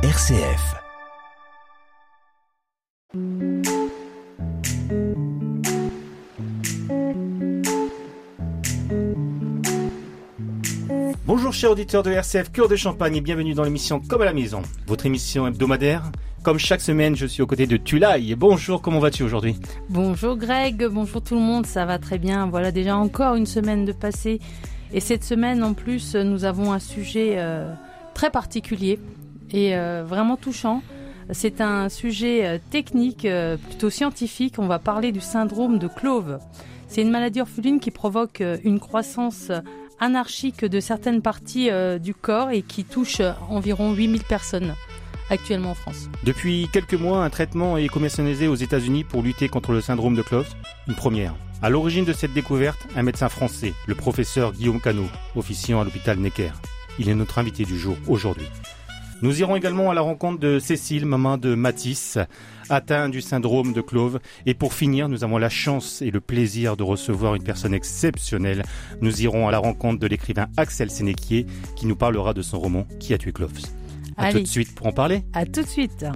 RCF. 0.00 0.76
Bonjour 11.26 11.52
chers 11.52 11.72
auditeurs 11.72 12.04
de 12.04 12.12
RCF 12.12 12.52
Cœur 12.52 12.68
de 12.68 12.76
Champagne 12.76 13.16
et 13.16 13.20
bienvenue 13.20 13.54
dans 13.54 13.64
l'émission 13.64 13.98
Comme 13.98 14.22
à 14.22 14.24
la 14.24 14.32
maison, 14.32 14.62
votre 14.86 15.04
émission 15.04 15.48
hebdomadaire. 15.48 16.12
Comme 16.44 16.60
chaque 16.60 16.80
semaine, 16.80 17.16
je 17.16 17.26
suis 17.26 17.42
aux 17.42 17.48
côtés 17.48 17.66
de 17.66 17.76
Tulay. 17.76 18.36
Bonjour, 18.36 18.80
comment 18.80 19.00
vas-tu 19.00 19.24
aujourd'hui? 19.24 19.56
Bonjour 19.88 20.36
Greg, 20.36 20.86
bonjour 20.86 21.22
tout 21.22 21.34
le 21.34 21.40
monde, 21.40 21.66
ça 21.66 21.86
va 21.86 21.98
très 21.98 22.18
bien. 22.18 22.46
Voilà 22.46 22.70
déjà 22.70 22.96
encore 22.96 23.34
une 23.34 23.46
semaine 23.46 23.84
de 23.84 23.90
passé. 23.90 24.38
Et 24.92 25.00
cette 25.00 25.24
semaine 25.24 25.64
en 25.64 25.74
plus, 25.74 26.14
nous 26.14 26.44
avons 26.44 26.72
un 26.72 26.78
sujet 26.78 27.34
euh, 27.38 27.74
très 28.14 28.30
particulier 28.30 29.00
et 29.50 29.76
euh, 29.76 30.04
vraiment 30.06 30.36
touchant. 30.36 30.82
C'est 31.30 31.60
un 31.60 31.88
sujet 31.88 32.46
euh, 32.46 32.58
technique, 32.70 33.26
plutôt 33.68 33.90
scientifique. 33.90 34.58
On 34.58 34.66
va 34.66 34.78
parler 34.78 35.12
du 35.12 35.20
syndrome 35.20 35.78
de 35.78 35.88
Clove. 35.88 36.38
C'est 36.88 37.02
une 37.02 37.10
maladie 37.10 37.40
orpheline 37.40 37.80
qui 37.80 37.90
provoque 37.90 38.42
une 38.64 38.80
croissance 38.80 39.52
anarchique 40.00 40.64
de 40.64 40.80
certaines 40.80 41.20
parties 41.20 41.68
du 42.00 42.14
corps 42.14 42.50
et 42.50 42.62
qui 42.62 42.84
touche 42.84 43.20
environ 43.50 43.92
8000 43.92 44.22
personnes 44.22 44.74
actuellement 45.30 45.72
en 45.72 45.74
France. 45.74 46.08
Depuis 46.24 46.68
quelques 46.72 46.94
mois, 46.94 47.24
un 47.24 47.30
traitement 47.30 47.76
est 47.76 47.88
commercialisé 47.88 48.48
aux 48.48 48.54
États-Unis 48.54 49.04
pour 49.04 49.22
lutter 49.22 49.48
contre 49.48 49.72
le 49.72 49.80
syndrome 49.80 50.14
de 50.14 50.22
Clove, 50.22 50.48
une 50.86 50.94
première. 50.94 51.34
À 51.60 51.70
l'origine 51.70 52.04
de 52.04 52.12
cette 52.12 52.32
découverte, 52.32 52.78
un 52.96 53.02
médecin 53.02 53.28
français, 53.28 53.74
le 53.86 53.94
professeur 53.94 54.52
Guillaume 54.52 54.80
Cano, 54.80 55.04
officiant 55.34 55.80
à 55.80 55.84
l'hôpital 55.84 56.18
Necker. 56.18 56.52
Il 56.98 57.08
est 57.08 57.14
notre 57.14 57.38
invité 57.38 57.64
du 57.64 57.78
jour 57.78 57.96
aujourd'hui. 58.06 58.46
Nous 59.20 59.40
irons 59.40 59.56
également 59.56 59.90
à 59.90 59.94
la 59.94 60.00
rencontre 60.00 60.38
de 60.38 60.60
Cécile, 60.60 61.04
maman 61.04 61.38
de 61.38 61.56
Matisse, 61.56 62.18
atteint 62.68 63.08
du 63.08 63.20
syndrome 63.20 63.72
de 63.72 63.80
Clove. 63.80 64.20
Et 64.46 64.54
pour 64.54 64.74
finir, 64.74 65.08
nous 65.08 65.24
avons 65.24 65.38
la 65.38 65.48
chance 65.48 66.02
et 66.02 66.12
le 66.12 66.20
plaisir 66.20 66.76
de 66.76 66.84
recevoir 66.84 67.34
une 67.34 67.42
personne 67.42 67.74
exceptionnelle. 67.74 68.64
Nous 69.00 69.22
irons 69.22 69.48
à 69.48 69.50
la 69.50 69.58
rencontre 69.58 69.98
de 69.98 70.06
l'écrivain 70.06 70.46
Axel 70.56 70.88
Sénéquier, 70.88 71.46
qui 71.74 71.86
nous 71.86 71.96
parlera 71.96 72.32
de 72.32 72.42
son 72.42 72.60
roman 72.60 72.86
Qui 73.00 73.12
a 73.12 73.18
tué 73.18 73.32
Cloves. 73.32 73.58
À 74.16 74.30
tout 74.30 74.40
de 74.40 74.46
suite 74.46 74.72
pour 74.76 74.86
en 74.86 74.92
parler. 74.92 75.24
À 75.32 75.44
tout 75.44 75.62
de 75.62 75.66
suite. 75.66 76.06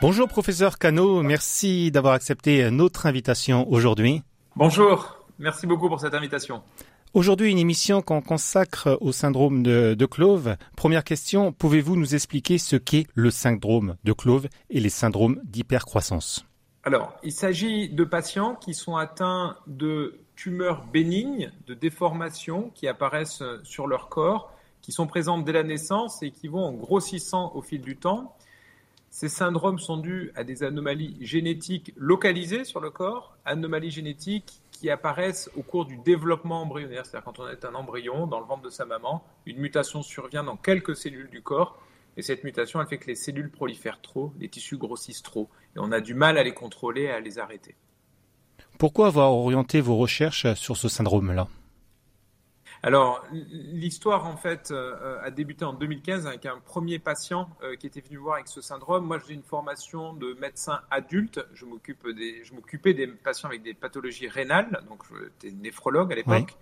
Bonjour 0.00 0.26
professeur 0.28 0.78
Cano, 0.78 1.22
merci 1.22 1.92
d'avoir 1.92 2.14
accepté 2.14 2.70
notre 2.72 3.06
invitation 3.06 3.70
aujourd'hui. 3.70 4.22
Bonjour, 4.54 5.16
merci 5.38 5.66
beaucoup 5.66 5.88
pour 5.88 5.98
cette 5.98 6.12
invitation. 6.12 6.62
Aujourd'hui, 7.14 7.50
une 7.50 7.58
émission 7.58 8.02
qu'on 8.02 8.20
consacre 8.20 8.98
au 9.00 9.10
syndrome 9.10 9.62
de, 9.62 9.94
de 9.94 10.06
Clove. 10.06 10.56
Première 10.76 11.04
question, 11.04 11.52
pouvez-vous 11.52 11.96
nous 11.96 12.14
expliquer 12.14 12.58
ce 12.58 12.76
qu'est 12.76 13.06
le 13.14 13.30
syndrome 13.30 13.96
de 14.04 14.12
Clove 14.12 14.48
et 14.68 14.78
les 14.78 14.90
syndromes 14.90 15.40
d'hypercroissance? 15.44 16.44
Alors, 16.84 17.14
il 17.22 17.32
s'agit 17.32 17.88
de 17.88 18.04
patients 18.04 18.54
qui 18.54 18.74
sont 18.74 18.96
atteints 18.96 19.56
de 19.66 20.20
tumeurs 20.36 20.84
bénignes, 20.84 21.50
de 21.66 21.72
déformations 21.72 22.70
qui 22.74 22.88
apparaissent 22.88 23.42
sur 23.62 23.86
leur 23.86 24.10
corps, 24.10 24.52
qui 24.82 24.92
sont 24.92 25.06
présentes 25.06 25.46
dès 25.46 25.52
la 25.52 25.62
naissance 25.62 26.22
et 26.22 26.30
qui 26.30 26.48
vont 26.48 26.64
en 26.64 26.72
grossissant 26.72 27.52
au 27.54 27.62
fil 27.62 27.80
du 27.80 27.96
temps. 27.96 28.36
Ces 29.14 29.28
syndromes 29.28 29.78
sont 29.78 29.98
dus 29.98 30.32
à 30.36 30.42
des 30.42 30.62
anomalies 30.62 31.18
génétiques 31.20 31.92
localisées 31.96 32.64
sur 32.64 32.80
le 32.80 32.88
corps, 32.88 33.36
anomalies 33.44 33.90
génétiques 33.90 34.62
qui 34.70 34.88
apparaissent 34.88 35.50
au 35.54 35.62
cours 35.62 35.84
du 35.84 35.98
développement 35.98 36.62
embryonnaire. 36.62 37.04
C'est-à-dire 37.04 37.26
quand 37.26 37.38
on 37.38 37.46
est 37.46 37.66
un 37.66 37.74
embryon 37.74 38.26
dans 38.26 38.40
le 38.40 38.46
ventre 38.46 38.62
de 38.62 38.70
sa 38.70 38.86
maman, 38.86 39.22
une 39.44 39.58
mutation 39.58 40.00
survient 40.00 40.42
dans 40.42 40.56
quelques 40.56 40.96
cellules 40.96 41.28
du 41.28 41.42
corps 41.42 41.78
et 42.16 42.22
cette 42.22 42.42
mutation, 42.42 42.80
elle 42.80 42.86
fait 42.86 42.96
que 42.96 43.06
les 43.06 43.14
cellules 43.14 43.50
prolifèrent 43.50 44.00
trop, 44.00 44.32
les 44.40 44.48
tissus 44.48 44.78
grossissent 44.78 45.22
trop, 45.22 45.50
et 45.76 45.78
on 45.78 45.92
a 45.92 46.00
du 46.00 46.14
mal 46.14 46.38
à 46.38 46.42
les 46.42 46.54
contrôler, 46.54 47.08
à 47.08 47.20
les 47.20 47.38
arrêter. 47.38 47.76
Pourquoi 48.78 49.08
avoir 49.08 49.34
orienté 49.34 49.82
vos 49.82 49.98
recherches 49.98 50.54
sur 50.54 50.78
ce 50.78 50.88
syndrome-là? 50.88 51.48
Alors, 52.84 53.24
l'histoire, 53.30 54.26
en 54.26 54.36
fait, 54.36 54.72
euh, 54.72 55.20
a 55.22 55.30
débuté 55.30 55.64
en 55.64 55.72
2015 55.72 56.26
avec 56.26 56.46
un 56.46 56.58
premier 56.58 56.98
patient 56.98 57.48
euh, 57.62 57.76
qui 57.76 57.86
était 57.86 58.00
venu 58.00 58.16
voir 58.16 58.34
avec 58.34 58.48
ce 58.48 58.60
syndrome. 58.60 59.06
Moi, 59.06 59.20
j'ai 59.24 59.34
une 59.34 59.44
formation 59.44 60.14
de 60.14 60.36
médecin 60.40 60.80
adulte. 60.90 61.46
Je 61.54 61.64
m'occupais 61.64 62.92
des, 62.92 63.06
patients 63.06 63.48
avec 63.48 63.62
des 63.62 63.74
pathologies 63.74 64.26
rénales. 64.26 64.82
Donc, 64.88 65.04
j'étais 65.16 65.54
néphrologue 65.54 66.12
à 66.12 66.16
l'époque. 66.16 66.56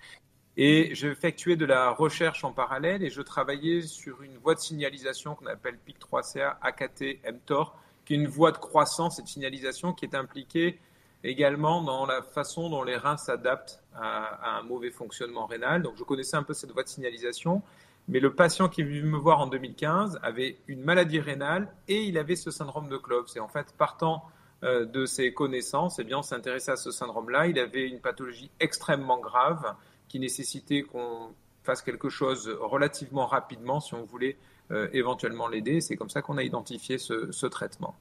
Et 0.59 0.95
j'effectuais 0.95 1.57
de 1.57 1.65
la 1.65 1.91
recherche 1.91 2.45
en 2.45 2.53
parallèle 2.53 3.03
et 3.03 3.09
je 3.09 3.23
travaillais 3.23 3.81
sur 3.83 4.21
une 4.21 4.37
voie 4.37 4.55
de 4.55 4.61
signalisation 4.61 5.35
qu'on 5.35 5.47
appelle 5.47 5.79
PIC3CA, 5.89 6.57
AKT, 6.61 7.21
mTOR, 7.33 7.79
qui 8.05 8.13
est 8.13 8.17
une 8.17 8.27
voie 8.27 8.53
de 8.53 8.59
croissance 8.59 9.19
et 9.19 9.23
de 9.23 9.29
signalisation 9.29 9.95
qui 9.95 10.05
est 10.05 10.15
impliquée 10.15 10.79
également 11.25 11.83
dans 11.83 12.07
la 12.07 12.23
façon 12.23 12.71
dont 12.71 12.83
les 12.83 12.97
reins 12.97 13.17
s'adaptent 13.17 13.83
à, 13.95 14.59
un 14.59 14.63
mauvais 14.63 14.91
fonctionnement 14.91 15.47
rénal. 15.47 15.83
Donc 15.83 15.95
je 15.97 16.05
connaissais 16.05 16.37
un 16.37 16.43
peu 16.43 16.55
cette 16.55 16.73
voie 16.73 16.83
de 16.83 16.89
signalisation, 16.89 17.63
mais 18.09 18.21
le 18.21 18.35
patient 18.35 18.69
qui 18.69 18.81
est 18.81 18.85
venu 18.85 19.03
me 19.03 19.19
voir 19.19 19.41
en 19.41 19.47
2015 19.47 20.19
avait 20.23 20.57
une 20.67 20.83
maladie 20.83 21.21
rénale 21.21 21.73
et 21.89 22.05
il 22.05 22.19
avait 22.19 22.37
ce 22.37 22.51
syndrome 22.51 22.89
de 22.89 22.97
Cloves. 22.97 23.29
Et 23.37 23.41
en 23.41 23.49
fait, 23.49 23.75
partant 23.77 24.25
euh, 24.63 24.85
de 24.85 25.07
ses 25.07 25.33
connaissances, 25.33 25.99
eh 25.99 26.15
on 26.15 26.23
s'intéressait 26.23 26.73
à 26.73 26.77
ce 26.77 26.91
syndrome-là. 26.91 27.47
Il 27.47 27.59
avait 27.59 27.89
une 27.89 28.01
pathologie 28.01 28.51
extrêmement 28.61 29.19
grave 29.19 29.75
qui 30.09 30.19
nécessitait 30.19 30.83
qu'on 30.83 31.33
fasse 31.63 31.83
quelque 31.83 32.09
chose 32.09 32.49
relativement 32.61 33.27
rapidement 33.27 33.81
si 33.81 33.95
on 33.95 34.05
voulait 34.05 34.37
euh, 34.71 34.89
éventuellement 34.93 35.49
l'aider. 35.49 35.81
C'est 35.81 35.97
comme 35.97 36.11
ça 36.11 36.23
qu'on 36.23 36.37
a 36.37 36.43
identifié 36.43 36.99
ce, 36.99 37.47
traitement. 37.47 37.97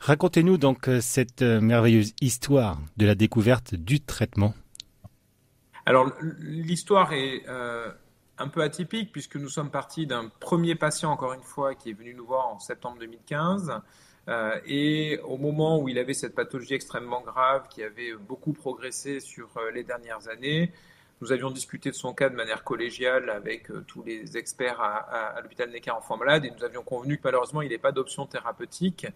Racontez-nous 0.00 0.58
donc 0.58 0.88
euh, 0.88 1.00
cette 1.00 1.42
euh, 1.42 1.60
merveilleuse 1.60 2.14
histoire 2.20 2.78
de 2.96 3.06
la 3.06 3.14
découverte 3.14 3.74
du 3.74 4.00
traitement. 4.00 4.54
Alors 5.86 6.12
l'histoire 6.40 7.14
est 7.14 7.44
un 7.46 8.48
peu 8.48 8.62
atypique 8.62 9.10
puisque 9.10 9.36
nous 9.36 9.48
sommes 9.48 9.70
partis 9.70 10.06
d'un 10.06 10.30
premier 10.40 10.74
patient, 10.74 11.10
encore 11.10 11.32
une 11.32 11.42
fois, 11.42 11.74
qui 11.74 11.88
est 11.88 11.94
venu 11.94 12.12
nous 12.12 12.26
voir 12.26 12.48
en 12.48 12.58
septembre 12.58 12.98
2015. 13.00 13.72
et 14.66 15.18
au 15.24 15.38
moment 15.38 15.80
où 15.80 15.88
il 15.88 15.98
avait 15.98 16.12
cette 16.12 16.34
pathologie 16.34 16.74
extrêmement 16.74 17.22
grave 17.22 17.68
qui 17.70 17.82
avait 17.82 18.12
beaucoup 18.16 18.52
progressé 18.52 19.20
sur 19.20 19.48
les 19.72 19.82
dernières 19.82 20.28
années, 20.28 20.74
nous 21.20 21.32
avions 21.32 21.50
discuté 21.50 21.90
de 21.90 21.94
son 21.94 22.14
cas 22.14 22.28
de 22.28 22.34
manière 22.34 22.64
collégiale 22.64 23.30
avec 23.30 23.70
euh, 23.70 23.84
tous 23.86 24.02
les 24.04 24.36
experts 24.36 24.80
à, 24.80 25.40
l'hôpital 25.42 25.70
Necker 25.70 25.90
Enfants 25.90 26.16
Malades 26.16 26.44
et 26.44 26.50
nous 26.50 26.64
avions 26.64 26.82
convenu 26.82 27.16
que 27.16 27.22
malheureusement 27.24 27.62
il 27.62 27.68
n'y 27.68 27.78
pas 27.78 27.92
d'option 27.92 28.26
thérapeutique 28.26 29.06
euh, 29.06 29.10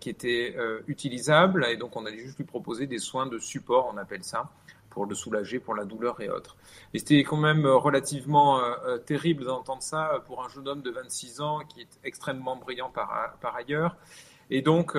qui 0.00 0.08
était 0.08 0.54
euh, 0.56 0.80
utilisable 0.86 1.66
et 1.68 1.76
donc 1.76 1.96
on 1.96 2.06
allait 2.06 2.18
juste 2.18 2.38
lui 2.38 2.44
proposer 2.44 2.86
des 2.86 2.98
soins 2.98 3.26
de 3.26 3.38
support, 3.38 3.90
on 3.92 3.96
appelle 3.96 4.22
ça, 4.22 4.50
pour 4.90 5.06
le 5.06 5.14
soulager, 5.14 5.58
pour 5.58 5.74
la 5.74 5.84
douleur 5.84 6.20
et 6.20 6.28
autres. 6.28 6.56
Et 6.92 7.00
c'était 7.00 7.24
quand 7.24 7.36
même 7.36 7.66
relativement 7.66 8.60
terrible 9.06 9.44
d'entendre 9.44 9.82
ça 9.82 10.22
pour 10.26 10.44
un 10.44 10.48
jeune 10.48 10.68
homme 10.68 10.82
de 10.82 10.90
26 10.92 11.40
ans 11.40 11.58
qui 11.68 11.80
est 11.80 11.98
extrêmement 12.04 12.54
brillant 12.54 12.90
par, 12.90 13.36
par 13.40 13.56
ailleurs. 13.56 13.96
Et 14.50 14.62
donc, 14.62 14.96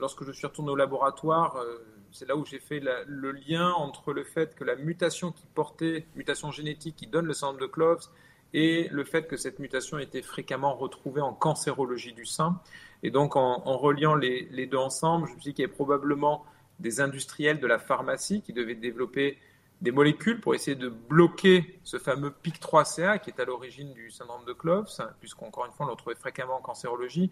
lorsque 0.00 0.24
je 0.24 0.32
suis 0.32 0.48
retourné 0.48 0.72
au 0.72 0.74
laboratoire, 0.74 1.64
c'est 2.10 2.26
là 2.26 2.34
où 2.34 2.44
j'ai 2.44 2.58
fait 2.58 2.80
le 3.06 3.30
lien 3.30 3.70
entre 3.70 4.12
le 4.12 4.24
fait 4.24 4.56
que 4.56 4.64
la 4.64 4.74
mutation 4.74 5.30
qui 5.30 5.46
portait, 5.54 6.08
mutation 6.16 6.50
génétique 6.50 6.96
qui 6.96 7.06
donne 7.06 7.26
le 7.26 7.34
syndrome 7.34 7.60
de 7.60 7.66
Cloves, 7.66 8.08
et 8.54 8.88
le 8.92 9.04
fait 9.04 9.26
que 9.26 9.36
cette 9.36 9.58
mutation 9.58 9.98
était 9.98 10.22
fréquemment 10.22 10.74
retrouvée 10.74 11.20
en 11.20 11.34
cancérologie 11.34 12.12
du 12.12 12.24
sein. 12.24 12.60
Et 13.04 13.10
donc, 13.10 13.36
en, 13.36 13.76
reliant 13.76 14.14
les, 14.14 14.66
deux 14.66 14.78
ensemble, 14.78 15.28
je 15.28 15.34
me 15.34 15.38
suis 15.38 15.50
dit 15.50 15.54
qu'il 15.54 15.62
y 15.62 15.66
avait 15.66 15.74
probablement 15.74 16.42
des 16.80 17.02
industriels 17.02 17.60
de 17.60 17.66
la 17.66 17.78
pharmacie 17.78 18.40
qui 18.40 18.54
devaient 18.54 18.74
développer 18.74 19.36
des 19.82 19.92
molécules 19.92 20.40
pour 20.40 20.54
essayer 20.54 20.74
de 20.74 20.88
bloquer 20.88 21.78
ce 21.84 21.98
fameux 21.98 22.34
PIC3CA 22.42 23.20
qui 23.20 23.28
est 23.28 23.38
à 23.38 23.44
l'origine 23.44 23.92
du 23.92 24.10
syndrome 24.10 24.46
de 24.46 24.54
Cloves, 24.54 24.88
puisqu'encore 25.20 25.66
une 25.66 25.72
fois, 25.72 25.84
on 25.84 25.88
le 25.88 25.92
retrouvait 25.92 26.16
fréquemment 26.16 26.56
en 26.56 26.62
cancérologie. 26.62 27.30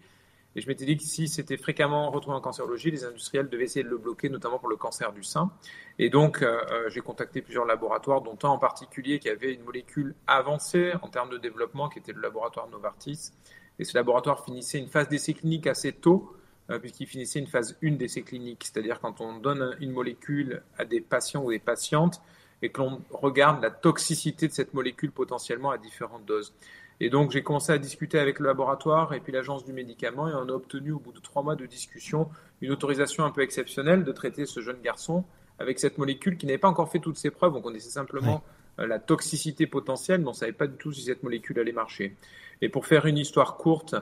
Et 0.55 0.61
je 0.61 0.67
m'étais 0.67 0.85
dit 0.85 0.95
que 0.95 1.01
si 1.01 1.27
c'était 1.27 1.57
fréquemment 1.57 2.11
retrouvé 2.11 2.37
en 2.37 2.41
cancérologie, 2.41 2.91
les 2.91 3.03
industriels 3.03 3.49
devaient 3.49 3.63
essayer 3.63 3.83
de 3.83 3.89
le 3.89 3.97
bloquer, 3.97 4.29
notamment 4.29 4.59
pour 4.59 4.69
le 4.69 4.75
cancer 4.75 5.11
du 5.11 5.23
sein. 5.23 5.51
Et 5.97 6.11
donc, 6.11 6.43
euh, 6.43 6.61
euh, 6.69 6.89
j'ai 6.91 7.01
contacté 7.01 7.41
plusieurs 7.41 7.65
laboratoires, 7.65 8.21
dont 8.21 8.37
un 8.43 8.49
en 8.49 8.59
particulier 8.59 9.17
qui 9.17 9.29
avait 9.29 9.51
une 9.51 9.63
molécule 9.63 10.13
avancée 10.27 10.93
en 11.01 11.07
termes 11.07 11.31
de 11.31 11.39
développement, 11.39 11.89
qui 11.89 11.97
était 11.97 12.13
le 12.13 12.21
laboratoire 12.21 12.69
Novartis. 12.69 13.31
Et 13.79 13.83
ce 13.83 13.97
laboratoire 13.97 14.43
finissait 14.43 14.79
une 14.79 14.87
phase 14.87 15.09
d'essai 15.09 15.33
clinique 15.33 15.67
assez 15.67 15.91
tôt, 15.91 16.35
euh, 16.69 16.79
puisqu'il 16.79 17.07
finissait 17.07 17.39
une 17.39 17.47
phase 17.47 17.77
1 17.83 17.91
d'essai 17.91 18.21
clinique, 18.21 18.63
c'est-à-dire 18.63 18.99
quand 18.99 19.21
on 19.21 19.37
donne 19.37 19.75
une 19.79 19.91
molécule 19.91 20.63
à 20.77 20.85
des 20.85 21.01
patients 21.01 21.43
ou 21.43 21.51
des 21.51 21.59
patientes 21.59 22.21
et 22.61 22.69
que 22.69 22.81
l'on 22.81 23.01
regarde 23.11 23.61
la 23.61 23.71
toxicité 23.71 24.47
de 24.47 24.53
cette 24.53 24.73
molécule 24.73 25.11
potentiellement 25.11 25.71
à 25.71 25.77
différentes 25.77 26.25
doses. 26.25 26.53
Et 26.99 27.09
donc 27.09 27.31
j'ai 27.31 27.43
commencé 27.43 27.73
à 27.73 27.77
discuter 27.77 28.19
avec 28.19 28.39
le 28.39 28.47
laboratoire 28.47 29.13
et 29.13 29.19
puis 29.19 29.33
l'agence 29.33 29.65
du 29.65 29.73
médicament 29.73 30.29
et 30.29 30.33
on 30.33 30.47
a 30.47 30.53
obtenu 30.53 30.91
au 30.91 30.99
bout 30.99 31.11
de 31.11 31.19
trois 31.19 31.43
mois 31.43 31.55
de 31.55 31.65
discussion 31.65 32.29
une 32.61 32.71
autorisation 32.71 33.25
un 33.25 33.31
peu 33.31 33.41
exceptionnelle 33.41 34.05
de 34.05 34.11
traiter 34.13 34.45
ce 34.45 34.61
jeune 34.61 34.79
garçon 34.81 35.25
avec 35.59 35.79
cette 35.79 35.97
molécule 35.97 36.37
qui 36.37 36.45
n'avait 36.45 36.57
pas 36.57 36.69
encore 36.69 36.89
fait 36.89 36.99
toutes 36.99 37.17
ses 37.17 37.29
preuves. 37.29 37.55
On 37.55 37.61
connaissait 37.61 37.89
simplement 37.89 38.43
euh, 38.79 38.87
la 38.87 38.99
toxicité 38.99 39.67
potentielle, 39.67 40.21
mais 40.21 40.27
on 40.27 40.31
ne 40.31 40.35
savait 40.35 40.53
pas 40.53 40.67
du 40.67 40.77
tout 40.77 40.91
si 40.91 41.01
cette 41.01 41.23
molécule 41.23 41.59
allait 41.59 41.73
marcher. 41.73 42.15
Et 42.63 42.69
pour 42.69 42.87
faire 42.87 43.05
une 43.05 43.17
histoire 43.17 43.57
courte, 43.57 43.93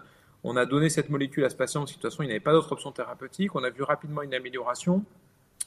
on 0.43 0.55
a 0.55 0.67
donné 0.67 0.89
cette 0.89 1.09
molécule 1.09 1.43
à 1.45 1.49
ce 1.49 1.55
patient 1.55 1.79
parce 1.81 1.93
que 1.93 1.97
de 1.97 2.01
toute 2.03 2.11
façon, 2.11 2.21
il 2.21 2.27
n'avait 2.27 2.39
pas 2.39 2.51
d'autre 2.51 2.71
option 2.71 2.91
thérapeutique. 2.91 3.55
On 3.55 3.63
a 3.63 3.71
vu 3.71 3.81
rapidement 3.81 4.21
une 4.21 4.35
amélioration. 4.35 5.03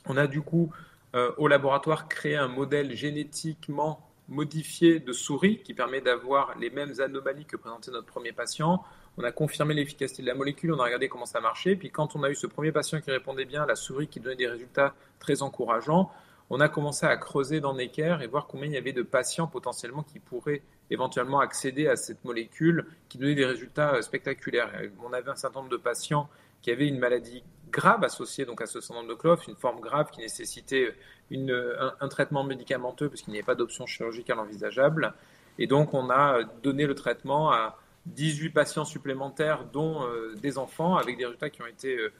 On 0.06 0.17
a 0.17 0.29
du 0.29 0.43
coup, 0.43 0.70
euh, 1.17 1.32
au 1.37 1.49
laboratoire, 1.49 2.06
créé 2.06 2.37
un 2.37 2.46
modèle 2.46 2.94
génétiquement 2.94 4.08
modifié 4.29 5.00
de 5.00 5.12
souris 5.12 5.58
qui 5.64 5.75
permet 5.75 6.02
d'avoir 6.02 6.56
les 6.56 6.70
mêmes 6.70 6.93
anomalies 7.00 7.46
que 7.46 7.56
présentait 7.56 7.91
notre 7.91 8.06
premier 8.06 8.31
patient. 8.31 8.85
On 9.19 9.25
a 9.25 9.32
confirmé 9.32 9.75
l'efficacité 9.75 10.23
de 10.23 10.29
la 10.29 10.37
molécule, 10.37 10.73
on 10.73 10.79
a 10.79 10.85
regardé 10.85 11.08
comment 11.08 11.26
ça 11.26 11.41
marchait. 11.41 11.75
Puis 11.75 11.91
quand 11.91 12.14
on 12.14 12.23
a 12.23 12.31
eu 12.31 12.37
ce 12.37 12.46
premier 12.46 12.70
patient 12.70 13.00
qui 13.00 13.11
répondait 13.11 13.44
bien, 13.44 13.67
la 13.67 13.75
souris 13.75 14.06
qui 14.06 14.20
donnait 14.20 14.37
des 14.37 14.49
résultats 14.49 14.94
très 15.19 15.43
encourageants, 15.43 16.12
on 16.50 16.61
a 16.61 16.69
commencé 16.69 17.06
à 17.06 17.17
creuser 17.17 17.61
dans 17.61 17.75
Necker 17.75 18.19
et 18.23 18.26
voir 18.26 18.46
combien 18.46 18.67
il 18.67 18.73
y 18.73 18.76
avait 18.76 18.93
de 18.93 19.02
patients 19.02 19.46
potentiellement 19.46 20.02
qui 20.02 20.19
pourraient 20.19 20.62
éventuellement 20.91 21.41
accéder 21.41 21.88
à 21.88 21.96
cette 21.96 22.25
molécule 22.25 22.87
qui 23.08 23.19
donnait 23.19 23.35
des 23.35 23.46
résultats 23.46 23.94
euh, 23.94 24.02
spectaculaires. 24.02 24.70
On 25.02 25.12
avait 25.12 25.31
un 25.31 25.37
certain 25.37 25.61
nombre 25.61 25.70
de 25.70 25.76
patients 25.76 26.29
qui 26.62 26.70
avaient 26.70 26.88
une 26.88 26.99
maladie 26.99 27.43
grave 27.70 28.05
associée 28.05 28.44
donc 28.44 28.61
à 28.61 28.67
ce 28.67 28.81
syndrome 28.81 29.08
de 29.08 29.14
Clough, 29.14 29.38
une 29.49 29.56
forme 29.56 29.81
grave 29.81 30.11
qui 30.11 30.20
nécessitait 30.20 30.94
une, 31.31 31.52
un, 32.00 32.08
traitement 32.08 32.44
médicamenteux 32.44 33.08
parce 33.08 33.23
qu'il 33.23 33.32
n'y 33.32 33.38
avait 33.38 33.46
pas 33.46 33.55
d'option 33.55 33.87
chirurgicale 33.87 34.38
envisageable. 34.38 35.14
Et 35.58 35.67
donc 35.67 35.94
on 35.94 36.11
a 36.11 36.44
donné 36.62 36.87
le 36.87 36.94
traitement 36.94 37.50
à 37.50 37.79
18 38.06 38.50
patients 38.50 38.85
supplémentaires, 38.85 39.64
dont 39.73 40.02
euh, 40.02 40.35
des 40.41 40.58
enfants, 40.58 40.96
avec 40.96 41.17
des 41.17 41.25
résultats 41.25 41.50
qui 41.50 41.62
ont 41.62 41.67
été, 41.67 41.96
euh, 41.96 42.05
euh, 42.06 42.11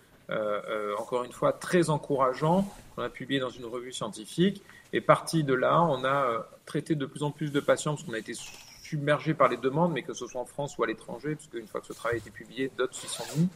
encore 0.99 1.25
une 1.25 1.33
fois, 1.33 1.53
très 1.53 1.91
encourageants, 1.91 2.67
qu'on 2.95 3.03
a 3.03 3.09
publié 3.09 3.41
dans 3.41 3.51
une 3.51 3.67
revue 3.67 3.93
scientifique. 3.93 4.63
Et 4.93 5.01
parti 5.01 5.45
de 5.45 5.55
là, 5.55 5.83
on 5.83 6.05
a 6.05 6.47
traité 6.67 6.95
de 6.95 7.07
plus 7.07 7.23
en 7.23 7.31
plus 7.31 7.51
de 7.51 7.61
patients, 7.61 7.95
parce 7.95 8.05
qu'on 8.05 8.15
a 8.15 8.19
été 8.19 8.33
submergé 8.83 9.35
par 9.35 9.49
les 9.49 9.57
demandes, 9.57 9.93
mais 9.93 10.03
que 10.03 10.15
ce 10.15 10.27
soit 10.27 10.41
en 10.41 10.45
France 10.45 10.79
ou 10.79 10.85
à 10.85 10.87
l'étranger, 10.87 11.35
puisque 11.35 11.55
une 11.55 11.67
fois 11.67 11.81
que 11.81 11.87
ce 11.87 11.93
travail 11.93 12.17
a 12.17 12.19
été 12.19 12.31
publié, 12.31 12.71
d'autres 12.77 12.95
s'y 12.95 13.09
sont 13.09 13.25
mis. 13.37 13.49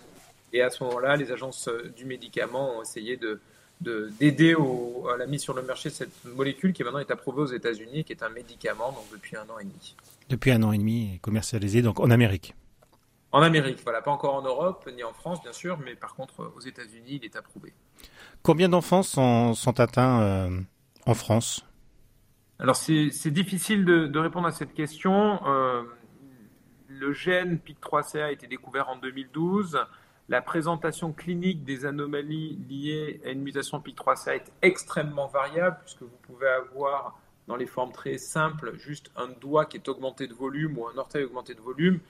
Et 0.52 0.62
à 0.62 0.70
ce 0.70 0.82
moment-là, 0.84 1.16
les 1.16 1.30
agences 1.30 1.68
du 1.96 2.04
médicament 2.06 2.78
ont 2.78 2.82
essayé 2.82 3.16
de, 3.16 3.40
d'aider 3.80 4.54
à 5.12 5.16
la 5.16 5.26
mise 5.26 5.42
sur 5.42 5.54
le 5.54 5.62
marché 5.62 5.90
de 5.90 5.94
cette 5.94 6.24
molécule 6.24 6.72
qui 6.72 6.82
maintenant 6.82 6.98
est 6.98 7.10
approuvée 7.10 7.42
aux 7.42 7.52
États-Unis, 7.52 8.04
qui 8.04 8.12
est 8.12 8.22
un 8.22 8.30
médicament 8.30 8.96
depuis 9.12 9.36
un 9.36 9.42
an 9.42 9.58
et 9.60 9.64
demi. 9.64 9.94
Depuis 10.28 10.50
un 10.50 10.62
an 10.62 10.72
et 10.72 10.78
demi 10.78 11.18
commercialisé 11.22 11.82
donc 11.82 12.00
en 12.00 12.10
Amérique. 12.10 12.54
En 13.30 13.42
Amérique, 13.42 13.80
voilà, 13.82 14.00
pas 14.00 14.10
encore 14.10 14.34
en 14.34 14.42
Europe 14.42 14.88
ni 14.94 15.04
en 15.04 15.12
France 15.12 15.42
bien 15.42 15.52
sûr, 15.52 15.78
mais 15.84 15.94
par 15.94 16.14
contre 16.14 16.50
aux 16.56 16.60
États-Unis 16.60 17.20
il 17.22 17.24
est 17.24 17.36
approuvé. 17.36 17.74
Combien 18.42 18.68
d'enfants 18.68 19.02
sont, 19.02 19.54
sont, 19.54 19.80
atteints 19.80 20.22
euh, 20.22 20.60
en 21.04 21.14
France? 21.14 21.64
Alors 22.58 22.76
c'est 22.76 23.30
difficile 23.30 23.84
de, 23.84 24.06
de, 24.06 24.18
répondre 24.18 24.46
à 24.46 24.52
cette 24.52 24.72
question. 24.72 25.46
Euh, 25.46 25.82
le 26.88 27.12
gène 27.12 27.58
PIC3CA 27.58 28.24
a 28.24 28.32
été 28.32 28.46
découvert 28.46 28.88
en 28.88 28.96
2012 28.96 29.78
la 30.28 30.42
présentation 30.42 31.12
clinique 31.12 31.64
des 31.64 31.86
anomalies 31.86 32.58
liées 32.68 33.20
à 33.24 33.30
une 33.30 33.40
mutation 33.40 33.78
PIK3CA 33.78 34.36
est 34.36 34.52
extrêmement 34.60 35.26
variable, 35.26 35.78
puisque 35.82 36.02
vous 36.02 36.18
pouvez 36.22 36.48
avoir, 36.48 37.18
dans 37.46 37.56
les 37.56 37.66
formes 37.66 37.92
très 37.92 38.18
simples, 38.18 38.76
juste 38.76 39.10
un 39.16 39.28
doigt 39.28 39.64
qui 39.64 39.78
est 39.78 39.88
augmenté 39.88 40.26
de 40.26 40.34
volume 40.34 40.76
ou 40.76 40.86
un 40.86 40.98
orteil 40.98 41.24
augmenté 41.24 41.54
de 41.54 41.60
volume. 41.60 42.00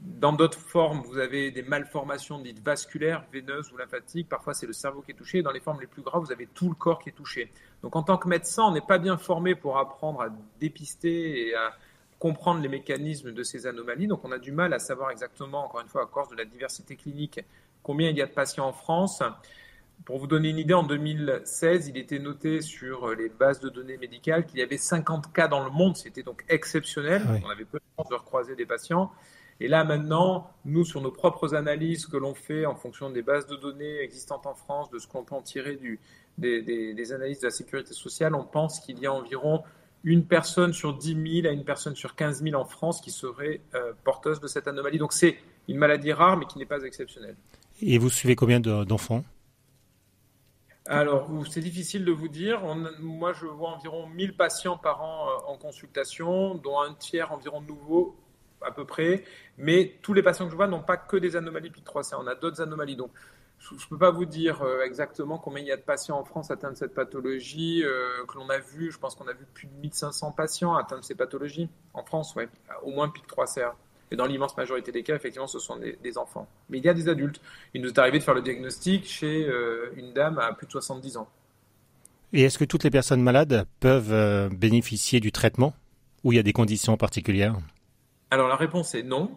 Dans 0.00 0.32
d'autres 0.32 0.58
formes, 0.58 1.02
vous 1.02 1.18
avez 1.18 1.50
des 1.50 1.62
malformations 1.62 2.38
dites 2.38 2.62
vasculaires, 2.64 3.24
veineuses 3.32 3.70
ou 3.72 3.76
lymphatiques. 3.76 4.28
Parfois, 4.28 4.54
c'est 4.54 4.66
le 4.66 4.72
cerveau 4.72 5.02
qui 5.02 5.10
est 5.10 5.14
touché. 5.14 5.42
Dans 5.42 5.52
les 5.52 5.60
formes 5.60 5.80
les 5.80 5.86
plus 5.86 6.02
graves, 6.02 6.22
vous 6.22 6.32
avez 6.32 6.46
tout 6.46 6.68
le 6.68 6.74
corps 6.74 6.98
qui 6.98 7.10
est 7.10 7.12
touché. 7.12 7.52
Donc, 7.82 7.96
en 7.96 8.02
tant 8.02 8.16
que 8.16 8.28
médecin, 8.28 8.64
on 8.64 8.72
n'est 8.72 8.80
pas 8.80 8.98
bien 8.98 9.18
formé 9.18 9.54
pour 9.54 9.78
apprendre 9.78 10.22
à 10.22 10.28
dépister 10.58 11.48
et 11.48 11.54
à, 11.54 11.74
comprendre 12.20 12.60
les 12.60 12.68
mécanismes 12.68 13.32
de 13.32 13.42
ces 13.42 13.66
anomalies. 13.66 14.06
Donc 14.06 14.24
on 14.24 14.30
a 14.30 14.38
du 14.38 14.52
mal 14.52 14.72
à 14.72 14.78
savoir 14.78 15.10
exactement, 15.10 15.64
encore 15.64 15.80
une 15.80 15.88
fois, 15.88 16.04
à 16.04 16.06
cause 16.06 16.28
de 16.28 16.36
la 16.36 16.44
diversité 16.44 16.94
clinique, 16.94 17.40
combien 17.82 18.10
il 18.10 18.16
y 18.16 18.22
a 18.22 18.26
de 18.26 18.32
patients 18.32 18.68
en 18.68 18.72
France. 18.72 19.22
Pour 20.04 20.18
vous 20.18 20.26
donner 20.26 20.50
une 20.50 20.58
idée, 20.58 20.74
en 20.74 20.82
2016, 20.82 21.88
il 21.88 21.96
était 21.96 22.18
noté 22.18 22.60
sur 22.60 23.08
les 23.14 23.28
bases 23.28 23.60
de 23.60 23.68
données 23.68 23.96
médicales 23.96 24.46
qu'il 24.46 24.58
y 24.58 24.62
avait 24.62 24.78
50 24.78 25.32
cas 25.32 25.48
dans 25.48 25.64
le 25.64 25.70
monde. 25.70 25.96
C'était 25.96 26.22
donc 26.22 26.44
exceptionnel. 26.48 27.22
Ah 27.26 27.32
on 27.44 27.50
avait 27.50 27.64
peu 27.64 27.78
de 27.78 27.84
chance 27.96 28.08
de 28.08 28.14
recroiser 28.14 28.54
des 28.54 28.66
patients. 28.66 29.10
Et 29.60 29.68
là, 29.68 29.84
maintenant, 29.84 30.50
nous, 30.64 30.84
sur 30.84 31.02
nos 31.02 31.10
propres 31.10 31.54
analyses 31.54 32.06
que 32.06 32.16
l'on 32.16 32.34
fait 32.34 32.64
en 32.64 32.74
fonction 32.74 33.10
des 33.10 33.22
bases 33.22 33.46
de 33.46 33.56
données 33.56 34.00
existantes 34.00 34.46
en 34.46 34.54
France, 34.54 34.90
de 34.90 34.98
ce 34.98 35.06
qu'on 35.06 35.22
peut 35.22 35.34
en 35.34 35.42
tirer 35.42 35.76
du, 35.76 36.00
des, 36.38 36.62
des, 36.62 36.94
des, 36.94 37.12
analyses 37.12 37.40
de 37.40 37.46
la 37.46 37.50
sécurité 37.50 37.92
sociale, 37.92 38.34
on 38.34 38.44
pense 38.44 38.80
qu'il 38.80 38.98
y 38.98 39.06
a 39.06 39.12
environ 39.12 39.62
une 40.02 40.24
personne 40.24 40.72
sur 40.72 40.96
10 40.96 41.42
000 41.42 41.46
à 41.46 41.52
une 41.52 41.64
personne 41.64 41.94
sur 41.94 42.14
15 42.14 42.42
000 42.42 42.58
en 42.58 42.64
France 42.64 43.00
qui 43.00 43.10
serait 43.10 43.60
euh, 43.74 43.92
porteuse 44.04 44.40
de 44.40 44.46
cette 44.46 44.66
anomalie. 44.66 44.98
Donc 44.98 45.12
c'est 45.12 45.36
une 45.68 45.76
maladie 45.76 46.12
rare 46.12 46.38
mais 46.38 46.46
qui 46.46 46.58
n'est 46.58 46.66
pas 46.66 46.82
exceptionnelle. 46.82 47.36
Et 47.82 47.98
vous 47.98 48.10
suivez 48.10 48.36
combien 48.36 48.60
d'enfants? 48.60 49.24
Alors, 50.86 51.30
c'est 51.48 51.60
difficile 51.60 52.04
de 52.04 52.12
vous 52.12 52.28
dire. 52.28 52.62
moi, 53.00 53.32
je 53.32 53.46
vois 53.46 53.70
environ 53.70 54.06
1000 54.08 54.34
patients 54.34 54.76
par 54.76 55.02
an 55.02 55.28
euh, 55.28 55.52
en 55.52 55.56
consultation, 55.56 56.54
dont 56.54 56.80
un 56.80 56.94
tiers 56.94 57.30
environ 57.32 57.60
nouveaux, 57.60 58.16
à 58.64 58.70
peu 58.70 58.84
près. 58.84 59.24
Mais 59.58 59.96
tous 60.02 60.14
les 60.14 60.22
patients 60.22 60.46
que 60.46 60.50
je 60.50 60.56
vois 60.56 60.66
n'ont 60.66 60.82
pas 60.82 60.96
que 60.96 61.16
des 61.16 61.36
anomalies 61.36 61.70
PIC3C. 61.70 62.14
On 62.18 62.26
a 62.26 62.34
d'autres 62.34 62.60
anomalies. 62.60 62.96
Donc, 62.96 63.10
je 63.60 63.74
ne 63.74 63.88
peux 63.90 63.98
pas 63.98 64.10
vous 64.10 64.24
dire 64.24 64.62
euh, 64.62 64.82
exactement 64.84 65.38
combien 65.38 65.62
il 65.62 65.66
y 65.66 65.72
a 65.72 65.76
de 65.76 65.82
patients 65.82 66.18
en 66.18 66.24
France 66.24 66.50
atteints 66.50 66.72
de 66.72 66.76
cette 66.76 66.94
pathologie 66.94 67.82
euh, 67.84 68.24
que 68.26 68.38
l'on 68.38 68.48
a 68.48 68.58
vu. 68.58 68.90
Je 68.90 68.98
pense 68.98 69.14
qu'on 69.14 69.28
a 69.28 69.32
vu 69.32 69.46
plus 69.52 69.66
de 69.66 69.74
1500 69.82 70.32
patients 70.32 70.74
atteints 70.76 70.98
de 70.98 71.04
ces 71.04 71.14
pathologies 71.14 71.68
en 71.92 72.02
France, 72.02 72.34
ouais, 72.34 72.48
au 72.82 72.90
moins 72.90 73.08
pic 73.08 73.26
3 73.26 73.46
CR. 73.46 73.76
Et 74.10 74.16
dans 74.16 74.26
l'immense 74.26 74.56
majorité 74.56 74.90
des 74.90 75.04
cas, 75.04 75.14
effectivement, 75.14 75.46
ce 75.46 75.60
sont 75.60 75.76
des, 75.76 76.18
enfants. 76.18 76.48
Mais 76.68 76.78
il 76.78 76.84
y 76.84 76.88
a 76.88 76.94
des 76.94 77.08
adultes. 77.08 77.40
Il 77.74 77.82
nous 77.82 77.90
est 77.90 77.98
arrivé 77.98 78.18
de 78.18 78.24
faire 78.24 78.34
le 78.34 78.42
diagnostic 78.42 79.06
chez 79.06 79.46
euh, 79.46 79.92
une 79.94 80.12
dame 80.12 80.38
à 80.38 80.52
plus 80.52 80.66
de 80.66 80.72
70 80.72 81.16
ans. 81.18 81.28
Et 82.32 82.42
est-ce 82.42 82.58
que 82.58 82.64
toutes 82.64 82.82
les 82.82 82.90
personnes 82.90 83.22
malades 83.22 83.66
peuvent 83.78 84.48
bénéficier 84.54 85.20
du 85.20 85.32
traitement 85.32 85.74
ou 86.24 86.32
il 86.32 86.36
y 86.36 86.38
a 86.38 86.42
des 86.42 86.52
conditions 86.52 86.96
particulières? 86.96 87.56
Alors 88.30 88.48
la 88.48 88.56
réponse 88.56 88.94
est 88.94 89.02
non. 89.02 89.30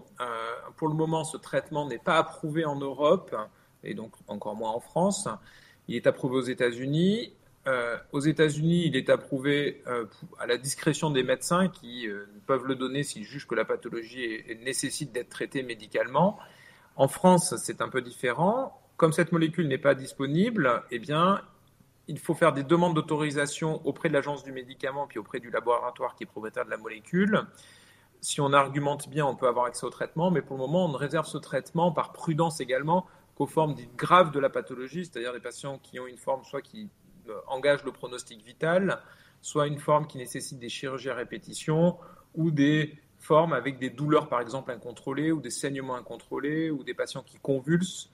pour 0.77 0.87
le 0.87 0.93
moment, 0.93 1.23
ce 1.23 1.37
traitement 1.37 1.87
n'est 1.87 1.97
pas 1.99 2.17
approuvé 2.17 2.65
en 2.65 2.75
Europe 2.75 3.35
et 3.83 3.93
donc 3.93 4.13
encore 4.27 4.55
moins 4.55 4.71
en 4.71 4.79
France. 4.79 5.27
Il 5.87 5.95
est 5.95 6.07
approuvé 6.07 6.37
aux 6.37 6.43
États-Unis. 6.43 7.33
Euh, 7.65 7.97
aux 8.11 8.19
États-Unis, 8.19 8.87
il 8.87 8.95
est 8.95 9.09
approuvé 9.09 9.81
euh, 9.87 10.05
à 10.39 10.47
la 10.47 10.57
discrétion 10.57 11.09
des 11.11 11.23
médecins 11.23 11.69
qui 11.69 12.07
euh, 12.07 12.25
peuvent 12.45 12.65
le 12.65 12.75
donner 12.75 13.03
s'ils 13.03 13.23
jugent 13.23 13.47
que 13.47 13.55
la 13.55 13.63
pathologie 13.63 14.43
nécessite 14.63 15.13
d'être 15.13 15.29
traitée 15.29 15.63
médicalement. 15.63 16.37
En 16.95 17.07
France, 17.07 17.55
c'est 17.57 17.81
un 17.81 17.89
peu 17.89 18.01
différent. 18.01 18.79
Comme 18.97 19.13
cette 19.13 19.31
molécule 19.31 19.67
n'est 19.67 19.77
pas 19.77 19.95
disponible, 19.95 20.83
eh 20.91 20.99
bien, 20.99 21.41
il 22.07 22.19
faut 22.19 22.33
faire 22.33 22.51
des 22.53 22.63
demandes 22.63 22.95
d'autorisation 22.95 23.85
auprès 23.87 24.09
de 24.09 24.13
l'agence 24.13 24.43
du 24.43 24.51
médicament 24.51 25.07
puis 25.07 25.19
auprès 25.19 25.39
du 25.39 25.49
laboratoire 25.49 26.15
qui 26.15 26.23
est 26.23 26.27
propriétaire 26.27 26.65
de 26.65 26.69
la 26.69 26.77
molécule. 26.77 27.41
Si 28.23 28.39
on 28.39 28.53
argumente 28.53 29.09
bien, 29.09 29.25
on 29.25 29.35
peut 29.35 29.49
avoir 29.49 29.65
accès 29.65 29.85
au 29.85 29.89
traitement, 29.89 30.31
mais 30.31 30.41
pour 30.41 30.55
le 30.55 30.61
moment, 30.61 30.85
on 30.85 30.93
réserve 30.93 31.25
ce 31.25 31.37
traitement 31.37 31.91
par 31.91 32.13
prudence 32.13 32.61
également 32.61 33.05
qu'aux 33.35 33.47
formes 33.47 33.73
dites 33.73 33.93
graves 33.97 34.31
de 34.31 34.39
la 34.39 34.49
pathologie, 34.49 35.03
c'est-à-dire 35.03 35.33
des 35.33 35.41
patients 35.41 35.77
qui 35.83 35.99
ont 35.99 36.07
une 36.07 36.15
forme 36.15 36.45
soit 36.45 36.61
qui 36.61 36.89
euh, 37.27 37.33
engage 37.47 37.83
le 37.83 37.91
pronostic 37.91 38.41
vital, 38.45 39.01
soit 39.41 39.67
une 39.67 39.77
forme 39.77 40.07
qui 40.07 40.17
nécessite 40.17 40.57
des 40.57 40.69
chirurgies 40.69 41.09
à 41.09 41.15
répétition, 41.15 41.97
ou 42.33 42.49
des 42.49 42.97
formes 43.19 43.51
avec 43.51 43.77
des 43.77 43.89
douleurs 43.89 44.29
par 44.29 44.39
exemple 44.39 44.71
incontrôlées, 44.71 45.33
ou 45.33 45.41
des 45.41 45.49
saignements 45.49 45.95
incontrôlés, 45.95 46.71
ou 46.71 46.85
des 46.85 46.93
patients 46.93 47.23
qui 47.23 47.39
convulsent 47.39 48.09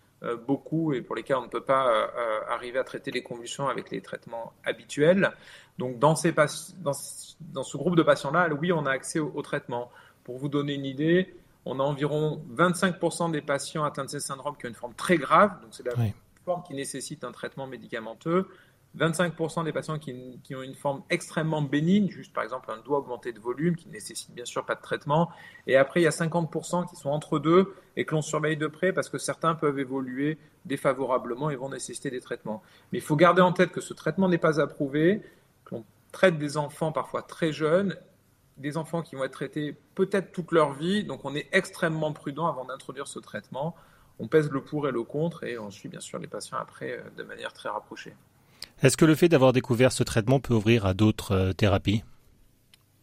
beaucoup 0.47 0.93
et 0.93 1.01
pour 1.01 1.15
lesquels 1.15 1.38
on 1.38 1.43
ne 1.43 1.47
peut 1.47 1.63
pas 1.63 1.88
euh, 1.89 2.39
arriver 2.49 2.79
à 2.79 2.83
traiter 2.83 3.11
les 3.11 3.23
convulsions 3.23 3.67
avec 3.67 3.89
les 3.91 4.01
traitements 4.01 4.53
habituels. 4.65 5.31
Donc 5.77 5.97
dans, 5.99 6.15
ces 6.15 6.33
dans, 6.33 6.91
dans 7.39 7.63
ce 7.63 7.77
groupe 7.77 7.95
de 7.95 8.03
patients-là, 8.03 8.49
oui, 8.59 8.71
on 8.71 8.85
a 8.85 8.91
accès 8.91 9.19
au 9.19 9.41
traitement. 9.41 9.89
Pour 10.23 10.38
vous 10.38 10.49
donner 10.49 10.73
une 10.73 10.85
idée, 10.85 11.33
on 11.65 11.79
a 11.79 11.83
environ 11.83 12.43
25% 12.55 13.31
des 13.31 13.41
patients 13.41 13.83
atteints 13.83 14.05
de 14.05 14.09
ces 14.09 14.19
syndromes 14.19 14.55
qui 14.57 14.65
ont 14.65 14.69
une 14.69 14.75
forme 14.75 14.93
très 14.93 15.17
grave, 15.17 15.61
donc 15.61 15.69
c'est 15.71 15.85
la 15.85 15.93
forme 16.45 16.63
qui 16.63 16.73
nécessite 16.73 17.23
un 17.23 17.31
traitement 17.31 17.67
médicamenteux. 17.67 18.47
25% 18.98 19.63
des 19.63 19.72
patients 19.72 20.00
qui, 20.00 20.55
ont 20.55 20.62
une 20.62 20.75
forme 20.75 21.03
extrêmement 21.10 21.62
bénigne, 21.62 22.10
juste 22.10 22.34
par 22.34 22.43
exemple 22.43 22.72
un 22.72 22.81
doigt 22.81 23.00
augmenté 23.00 23.31
de 23.31 23.39
volume, 23.39 23.75
qui 23.75 23.88
ne 23.88 23.93
nécessite 23.93 24.34
bien 24.34 24.46
sûr 24.46 24.65
pas 24.65 24.75
de 24.75 24.81
traitement. 24.81 25.29
Et 25.67 25.75
après, 25.75 26.01
il 26.01 26.03
y 26.03 26.08
a 26.08 26.12
50% 26.12 26.89
qui 26.89 26.96
sont 26.96 27.10
entre 27.10 27.39
deux 27.39 27.74
et 27.96 28.05
que 28.05 28.15
l'on 28.15 28.22
surveille 28.22 28.58
de 28.58 28.67
près 28.67 28.91
parce 28.91 29.10
que 29.10 29.17
certains 29.17 29.55
peuvent 29.55 29.79
évoluer 29.79 30.38
défavorablement 30.65 31.50
et 31.50 31.55
vont 31.55 31.69
nécessiter 31.69 32.10
des 32.10 32.19
traitements. 32.19 32.63
Mais 32.91 32.98
il 32.98 33.03
faut 33.03 33.15
garder 33.15 33.41
en 33.41 33.53
tête 33.53 33.72
que 33.72 33.81
ce 33.81 33.93
traitement 33.93 34.27
n'est 34.27 34.38
pas 34.38 34.60
approuvé, 34.60 35.22
que 35.65 35.75
l'on 35.75 35.86
traite 36.12 36.38
des 36.38 36.58
enfants 36.58 36.91
parfois 36.91 37.22
très 37.22 37.53
jeunes 37.53 37.96
des 38.60 38.77
enfants 38.77 39.01
qui 39.01 39.15
vont 39.15 39.24
être 39.24 39.31
traités 39.31 39.75
peut-être 39.96 40.31
toute 40.31 40.51
leur 40.51 40.74
vie, 40.74 41.03
donc 41.03 41.24
on 41.24 41.34
est 41.34 41.48
extrêmement 41.51 42.12
prudent 42.13 42.48
avant 42.48 42.65
d'introduire 42.65 43.08
ce 43.08 43.19
traitement. 43.19 43.75
On 44.19 44.27
pèse 44.27 44.51
le 44.51 44.62
pour 44.62 44.88
et 44.88 44.91
le 44.91 45.03
contre 45.03 45.46
et 45.46 45.58
on 45.58 45.72
suit 45.72 45.88
bien 45.88 46.01
sûr 46.01 46.19
les 46.19 46.27
patients 46.27 46.58
après 46.58 46.91
euh, 46.91 47.10
de 47.17 47.24
manière 47.24 47.53
très 47.53 47.69
rapprochée. 47.69 48.13
Est-ce 48.81 48.95
que 48.95 49.03
le 49.03 49.15
fait 49.15 49.27
d'avoir 49.27 49.51
découvert 49.51 49.91
ce 49.91 50.03
traitement 50.03 50.39
peut 50.39 50.53
ouvrir 50.53 50.86
à 50.86 50.93
d'autres 50.93 51.33
euh, 51.33 51.51
thérapies? 51.51 52.01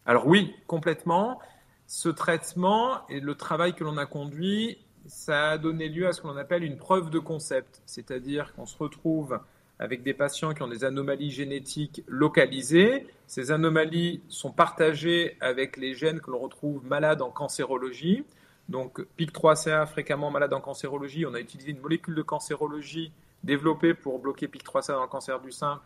Alors 0.06 0.26
oui, 0.26 0.54
complètement. 0.66 1.38
Ce 1.87 2.09
traitement 2.09 3.06
et 3.09 3.21
le 3.21 3.35
travail 3.35 3.75
que 3.75 3.85
l'on 3.85 3.99
a 3.99 4.06
conduit, 4.06 4.78
ça 5.06 5.50
a 5.50 5.59
donné 5.59 5.90
lieu 5.90 6.06
à 6.06 6.14
ce 6.14 6.23
que 6.23 6.28
l'on 6.28 6.37
appelle 6.38 6.64
une 6.64 6.78
preuve 6.78 7.11
de 7.11 7.18
concept, 7.18 7.83
c'est-à-dire 7.85 8.54
qu'on 8.54 8.64
se 8.64 8.78
retrouve 8.78 9.38
avec 9.78 10.02
des 10.02 10.14
patients 10.14 10.54
qui 10.54 10.62
ont 10.62 10.68
des 10.68 10.85
anomalies 10.85 11.30
génétiques 11.30 12.02
localisées. 12.06 13.06
Ces 13.26 13.50
anomalies 13.50 14.23
sont 14.28 14.52
partagées 14.52 15.37
avec 15.42 15.76
les 15.76 15.95
gènes 15.95 16.21
que 16.21 16.30
l'on 16.30 16.38
retrouve 16.38 16.87
malades 16.87 17.21
en 17.21 17.30
cancérologie. 17.30 18.25
Donc 18.71 19.06
PIC3CA 19.18 19.87
fréquemment 19.87 20.30
malade 20.30 20.54
en 20.54 20.61
cancérologie, 20.62 21.26
on 21.26 21.35
a 21.35 21.40
utilisé 21.40 21.73
une 21.73 21.80
molécule 21.80 22.14
de 22.14 22.23
cancérologie 22.23 23.12
développée 23.43 23.95
pour 23.95 24.19
bloquer 24.19 24.47
PIC3CA 24.47 24.93
dans 24.93 25.02
le 25.02 25.09
cancer 25.09 25.40
du 25.40 25.52
sein 25.52 25.81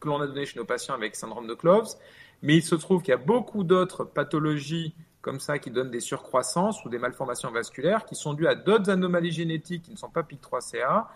que 0.00 0.08
l'on 0.08 0.20
a 0.20 0.26
donné 0.26 0.44
chez 0.46 0.58
nos 0.58 0.64
patients 0.64 0.94
avec 0.94 1.16
syndrome 1.16 1.46
de 1.46 1.54
Cloves. 1.54 1.94
Mais 2.42 2.56
il 2.56 2.62
se 2.62 2.74
trouve 2.74 3.02
qu'il 3.02 3.12
y 3.12 3.14
a 3.14 3.18
beaucoup 3.18 3.64
d'autres 3.64 4.04
pathologies 4.04 4.94
comme 5.22 5.40
ça 5.40 5.58
qui 5.58 5.70
donnent 5.70 5.90
des 5.90 6.00
surcroissances 6.00 6.84
ou 6.84 6.88
des 6.88 6.98
malformations 6.98 7.50
vasculaires 7.50 8.04
qui 8.04 8.14
sont 8.14 8.34
dues 8.34 8.46
à 8.46 8.54
d'autres 8.54 8.90
anomalies 8.90 9.32
génétiques 9.32 9.82
qui 9.82 9.90
ne 9.92 9.96
sont 9.96 10.10
pas 10.10 10.22
PIC3CA 10.22 11.06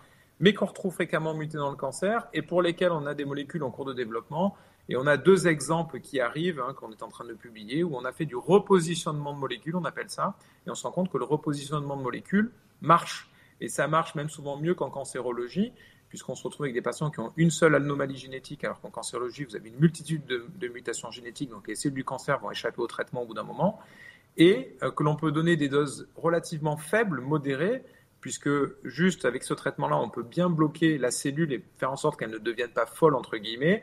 mais 0.40 0.54
qu'on 0.54 0.66
retrouve 0.66 0.94
fréquemment 0.94 1.34
mutées 1.34 1.58
dans 1.58 1.70
le 1.70 1.76
cancer 1.76 2.26
et 2.32 2.42
pour 2.42 2.62
lesquelles 2.62 2.92
on 2.92 3.06
a 3.06 3.14
des 3.14 3.26
molécules 3.26 3.62
en 3.62 3.70
cours 3.70 3.84
de 3.84 3.92
développement. 3.92 4.56
Et 4.88 4.96
on 4.96 5.06
a 5.06 5.16
deux 5.16 5.46
exemples 5.46 6.00
qui 6.00 6.18
arrivent, 6.18 6.60
hein, 6.60 6.74
qu'on 6.74 6.90
est 6.90 7.02
en 7.02 7.08
train 7.08 7.24
de 7.24 7.34
publier, 7.34 7.84
où 7.84 7.94
on 7.94 8.04
a 8.04 8.10
fait 8.10 8.24
du 8.24 8.34
repositionnement 8.34 9.32
de 9.32 9.38
molécules, 9.38 9.76
on 9.76 9.84
appelle 9.84 10.10
ça, 10.10 10.34
et 10.66 10.70
on 10.70 10.74
se 10.74 10.82
rend 10.82 10.90
compte 10.90 11.12
que 11.12 11.18
le 11.18 11.24
repositionnement 11.24 11.96
de 11.96 12.02
molécules 12.02 12.50
marche. 12.80 13.29
Et 13.60 13.68
ça 13.68 13.88
marche 13.88 14.14
même 14.14 14.28
souvent 14.28 14.56
mieux 14.56 14.74
qu'en 14.74 14.90
cancérologie, 14.90 15.72
puisqu'on 16.08 16.34
se 16.34 16.42
retrouve 16.42 16.64
avec 16.64 16.74
des 16.74 16.82
patients 16.82 17.10
qui 17.10 17.20
ont 17.20 17.32
une 17.36 17.50
seule 17.50 17.74
anomalie 17.74 18.16
génétique, 18.16 18.64
alors 18.64 18.80
qu'en 18.80 18.90
cancérologie, 18.90 19.44
vous 19.44 19.56
avez 19.56 19.68
une 19.68 19.78
multitude 19.78 20.24
de, 20.26 20.68
mutations 20.68 21.10
génétiques, 21.10 21.50
donc 21.50 21.68
les 21.68 21.76
cellules 21.76 21.94
du 21.94 22.04
cancer 22.04 22.38
vont 22.40 22.50
échapper 22.50 22.80
au 22.80 22.86
traitement 22.86 23.22
au 23.22 23.26
bout 23.26 23.34
d'un 23.34 23.44
moment, 23.44 23.78
et 24.36 24.76
euh, 24.82 24.90
que 24.90 25.02
l'on 25.02 25.16
peut 25.16 25.30
donner 25.30 25.56
des 25.56 25.68
doses 25.68 26.08
relativement 26.16 26.76
faibles, 26.76 27.20
modérées, 27.20 27.84
puisque 28.20 28.50
juste 28.84 29.24
avec 29.24 29.44
ce 29.44 29.54
traitement-là, 29.54 29.96
on 29.98 30.10
peut 30.10 30.22
bien 30.22 30.50
bloquer 30.50 30.98
la 30.98 31.10
cellule 31.10 31.52
et 31.52 31.64
faire 31.78 31.92
en 31.92 31.96
sorte 31.96 32.18
qu'elle 32.18 32.30
ne 32.30 32.38
devienne 32.38 32.70
pas 32.70 32.86
folle, 32.86 33.14
entre 33.14 33.36
guillemets. 33.36 33.82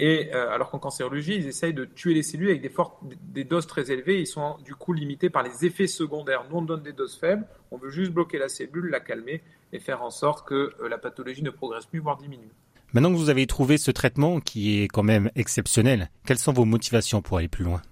Et 0.00 0.30
euh, 0.32 0.52
alors 0.52 0.70
qu'en 0.70 0.78
cancérologie, 0.78 1.34
ils 1.34 1.48
essayent 1.48 1.74
de 1.74 1.84
tuer 1.84 2.14
les 2.14 2.22
cellules 2.22 2.50
avec 2.50 2.62
des, 2.62 2.68
fortes, 2.68 2.98
des 3.02 3.42
doses 3.42 3.66
très 3.66 3.90
élevées. 3.90 4.20
Ils 4.20 4.28
sont 4.28 4.56
du 4.64 4.76
coup 4.76 4.92
limités 4.92 5.28
par 5.28 5.42
les 5.42 5.66
effets 5.66 5.88
secondaires. 5.88 6.44
Nous, 6.48 6.56
on 6.56 6.62
donne 6.62 6.82
des 6.82 6.92
doses 6.92 7.16
faibles. 7.18 7.44
On 7.72 7.78
veut 7.78 7.90
juste 7.90 8.12
bloquer 8.12 8.38
la 8.38 8.48
cellule, 8.48 8.90
la 8.90 9.00
calmer 9.00 9.42
et 9.72 9.80
faire 9.80 10.02
en 10.02 10.10
sorte 10.10 10.46
que 10.46 10.72
euh, 10.80 10.88
la 10.88 10.98
pathologie 10.98 11.42
ne 11.42 11.50
progresse 11.50 11.84
plus, 11.84 11.98
voire 11.98 12.16
diminue. 12.16 12.52
Maintenant 12.92 13.10
que 13.10 13.16
vous 13.16 13.28
avez 13.28 13.46
trouvé 13.48 13.76
ce 13.76 13.90
traitement 13.90 14.38
qui 14.38 14.80
est 14.80 14.88
quand 14.88 15.02
même 15.02 15.32
exceptionnel, 15.34 16.10
quelles 16.24 16.38
sont 16.38 16.52
vos 16.52 16.64
motivations 16.64 17.20
pour 17.20 17.38
aller 17.38 17.48
plus 17.48 17.64
loin? 17.64 17.82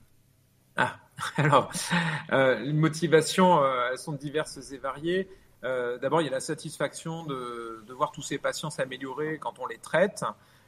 Ah, 0.76 0.96
alors, 1.36 1.72
euh, 2.32 2.60
les 2.60 2.72
motivations, 2.72 3.60
elles 3.90 3.98
sont 3.98 4.12
diverses 4.12 4.72
et 4.72 4.78
variées. 4.78 5.28
D'abord, 6.00 6.20
il 6.20 6.26
y 6.26 6.28
a 6.28 6.32
la 6.32 6.38
satisfaction 6.38 7.24
de, 7.24 7.84
voir 7.88 8.12
tous 8.12 8.22
ces 8.22 8.38
patients 8.38 8.70
s'améliorer 8.70 9.38
quand 9.38 9.58
on 9.58 9.66
les 9.66 9.78
traite. 9.78 10.22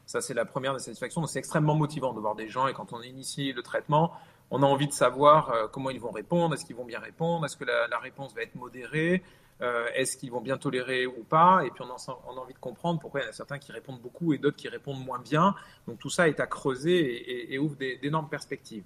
Ça, 0.08 0.22
c'est 0.22 0.32
la 0.32 0.46
première 0.46 0.72
des 0.72 0.78
satisfactions. 0.78 1.26
c'est 1.26 1.38
extrêmement 1.38 1.74
motivant 1.74 2.14
de 2.14 2.20
voir 2.20 2.34
des 2.34 2.48
gens 2.48 2.66
et 2.66 2.72
quand 2.72 2.94
on 2.94 3.02
initie 3.02 3.52
le 3.52 3.62
traitement, 3.62 4.14
on 4.50 4.62
a 4.62 4.66
envie 4.66 4.86
de 4.86 4.92
savoir 4.94 5.50
euh, 5.50 5.66
comment 5.70 5.90
ils 5.90 6.00
vont 6.00 6.10
répondre, 6.10 6.54
est-ce 6.54 6.64
qu'ils 6.64 6.76
vont 6.76 6.86
bien 6.86 6.98
répondre, 6.98 7.44
est-ce 7.44 7.58
que 7.58 7.66
la, 7.66 7.98
réponse 7.98 8.34
va 8.34 8.40
être 8.40 8.54
modérée, 8.54 9.22
euh, 9.60 9.86
est-ce 9.94 10.16
qu'ils 10.16 10.30
vont 10.30 10.40
bien 10.40 10.56
tolérer 10.56 11.06
ou 11.06 11.24
pas? 11.24 11.62
Et 11.66 11.70
puis, 11.70 11.84
on 11.84 11.90
a, 11.90 12.40
envie 12.40 12.54
de 12.54 12.58
comprendre 12.58 12.98
pourquoi 13.00 13.20
il 13.20 13.24
y 13.24 13.26
en 13.26 13.28
a 13.28 13.34
certains 13.34 13.58
qui 13.58 13.70
répondent 13.70 14.00
beaucoup 14.00 14.32
et 14.32 14.38
d'autres 14.38 14.56
qui 14.56 14.68
répondent 14.68 15.04
moins 15.04 15.18
bien. 15.18 15.54
Donc, 15.86 15.98
tout 15.98 16.08
ça 16.08 16.26
est 16.26 16.40
à 16.40 16.46
creuser 16.46 17.52
et, 17.52 17.58
ouvre 17.58 17.76
d'énormes 17.76 18.30
perspectives. 18.30 18.84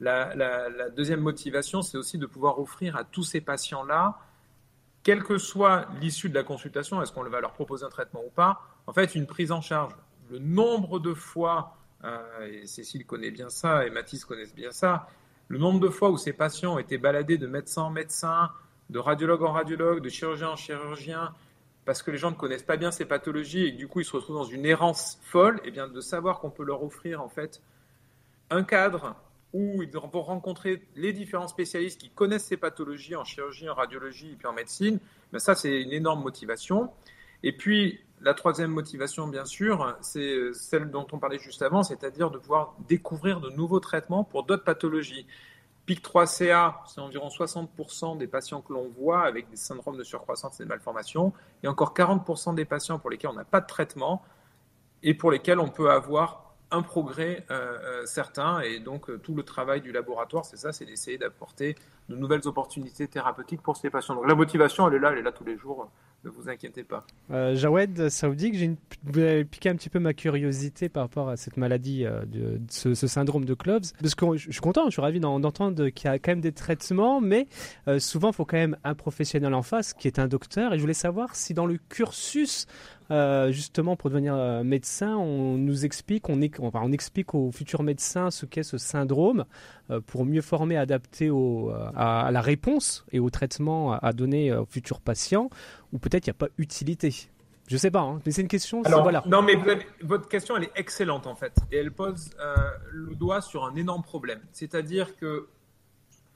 la, 0.00 0.90
deuxième 0.90 1.20
motivation, 1.20 1.80
c'est 1.80 1.96
aussi 1.96 2.18
de 2.18 2.26
pouvoir 2.26 2.58
offrir 2.58 2.96
à 2.96 3.04
tous 3.04 3.22
ces 3.22 3.40
patients-là 3.40 4.18
quelle 5.04 5.22
que 5.22 5.38
soit 5.38 5.86
l'issue 6.00 6.28
de 6.28 6.34
la 6.34 6.42
consultation, 6.42 7.00
est-ce 7.00 7.12
qu'on 7.12 7.22
va 7.22 7.40
leur 7.40 7.52
proposer 7.52 7.84
un 7.84 7.88
traitement 7.88 8.24
ou 8.26 8.30
pas, 8.30 8.62
en 8.88 8.92
fait, 8.92 9.14
une 9.14 9.28
prise 9.28 9.52
en 9.52 9.60
charge. 9.60 9.92
Le 10.30 10.38
nombre 10.38 10.98
de 10.98 11.14
fois, 11.14 11.76
euh, 12.04 12.62
et 12.62 12.66
Cécile 12.66 13.06
connaît 13.06 13.30
bien 13.30 13.48
ça, 13.48 13.86
et 13.86 13.90
Mathis 13.90 14.24
connaissent 14.24 14.54
bien 14.54 14.72
ça, 14.72 15.08
le 15.48 15.58
nombre 15.58 15.80
de 15.80 15.88
fois 15.88 16.10
où 16.10 16.16
ces 16.16 16.32
patients 16.32 16.74
ont 16.74 16.78
été 16.78 16.98
baladés 16.98 17.38
de 17.38 17.46
médecin 17.46 17.82
en 17.82 17.90
médecin, 17.90 18.50
de 18.90 18.98
radiologue 18.98 19.42
en 19.42 19.52
radiologue, 19.52 20.02
de 20.02 20.08
chirurgien 20.08 20.50
en 20.50 20.56
chirurgien, 20.56 21.32
parce 21.84 22.02
que 22.02 22.10
les 22.10 22.18
gens 22.18 22.30
ne 22.30 22.36
connaissent 22.36 22.64
pas 22.64 22.76
bien 22.76 22.90
ces 22.90 23.04
pathologies 23.04 23.66
et 23.66 23.72
du 23.72 23.86
coup 23.86 24.00
ils 24.00 24.04
se 24.04 24.16
retrouvent 24.16 24.36
dans 24.36 24.44
une 24.44 24.66
errance 24.66 25.18
folle, 25.22 25.60
et 25.64 25.68
eh 25.68 25.70
bien 25.70 25.86
de 25.88 26.00
savoir 26.00 26.40
qu'on 26.40 26.50
peut 26.50 26.64
leur 26.64 26.82
offrir 26.82 27.22
en 27.22 27.28
fait 27.28 27.62
un 28.50 28.64
cadre 28.64 29.14
où 29.52 29.82
ils 29.82 29.90
vont 29.90 30.22
rencontrer 30.22 30.82
les 30.96 31.12
différents 31.12 31.48
spécialistes 31.48 32.00
qui 32.00 32.10
connaissent 32.10 32.46
ces 32.46 32.56
pathologies 32.56 33.14
en 33.14 33.24
chirurgie, 33.24 33.68
en 33.68 33.74
radiologie 33.74 34.32
et 34.32 34.36
puis 34.36 34.46
en 34.46 34.52
médecine, 34.52 34.98
mais 35.32 35.38
ça 35.38 35.54
c'est 35.54 35.80
une 35.80 35.92
énorme 35.92 36.22
motivation. 36.22 36.90
Et 37.42 37.52
puis 37.52 38.00
la 38.26 38.34
troisième 38.34 38.72
motivation, 38.72 39.28
bien 39.28 39.44
sûr, 39.44 39.96
c'est 40.00 40.52
celle 40.52 40.90
dont 40.90 41.06
on 41.12 41.18
parlait 41.20 41.38
juste 41.38 41.62
avant, 41.62 41.84
c'est-à-dire 41.84 42.32
de 42.32 42.38
pouvoir 42.38 42.74
découvrir 42.88 43.40
de 43.40 43.50
nouveaux 43.50 43.78
traitements 43.78 44.24
pour 44.24 44.42
d'autres 44.42 44.64
pathologies. 44.64 45.28
PIC3CA, 45.86 46.74
c'est 46.88 47.00
environ 47.00 47.28
60% 47.28 48.18
des 48.18 48.26
patients 48.26 48.62
que 48.62 48.72
l'on 48.72 48.88
voit 48.88 49.22
avec 49.22 49.48
des 49.48 49.56
syndromes 49.56 49.96
de 49.96 50.02
surcroissance 50.02 50.58
et 50.58 50.64
de 50.64 50.68
malformation, 50.68 51.32
et 51.62 51.68
encore 51.68 51.94
40% 51.94 52.56
des 52.56 52.64
patients 52.64 52.98
pour 52.98 53.10
lesquels 53.10 53.30
on 53.30 53.34
n'a 53.34 53.44
pas 53.44 53.60
de 53.60 53.66
traitement 53.68 54.24
et 55.04 55.14
pour 55.14 55.30
lesquels 55.30 55.60
on 55.60 55.68
peut 55.68 55.92
avoir 55.92 56.46
un 56.72 56.82
progrès 56.82 57.46
euh, 57.52 57.78
euh, 57.84 58.06
certain. 58.06 58.58
Et 58.60 58.80
donc, 58.80 59.08
euh, 59.08 59.18
tout 59.18 59.36
le 59.36 59.44
travail 59.44 59.80
du 59.80 59.92
laboratoire, 59.92 60.44
c'est 60.44 60.56
ça, 60.56 60.72
c'est 60.72 60.84
d'essayer 60.84 61.16
d'apporter 61.16 61.76
de 62.08 62.16
nouvelles 62.16 62.46
opportunités 62.48 63.06
thérapeutiques 63.06 63.62
pour 63.62 63.76
ces 63.76 63.88
patients. 63.88 64.16
Donc, 64.16 64.26
la 64.26 64.34
motivation, 64.34 64.88
elle 64.88 64.94
est 64.94 64.98
là, 64.98 65.12
elle 65.12 65.18
est 65.18 65.22
là 65.22 65.30
tous 65.30 65.44
les 65.44 65.56
jours. 65.56 65.88
Ne 66.26 66.30
vous 66.30 66.48
inquiétez 66.48 66.82
pas. 66.82 67.06
Euh, 67.30 67.54
Jawed 67.54 68.08
Saoudik, 68.08 68.54
j'ai 68.56 68.76
vous 69.04 69.20
avez 69.20 69.44
piqué 69.44 69.68
un 69.68 69.76
petit 69.76 69.88
peu 69.88 70.00
ma 70.00 70.12
curiosité 70.12 70.88
par 70.88 71.04
rapport 71.04 71.28
à 71.28 71.36
cette 71.36 71.56
maladie, 71.56 72.04
de, 72.04 72.60
ce, 72.68 72.94
syndrome 72.94 73.44
de 73.44 73.54
Cloves. 73.54 73.92
Parce 74.00 74.16
que 74.16 74.36
je 74.36 74.50
suis 74.50 74.60
content, 74.60 74.86
je 74.86 74.90
suis 74.90 75.00
ravi 75.00 75.20
d'entendre 75.20 75.88
qu'il 75.90 76.10
y 76.10 76.12
a 76.12 76.18
quand 76.18 76.32
même 76.32 76.40
des 76.40 76.50
traitements, 76.50 77.20
mais 77.20 77.46
souvent, 77.98 78.30
il 78.30 78.34
faut 78.34 78.44
quand 78.44 78.56
même 78.56 78.76
un 78.82 78.96
professionnel 78.96 79.54
en 79.54 79.62
face 79.62 79.94
qui 79.94 80.08
est 80.08 80.18
un 80.18 80.26
docteur. 80.26 80.74
Et 80.74 80.76
je 80.76 80.80
voulais 80.80 80.94
savoir 80.94 81.36
si 81.36 81.54
dans 81.54 81.66
le 81.66 81.78
cursus 81.88 82.66
euh, 83.10 83.52
justement 83.52 83.96
pour 83.96 84.10
devenir 84.10 84.34
euh, 84.34 84.64
médecin, 84.64 85.16
on 85.16 85.56
nous 85.56 85.84
explique, 85.84 86.28
on, 86.28 86.40
on 86.58 86.92
explique 86.92 87.34
aux 87.34 87.52
futurs 87.52 87.82
médecins 87.82 88.30
ce 88.30 88.46
qu'est 88.46 88.62
ce 88.62 88.78
syndrome 88.78 89.44
euh, 89.90 90.00
pour 90.00 90.24
mieux 90.24 90.42
former, 90.42 90.76
adapter 90.76 91.30
au, 91.30 91.70
à, 91.94 92.30
la 92.32 92.40
réponse 92.40 93.04
et 93.12 93.20
au 93.20 93.30
traitement 93.30 93.92
à, 93.92 94.12
donner 94.12 94.52
aux 94.52 94.66
futurs 94.66 95.00
patients, 95.00 95.50
ou 95.92 95.98
peut-être 95.98 96.26
il 96.26 96.30
n'y 96.30 96.36
a 96.36 96.38
pas 96.46 96.48
utilité. 96.58 97.14
Je 97.68 97.76
sais 97.76 97.90
pas, 97.90 98.00
hein, 98.00 98.20
mais 98.24 98.32
c'est 98.32 98.42
une 98.42 98.48
question. 98.48 98.82
voilà. 98.82 99.22
Non, 99.26 99.42
mais 99.42 99.54
votre 100.02 100.28
question, 100.28 100.56
elle 100.56 100.64
est 100.64 100.72
excellente 100.76 101.26
en 101.26 101.34
fait, 101.34 101.56
et 101.70 101.78
elle 101.78 101.92
pose 101.92 102.30
le 102.92 103.14
doigt 103.14 103.40
sur 103.40 103.64
un 103.64 103.74
énorme 103.76 104.02
problème. 104.02 104.40
C'est-à-dire 104.52 105.16
que 105.16 105.48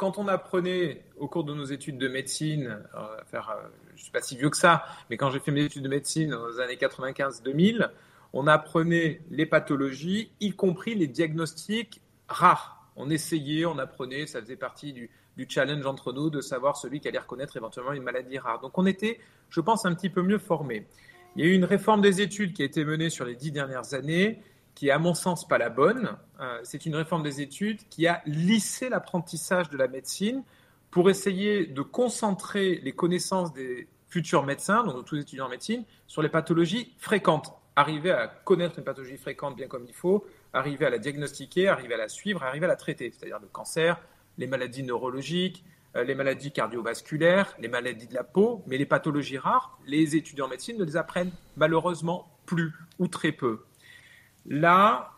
quand 0.01 0.17
on 0.17 0.29
apprenait 0.29 1.05
au 1.19 1.29
cours 1.29 1.45
de 1.45 1.53
nos 1.53 1.67
études 1.67 1.99
de 1.99 2.09
médecine, 2.09 2.79
euh, 2.95 3.23
faire, 3.27 3.51
euh, 3.51 3.69
je 3.97 4.03
suis 4.05 4.11
pas 4.11 4.23
si 4.23 4.35
vieux 4.35 4.49
que 4.49 4.57
ça, 4.57 4.83
mais 5.11 5.19
quand 5.19 5.31
j'ai 5.31 5.41
fait 5.41 5.51
mes 5.51 5.63
études 5.63 5.83
de 5.83 5.91
médecine 5.91 6.31
dans 6.31 6.49
les 6.49 6.59
années 6.59 6.77
95-2000, 6.77 7.91
on 8.33 8.47
apprenait 8.47 9.21
les 9.31 9.45
pathologies, 9.45 10.33
y 10.41 10.53
compris 10.53 10.95
les 10.95 11.07
diagnostics 11.07 12.01
rares. 12.29 12.91
On 12.97 13.11
essayait, 13.11 13.67
on 13.67 13.79
apprenait, 13.79 14.27
ça 14.27 14.41
faisait 14.41 14.57
partie 14.57 14.95
du, 14.95 15.11
du 15.37 15.47
challenge 15.47 15.85
entre 15.85 16.15
nous 16.15 16.31
de 16.31 16.41
savoir 16.41 16.79
celui 16.79 17.01
qui 17.01 17.09
allait 17.09 17.19
reconnaître 17.19 17.59
éventuellement 17.59 17.93
une 17.93 18.03
maladie 18.03 18.39
rare. 18.39 18.59
Donc 18.59 18.79
on 18.79 18.87
était, 18.87 19.21
je 19.51 19.61
pense, 19.61 19.85
un 19.85 19.95
petit 19.95 20.09
peu 20.09 20.23
mieux 20.23 20.39
formés. 20.39 20.87
Il 21.37 21.45
y 21.45 21.47
a 21.47 21.51
eu 21.51 21.55
une 21.55 21.67
réforme 21.67 22.01
des 22.01 22.23
études 22.23 22.55
qui 22.55 22.63
a 22.63 22.65
été 22.65 22.87
menée 22.87 23.11
sur 23.11 23.27
les 23.27 23.35
dix 23.35 23.53
dernières 23.53 23.93
années 23.93 24.43
qui 24.81 24.89
est 24.89 24.93
à 24.93 24.99
mon 24.99 25.13
sens 25.13 25.47
pas 25.47 25.59
la 25.59 25.69
bonne. 25.69 26.17
Euh, 26.41 26.59
c'est 26.63 26.87
une 26.87 26.97
réforme 26.97 27.23
des 27.23 27.43
études 27.43 27.81
qui 27.91 28.07
a 28.07 28.23
lissé 28.25 28.89
l'apprentissage 28.89 29.69
de 29.69 29.77
la 29.77 29.89
médecine 29.89 30.43
pour 30.91 31.11
essayer 31.11 31.67
de 31.67 31.83
concentrer 31.83 32.81
les 32.83 32.93
connaissances 32.93 33.53
des 33.53 33.89
futurs 34.09 34.43
médecins, 34.47 34.83
donc 34.83 34.97
de 34.97 35.03
tous 35.03 35.17
les 35.17 35.21
étudiants 35.21 35.45
en 35.45 35.49
médecine, 35.51 35.85
sur 36.07 36.23
les 36.23 36.31
pathologies 36.31 36.95
fréquentes. 36.97 37.53
Arriver 37.77 38.11
à 38.11 38.27
connaître 38.27 38.79
une 38.79 38.85
pathologie 38.85 39.19
fréquente 39.19 39.55
bien 39.55 39.69
comme 39.69 39.85
il 39.87 39.93
faut, 39.93 40.25
arriver 40.55 40.87
à 40.87 40.91
la 40.91 40.99
diagnostiquer, 40.99 41.69
arriver 41.69 41.93
à 41.93 41.99
la 41.99 42.09
suivre, 42.09 42.43
arriver 42.43 42.65
à 42.65 42.69
la 42.71 42.77
traiter, 42.77 43.11
c'est-à-dire 43.11 43.39
le 43.39 43.49
cancer, 43.49 44.01
les 44.39 44.47
maladies 44.47 44.83
neurologiques, 44.83 45.63
euh, 45.95 46.05
les 46.05 46.15
maladies 46.15 46.53
cardiovasculaires, 46.53 47.55
les 47.59 47.69
maladies 47.69 48.07
de 48.07 48.15
la 48.15 48.25
peau, 48.25 48.65
mais 48.67 48.79
les 48.79 48.87
pathologies 48.87 49.37
rares, 49.37 49.79
les 49.87 50.17
étudiants 50.17 50.47
en 50.47 50.49
médecine 50.49 50.79
ne 50.79 50.85
les 50.85 50.97
apprennent 50.97 51.33
malheureusement 51.59 52.35
plus 52.47 52.73
ou 52.99 53.09
très 53.09 53.33
peu. 53.33 53.61
Là, 54.47 55.13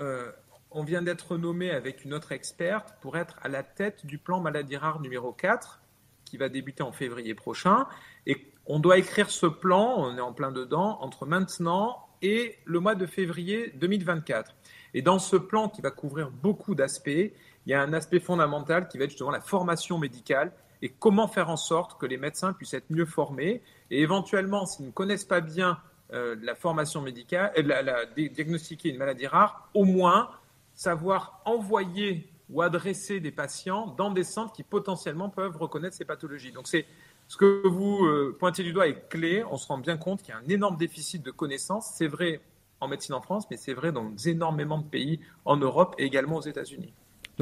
euh, 0.00 0.30
on 0.70 0.84
vient 0.84 1.02
d'être 1.02 1.36
nommé 1.36 1.70
avec 1.70 2.04
une 2.04 2.14
autre 2.14 2.32
experte 2.32 2.94
pour 3.00 3.16
être 3.16 3.38
à 3.42 3.48
la 3.48 3.62
tête 3.62 4.06
du 4.06 4.18
plan 4.18 4.40
maladie 4.40 4.76
rare 4.76 5.00
numéro 5.00 5.32
4 5.32 5.80
qui 6.24 6.36
va 6.38 6.48
débuter 6.48 6.82
en 6.82 6.92
février 6.92 7.34
prochain. 7.34 7.86
Et 8.26 8.52
on 8.66 8.78
doit 8.78 8.98
écrire 8.98 9.30
ce 9.30 9.46
plan, 9.46 9.94
on 9.98 10.16
est 10.16 10.20
en 10.20 10.32
plein 10.32 10.52
dedans, 10.52 10.98
entre 11.00 11.26
maintenant 11.26 12.06
et 12.22 12.56
le 12.64 12.80
mois 12.80 12.94
de 12.94 13.04
février 13.04 13.72
2024. 13.74 14.54
Et 14.94 15.02
dans 15.02 15.18
ce 15.18 15.36
plan 15.36 15.68
qui 15.68 15.82
va 15.82 15.90
couvrir 15.90 16.30
beaucoup 16.30 16.74
d'aspects, 16.74 17.08
il 17.08 17.32
y 17.66 17.74
a 17.74 17.82
un 17.82 17.92
aspect 17.92 18.20
fondamental 18.20 18.88
qui 18.88 18.98
va 18.98 19.04
être 19.04 19.10
justement 19.10 19.30
la 19.30 19.40
formation 19.40 19.98
médicale 19.98 20.52
et 20.80 20.88
comment 20.88 21.28
faire 21.28 21.50
en 21.50 21.56
sorte 21.56 22.00
que 22.00 22.06
les 22.06 22.16
médecins 22.16 22.52
puissent 22.52 22.74
être 22.74 22.90
mieux 22.90 23.06
formés 23.06 23.62
et 23.90 24.00
éventuellement, 24.00 24.66
s'ils 24.66 24.86
ne 24.86 24.90
connaissent 24.90 25.24
pas 25.24 25.40
bien 25.40 25.78
euh, 26.12 26.36
la 26.42 26.54
formation 26.54 27.00
médicale, 27.00 27.52
euh, 27.56 27.62
la, 27.62 28.04
diagnostiquer 28.06 28.90
une 28.90 28.98
maladie 28.98 29.26
rare, 29.26 29.70
au 29.72 29.84
moins 29.84 30.30
savoir 30.74 31.40
envoyer 31.44 32.28
ou 32.50 32.60
adresser 32.60 33.18
des 33.20 33.30
patients 33.30 33.86
dans 33.86 34.10
des 34.10 34.24
centres 34.24 34.52
qui 34.52 34.62
potentiellement 34.62 35.30
peuvent 35.30 35.56
reconnaître 35.56 35.96
ces 35.96 36.04
pathologies. 36.04 36.52
Donc 36.52 36.68
c'est 36.68 36.84
ce 37.28 37.36
que 37.36 37.66
vous 37.66 38.04
euh, 38.04 38.36
pointez 38.38 38.62
du 38.62 38.72
doigt 38.74 38.88
est 38.88 39.08
clé. 39.08 39.42
On 39.50 39.56
se 39.56 39.66
rend 39.66 39.78
bien 39.78 39.96
compte 39.96 40.22
qu'il 40.22 40.34
y 40.34 40.36
a 40.36 40.38
un 40.38 40.48
énorme 40.48 40.76
déficit 40.76 41.22
de 41.22 41.30
connaissances. 41.30 41.92
C'est 41.94 42.08
vrai 42.08 42.42
en 42.80 42.88
médecine 42.88 43.14
en 43.14 43.22
France, 43.22 43.46
mais 43.50 43.56
c'est 43.56 43.74
vrai 43.74 43.92
dans 43.92 44.14
énormément 44.26 44.78
de 44.78 44.84
pays 44.84 45.20
en 45.44 45.56
Europe 45.56 45.94
et 45.98 46.04
également 46.04 46.36
aux 46.36 46.42
États-Unis. 46.42 46.92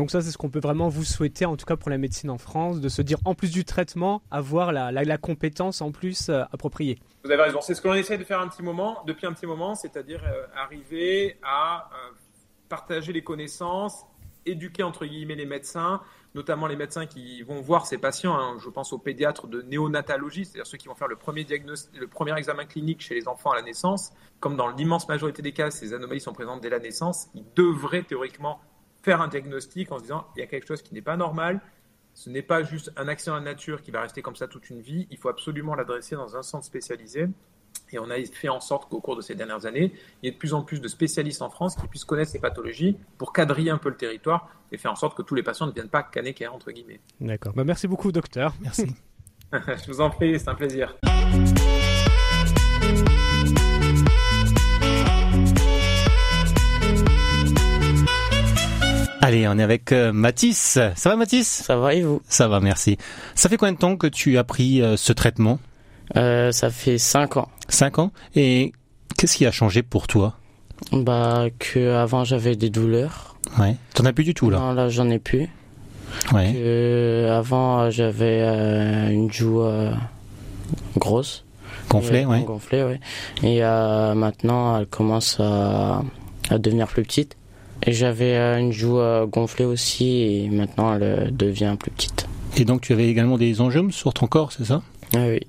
Donc 0.00 0.10
ça, 0.10 0.22
c'est 0.22 0.30
ce 0.30 0.38
qu'on 0.38 0.48
peut 0.48 0.60
vraiment 0.60 0.88
vous 0.88 1.04
souhaiter, 1.04 1.44
en 1.44 1.58
tout 1.58 1.66
cas 1.66 1.76
pour 1.76 1.90
la 1.90 1.98
médecine 1.98 2.30
en 2.30 2.38
France, 2.38 2.80
de 2.80 2.88
se 2.88 3.02
dire, 3.02 3.18
en 3.26 3.34
plus 3.34 3.50
du 3.50 3.66
traitement, 3.66 4.22
avoir 4.30 4.72
la, 4.72 5.18
compétence 5.18 5.82
en 5.82 5.92
plus 5.92 6.30
euh, 6.30 6.42
appropriée. 6.52 6.98
Vous 7.22 7.30
avez 7.30 7.42
raison. 7.42 7.60
C'est 7.60 7.74
ce 7.74 7.82
que 7.82 7.88
l'on 7.88 7.92
essaie 7.92 8.16
de 8.16 8.24
faire 8.24 8.40
un 8.40 8.48
petit 8.48 8.62
moment, 8.62 9.02
depuis 9.06 9.26
un 9.26 9.34
petit 9.34 9.44
moment, 9.44 9.74
c'est-à-dire 9.74 10.24
euh, 10.24 10.46
arriver 10.56 11.38
à 11.42 11.90
euh, 11.92 12.12
partager 12.70 13.12
les 13.12 13.22
connaissances, 13.22 14.06
éduquer 14.46 14.84
entre 14.84 15.04
guillemets 15.04 15.34
les 15.34 15.44
médecins, 15.44 16.00
notamment 16.34 16.66
les 16.66 16.76
médecins 16.76 17.04
qui 17.04 17.42
vont 17.42 17.60
voir 17.60 17.84
ces 17.84 17.98
patients. 17.98 18.34
Hein. 18.34 18.56
je 18.58 18.70
pense 18.70 18.94
aux 18.94 18.98
pédiatres 18.98 19.48
de 19.48 19.60
néonatologie, 19.60 20.46
c'est-à-dire 20.46 20.66
ceux 20.66 20.78
qui 20.78 20.88
vont 20.88 20.94
faire 20.94 21.08
le 21.08 21.16
premier, 21.16 21.46
le 21.46 22.06
premier 22.06 22.34
examen 22.38 22.64
clinique 22.64 23.02
chez 23.02 23.16
les 23.16 23.28
enfants 23.28 23.50
à 23.50 23.56
la 23.56 23.62
naissance. 23.62 24.14
Comme 24.38 24.56
dans 24.56 24.68
l'immense 24.70 25.08
majorité 25.08 25.42
des 25.42 25.52
cas, 25.52 25.70
ces 25.70 25.92
anomalies 25.92 26.22
sont 26.22 26.32
présentes 26.32 26.62
dès 26.62 26.70
la 26.70 26.78
naissance, 26.78 27.28
ils 27.34 27.44
devraient 27.54 28.04
théoriquement 28.04 28.60
faire 29.02 29.20
un 29.20 29.28
diagnostic 29.28 29.90
en 29.92 29.98
se 29.98 30.02
disant 30.02 30.26
il 30.36 30.40
y 30.40 30.42
a 30.42 30.46
quelque 30.46 30.66
chose 30.66 30.82
qui 30.82 30.94
n'est 30.94 31.02
pas 31.02 31.16
normal. 31.16 31.60
Ce 32.14 32.28
n'est 32.28 32.42
pas 32.42 32.62
juste 32.62 32.92
un 32.96 33.08
accident 33.08 33.38
de 33.38 33.44
la 33.44 33.52
nature 33.52 33.82
qui 33.82 33.90
va 33.90 34.02
rester 34.02 34.20
comme 34.20 34.36
ça 34.36 34.48
toute 34.48 34.68
une 34.68 34.80
vie. 34.80 35.06
Il 35.10 35.16
faut 35.16 35.28
absolument 35.28 35.74
l'adresser 35.74 36.16
dans 36.16 36.36
un 36.36 36.42
centre 36.42 36.64
spécialisé. 36.64 37.28
Et 37.92 37.98
on 37.98 38.10
a 38.10 38.16
fait 38.24 38.48
en 38.48 38.60
sorte 38.60 38.88
qu'au 38.88 39.00
cours 39.00 39.16
de 39.16 39.20
ces 39.20 39.34
dernières 39.34 39.66
années, 39.66 39.92
il 40.22 40.26
y 40.26 40.28
ait 40.28 40.32
de 40.32 40.36
plus 40.36 40.54
en 40.54 40.62
plus 40.62 40.80
de 40.80 40.88
spécialistes 40.88 41.42
en 41.42 41.50
France 41.50 41.76
qui 41.76 41.86
puissent 41.88 42.04
connaître 42.04 42.30
ces 42.30 42.38
pathologies 42.38 42.96
pour 43.18 43.32
quadriller 43.32 43.70
un 43.70 43.78
peu 43.78 43.88
le 43.88 43.96
territoire 43.96 44.48
et 44.70 44.78
faire 44.78 44.92
en 44.92 44.96
sorte 44.96 45.16
que 45.16 45.22
tous 45.22 45.34
les 45.34 45.42
patients 45.42 45.66
ne 45.66 45.72
viennent 45.72 45.88
pas 45.88 46.02
canéquer, 46.02 46.46
entre 46.46 46.70
guillemets. 46.70 47.00
D'accord. 47.20 47.52
Bah, 47.54 47.64
merci 47.64 47.88
beaucoup, 47.88 48.12
docteur. 48.12 48.54
Merci. 48.60 48.94
Je 49.52 49.86
vous 49.86 50.00
en 50.00 50.10
prie, 50.10 50.38
c'est 50.38 50.48
un 50.48 50.54
plaisir. 50.54 50.96
Allez, 59.30 59.46
on 59.46 59.56
est 59.58 59.62
avec 59.62 59.92
euh, 59.92 60.12
Mathis. 60.12 60.56
Ça 60.96 61.08
va 61.08 61.14
Mathis? 61.14 61.46
Ça 61.46 61.76
va 61.76 61.94
et 61.94 62.02
vous? 62.02 62.20
Ça 62.28 62.48
va, 62.48 62.58
merci. 62.58 62.98
Ça 63.36 63.48
fait 63.48 63.56
combien 63.56 63.74
de 63.74 63.78
temps 63.78 63.96
que 63.96 64.08
tu 64.08 64.36
as 64.38 64.42
pris 64.42 64.82
euh, 64.82 64.96
ce 64.96 65.12
traitement? 65.12 65.60
Euh, 66.16 66.50
Ça 66.50 66.68
fait 66.68 66.98
5 66.98 67.36
ans. 67.36 67.48
5 67.68 68.00
ans? 68.00 68.10
Et 68.34 68.72
qu'est-ce 69.16 69.36
qui 69.36 69.46
a 69.46 69.52
changé 69.52 69.84
pour 69.84 70.08
toi? 70.08 70.34
Bah 70.90 71.44
que 71.60 71.94
avant 71.94 72.24
j'avais 72.24 72.56
des 72.56 72.70
douleurs. 72.70 73.36
Ouais. 73.56 73.76
T'en 73.94 74.04
as 74.06 74.12
plus 74.12 74.24
du 74.24 74.34
tout 74.34 74.50
là? 74.50 74.58
Non, 74.58 74.72
là 74.72 74.88
j'en 74.88 75.08
ai 75.10 75.20
plus. 75.20 75.48
Ouais. 76.32 76.52
Que 76.52 77.28
avant 77.30 77.88
j'avais 77.88 78.40
une 79.14 79.30
joue 79.32 79.62
grosse. 80.96 81.44
Gonflée, 81.88 82.24
ouais. 82.24 82.42
Gonflée, 82.42 82.82
ouais. 82.82 83.00
Et 83.44 83.60
maintenant 83.60 84.76
elle 84.76 84.86
commence 84.86 85.38
à, 85.38 86.02
à 86.48 86.58
devenir 86.58 86.88
plus 86.88 87.04
petite. 87.04 87.36
Et 87.82 87.92
j'avais 87.92 88.36
euh, 88.36 88.58
une 88.58 88.72
joue 88.72 88.98
euh, 88.98 89.26
gonflée 89.26 89.64
aussi 89.64 90.22
et 90.22 90.48
maintenant 90.50 90.94
elle 90.94 91.02
euh, 91.02 91.30
devient 91.30 91.76
plus 91.78 91.90
petite. 91.90 92.26
Et 92.56 92.64
donc 92.64 92.82
tu 92.82 92.92
avais 92.92 93.08
également 93.08 93.38
des 93.38 93.60
angiomes 93.60 93.92
sur 93.92 94.12
ton 94.12 94.26
corps, 94.26 94.52
c'est 94.52 94.64
ça? 94.64 94.82
Ah 95.14 95.26
Oui. 95.28 95.40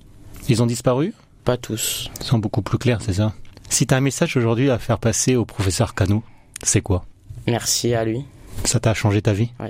Ils 0.50 0.64
ont 0.64 0.66
disparu? 0.66 1.14
Pas 1.44 1.58
tous. 1.58 2.10
Ils 2.20 2.26
sont 2.26 2.40
beaucoup 2.40 2.62
plus 2.62 2.78
clairs, 2.78 3.02
c'est 3.02 3.14
ça? 3.14 3.34
Si 3.70 3.88
tu 3.88 3.94
as 3.94 3.98
un 3.98 4.02
message 4.02 4.38
aujourd'hui 4.38 4.70
à 4.70 4.80
faire 4.80 4.98
passer 4.98 5.36
au 5.36 5.46
professeur 5.46 5.94
Cano, 5.94 6.24
c'est 6.64 6.82
quoi? 6.82 7.06
Merci 7.48 7.94
à 7.94 8.06
lui. 8.06 8.24
Ça 8.66 8.80
t'a 8.80 8.94
changé 8.94 9.22
ta 9.22 9.34
vie? 9.34 9.50
Oui. 9.60 9.70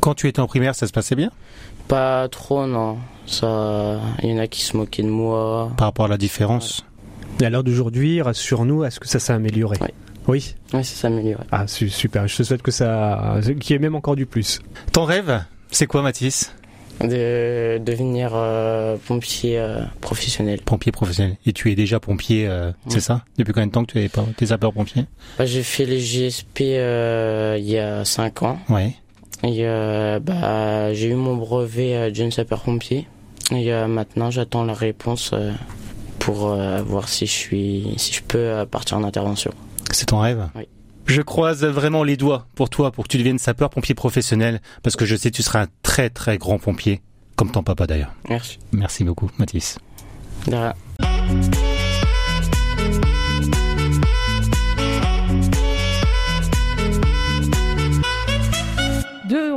Quand 0.00 0.14
tu 0.14 0.28
étais 0.28 0.40
en 0.40 0.46
primaire, 0.46 0.74
ça 0.74 0.86
se 0.86 0.92
passait 0.92 1.14
bien? 1.14 1.30
Pas 1.88 2.28
trop, 2.28 2.66
non. 2.66 2.98
Ça, 3.26 4.00
il 4.22 4.30
y 4.30 4.32
en 4.32 4.38
a 4.38 4.46
qui 4.46 4.62
se 4.62 4.76
moquaient 4.76 5.02
de 5.02 5.08
moi. 5.08 5.70
Par 5.76 5.88
rapport 5.88 6.06
à 6.06 6.08
la 6.08 6.18
différence? 6.18 6.84
Et 7.40 7.44
à 7.44 7.50
l'heure 7.50 7.64
d'aujourd'hui, 7.64 8.22
rassure-nous, 8.22 8.84
est-ce 8.84 9.00
que 9.00 9.08
ça 9.08 9.18
s'est 9.18 9.32
amélioré? 9.32 9.76
Oui. 9.80 9.88
Oui. 10.28 10.54
Oui, 10.72 10.84
ça 10.84 10.96
s'améliore. 10.96 11.44
Ah, 11.52 11.66
super. 11.66 12.26
Je 12.26 12.36
te 12.36 12.42
souhaite 12.42 12.62
que 12.62 12.70
ça, 12.70 13.36
qu'il 13.60 13.70
y 13.70 13.76
ait 13.76 13.78
même 13.78 13.94
encore 13.94 14.16
du 14.16 14.26
plus. 14.26 14.60
Ton 14.92 15.04
rêve, 15.04 15.44
c'est 15.70 15.86
quoi, 15.86 16.02
Mathis? 16.02 16.52
De 17.00 17.78
devenir 17.78 18.30
euh, 18.34 18.96
pompier 19.06 19.58
euh, 19.58 19.82
professionnel. 20.00 20.62
Pompier 20.62 20.92
professionnel. 20.92 21.36
Et 21.44 21.52
tu 21.52 21.70
es 21.70 21.74
déjà 21.74 22.00
pompier, 22.00 22.48
euh, 22.48 22.72
c'est 22.88 23.00
ça? 23.00 23.22
Depuis 23.36 23.52
combien 23.52 23.66
de 23.66 23.72
temps 23.72 23.84
que 23.84 23.92
tu 23.92 24.00
es 24.00 24.08
pas 24.08 24.24
tes 24.36 24.46
sapeurs-pompiers 24.46 25.04
bah, 25.38 25.44
J'ai 25.44 25.62
fait 25.62 25.84
les 25.84 26.00
GSP 26.00 26.60
il 26.60 27.70
y 27.70 27.78
a 27.78 28.04
5 28.04 28.42
ans. 28.42 28.58
Ouais. 28.70 28.94
Et 29.44 29.64
bah, 30.20 30.94
j'ai 30.94 31.08
eu 31.10 31.14
mon 31.14 31.36
brevet 31.36 32.10
de 32.10 32.14
jeune 32.14 32.30
sapeur-pompier. 32.32 33.06
Et 33.52 33.70
maintenant, 33.86 34.30
j'attends 34.30 34.64
la 34.64 34.74
réponse 34.74 35.34
pour 36.18 36.56
voir 36.86 37.08
si 37.10 37.26
je 37.26 37.32
suis, 37.32 37.94
si 37.98 38.14
je 38.14 38.22
peux 38.22 38.64
partir 38.70 38.96
en 38.96 39.04
intervention. 39.04 39.52
C'est 39.92 40.06
ton 40.06 40.20
rêve 40.20 40.48
Oui. 40.54 40.68
Je 41.06 41.22
croise 41.22 41.64
vraiment 41.64 42.02
les 42.02 42.16
doigts 42.16 42.48
pour 42.56 42.68
toi, 42.68 42.90
pour 42.90 43.04
que 43.04 43.08
tu 43.08 43.18
deviennes 43.18 43.38
sapeur-pompier 43.38 43.94
professionnel, 43.94 44.60
parce 44.82 44.96
que 44.96 45.04
je 45.06 45.14
sais 45.14 45.30
que 45.30 45.36
tu 45.36 45.42
seras 45.42 45.62
un 45.62 45.68
très 45.82 46.10
très 46.10 46.36
grand 46.36 46.58
pompier, 46.58 47.00
comme 47.36 47.52
ton 47.52 47.62
papa 47.62 47.86
d'ailleurs. 47.86 48.12
Merci. 48.28 48.58
Merci 48.72 49.04
beaucoup, 49.04 49.30
Mathis. 49.38 49.78
De 50.48 50.56
rien. 50.56 50.74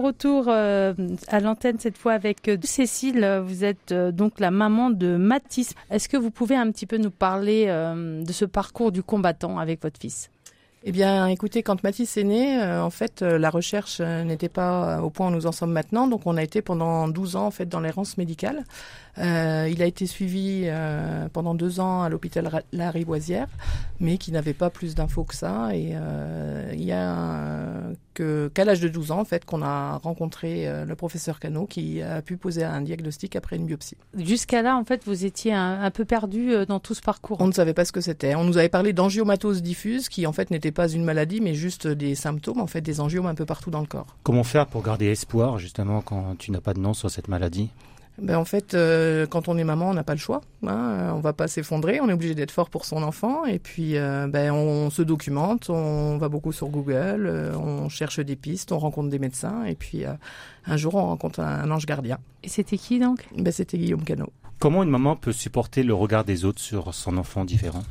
Retour 0.10 0.45
euh, 0.48 0.93
à 1.28 1.39
l'antenne 1.39 1.78
cette 1.78 1.98
fois 1.98 2.13
avec 2.13 2.48
euh, 2.48 2.58
Cécile, 2.63 3.41
vous 3.45 3.63
êtes 3.63 3.91
euh, 3.91 4.12
donc 4.12 4.39
la 4.39 4.50
maman 4.50 4.89
de 4.89 5.17
Mathis. 5.17 5.76
Est-ce 5.91 6.10
que 6.10 6.17
vous 6.17 6.32
pouvez 6.32 6.56
un 6.56 6.72
petit 6.72 6.88
peu 6.88 6.98
nous 6.98 7.12
parler 7.12 7.67
de 7.67 8.32
ce 8.32 8.45
parcours 8.45 8.91
du 8.91 9.04
combattant 9.04 9.60
avec 9.60 9.82
votre 9.82 10.00
fils? 10.00 10.30
Eh 10.84 10.91
bien, 10.91 11.28
écoutez, 11.28 11.62
quand 11.62 11.84
Mathis 11.84 12.17
est 12.17 12.24
né, 12.24 12.62
en 12.63 12.89
fait, 12.89 13.22
la 13.22 13.50
recherche 13.50 14.00
n'était 14.00 14.50
pas 14.50 15.02
au 15.02 15.10
point 15.10 15.28
où 15.28 15.32
nous 15.32 15.45
en 15.45 15.52
sommes 15.52 15.74
maintenant. 15.74 16.08
Donc, 16.08 16.22
on 16.26 16.38
a 16.38 16.43
été 16.43 16.62
pendant 16.62 17.08
12 17.08 17.36
ans, 17.36 17.45
en 17.48 17.52
fait, 17.52 17.67
dans 17.67 17.82
l'errance 17.82 18.17
médicale. 18.17 18.63
Euh, 19.19 19.69
il 19.71 19.82
a 19.82 19.86
été 19.86 20.05
suivi 20.05 20.63
euh, 20.65 21.27
pendant 21.32 21.53
deux 21.53 21.79
ans 21.79 22.03
à 22.03 22.10
l'hôpital 22.10 22.63
La 22.71 22.91
Rivoisière, 22.91 23.47
mais 23.99 24.17
qui 24.17 24.32
n'avait 24.32 24.53
pas 24.53 24.69
plus 24.69 24.95
d'infos 24.95 25.23
que 25.23 25.36
ça. 25.36 25.75
Et 25.75 25.91
euh, 25.93 26.71
il 26.73 26.84
y 26.84 26.91
a 26.91 27.91
que 28.13 28.49
qu'à 28.53 28.65
l'âge 28.65 28.79
de 28.79 28.88
12 28.88 29.12
ans, 29.12 29.19
en 29.19 29.25
fait, 29.25 29.45
qu'on 29.45 29.62
a 29.62 29.97
rencontré 29.97 30.67
le 30.86 30.95
professeur 30.95 31.39
Cano, 31.39 31.65
qui 31.65 32.01
a 32.01 32.21
pu 32.21 32.38
poser 32.38 32.63
un 32.63 32.82
diagnostic 32.82 33.36
après 33.36 33.55
une 33.55 33.65
biopsie. 33.65 33.97
Jusqu'à 34.17 34.62
là, 34.62 34.77
en 34.77 34.84
fait, 34.84 35.03
vous 35.05 35.25
étiez 35.25 35.53
un, 35.53 35.91
peu 35.91 36.05
perdu 36.05 36.53
dans 36.67 36.79
tout 36.79 36.93
ce 36.93 37.01
parcours. 37.01 37.38
On 37.39 37.47
ne 37.47 37.51
savait 37.51 37.73
pas 37.73 37.86
ce 37.86 37.91
que 37.91 38.01
c'était. 38.01 38.36
On 38.36 38.43
nous 38.43 38.58
avait 38.58 38.69
parlé 38.69 38.93
d'angiomatose 38.93 39.62
diffuse, 39.62 40.10
qui 40.10 40.27
en 40.27 40.34
fait 40.34 40.51
n'était 40.51 40.71
pas 40.71 40.89
une 40.89 41.03
maladie, 41.03 41.41
mais 41.41 41.55
juste 41.55 41.88
des 41.88 42.15
symptômes, 42.15 42.60
en 42.60 42.67
fait, 42.67 42.82
des 42.82 42.99
angiomes 42.99 43.25
un 43.25 43.36
peu 43.36 43.45
partout 43.45 43.71
dans 43.71 43.82
le 43.82 43.88
corps. 43.88 44.15
Comment 44.23 44.43
faire 44.43 44.67
pour 44.67 44.84
garder 44.84 45.08
espoir, 45.08 45.58
justement, 45.60 46.01
quand 46.01 46.38
tu 46.38 46.51
n'as 46.51 46.62
pas 46.62 46.73
de 46.73 46.79
nom 46.79 46.93
sur 46.93 47.10
cette 47.10 47.27
maladie? 47.27 47.69
Ben 48.21 48.38
en 48.38 48.45
fait, 48.45 48.73
euh, 48.73 49.25
quand 49.25 49.47
on 49.47 49.58
est 49.58 49.63
maman, 49.63 49.89
on 49.89 49.93
n'a 49.93 50.03
pas 50.03 50.13
le 50.13 50.19
choix. 50.19 50.41
Hein, 50.65 50.69
euh, 50.69 51.12
on 51.12 51.19
va 51.19 51.34
pas 51.34 51.47
s'effondrer, 51.47 51.99
on 52.01 52.10
est 52.10 52.13
obligé 52.13 52.36
d'être 52.36 52.51
fort 52.51 52.69
pour 52.69 52.86
son 52.86 53.03
enfant. 53.03 53.45
Et 53.45 53.60
puis, 53.60 53.97
euh, 53.97 54.27
ben, 54.27 54.51
on 54.51 54.89
se 54.89 55.01
documente, 55.01 55.69
on 55.69 56.17
va 56.17 56.29
beaucoup 56.29 56.51
sur 56.51 56.67
Google, 56.67 57.53
on 57.55 57.89
cherche 57.89 58.19
des 58.19 58.36
pistes, 58.36 58.71
on 58.71 58.79
rencontre 58.79 59.10
des 59.10 59.19
médecins. 59.19 59.63
Et 59.65 59.75
puis, 59.75 60.03
un 60.65 60.77
jour, 60.77 60.95
on 60.95 61.05
rencontre 61.05 61.39
un, 61.39 61.69
ange 61.71 61.86
gardien. 61.86 62.17
Et 62.43 62.49
c'était 62.49 62.77
qui 62.77 62.99
donc? 62.99 63.25
Ben, 63.38 63.51
C'était 63.51 63.77
Guillaume 63.77 64.03
Cano. 64.03 64.32
Comment 64.60 64.84
une 64.84 64.89
maman 64.89 65.15
peut 65.15 65.32
supporter 65.32 65.84
le 65.84 65.93
regard 65.93 66.25
des 66.25 66.43
autres 66.43 66.60
sur 66.60 66.93
son 66.93 67.17
enfant 67.17 67.45
différent? 67.45 67.84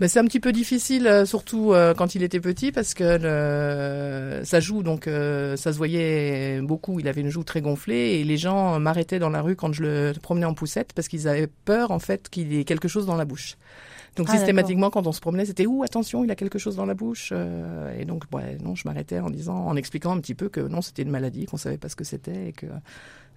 Ben, 0.00 0.08
c'est 0.08 0.18
un 0.18 0.24
petit 0.24 0.40
peu 0.40 0.50
difficile, 0.50 1.06
euh, 1.06 1.24
surtout 1.24 1.72
euh, 1.72 1.94
quand 1.94 2.14
il 2.16 2.22
était 2.22 2.40
petit, 2.40 2.72
parce 2.72 2.94
que 2.94 3.18
le, 3.20 4.44
sa 4.44 4.58
joue, 4.58 4.82
donc 4.82 5.06
euh, 5.06 5.56
ça 5.56 5.72
se 5.72 5.78
voyait 5.78 6.60
beaucoup. 6.60 6.98
Il 6.98 7.06
avait 7.06 7.20
une 7.20 7.30
joue 7.30 7.44
très 7.44 7.60
gonflée 7.60 8.18
et 8.18 8.24
les 8.24 8.36
gens 8.36 8.80
m'arrêtaient 8.80 9.20
dans 9.20 9.30
la 9.30 9.40
rue 9.40 9.54
quand 9.54 9.72
je 9.72 9.82
le 9.82 10.12
promenais 10.20 10.46
en 10.46 10.54
poussette 10.54 10.92
parce 10.94 11.06
qu'ils 11.06 11.28
avaient 11.28 11.48
peur 11.64 11.92
en 11.92 12.00
fait 12.00 12.28
qu'il 12.28 12.52
ait 12.54 12.64
quelque 12.64 12.88
chose 12.88 13.06
dans 13.06 13.16
la 13.16 13.24
bouche. 13.24 13.56
Donc 14.16 14.26
ah, 14.30 14.36
systématiquement, 14.36 14.90
quand 14.90 15.06
on 15.06 15.12
se 15.12 15.20
promenait, 15.20 15.44
c'était 15.44 15.66
où 15.66 15.82
attention, 15.82 16.24
il 16.24 16.30
a 16.30 16.36
quelque 16.36 16.58
chose 16.58 16.76
dans 16.76 16.86
la 16.86 16.94
bouche. 16.94 17.32
et 17.98 18.04
donc, 18.04 18.24
ouais, 18.32 18.58
non, 18.62 18.76
je 18.76 18.86
m'arrêtais 18.86 19.18
en 19.18 19.30
disant, 19.30 19.56
en 19.56 19.74
expliquant 19.74 20.12
un 20.12 20.20
petit 20.20 20.34
peu 20.34 20.48
que 20.48 20.60
non, 20.60 20.82
c'était 20.82 21.02
une 21.02 21.10
maladie, 21.10 21.46
qu'on 21.46 21.56
savait 21.56 21.78
pas 21.78 21.88
ce 21.88 21.96
que 21.96 22.04
c'était 22.04 22.48
et 22.48 22.52
que 22.52 22.66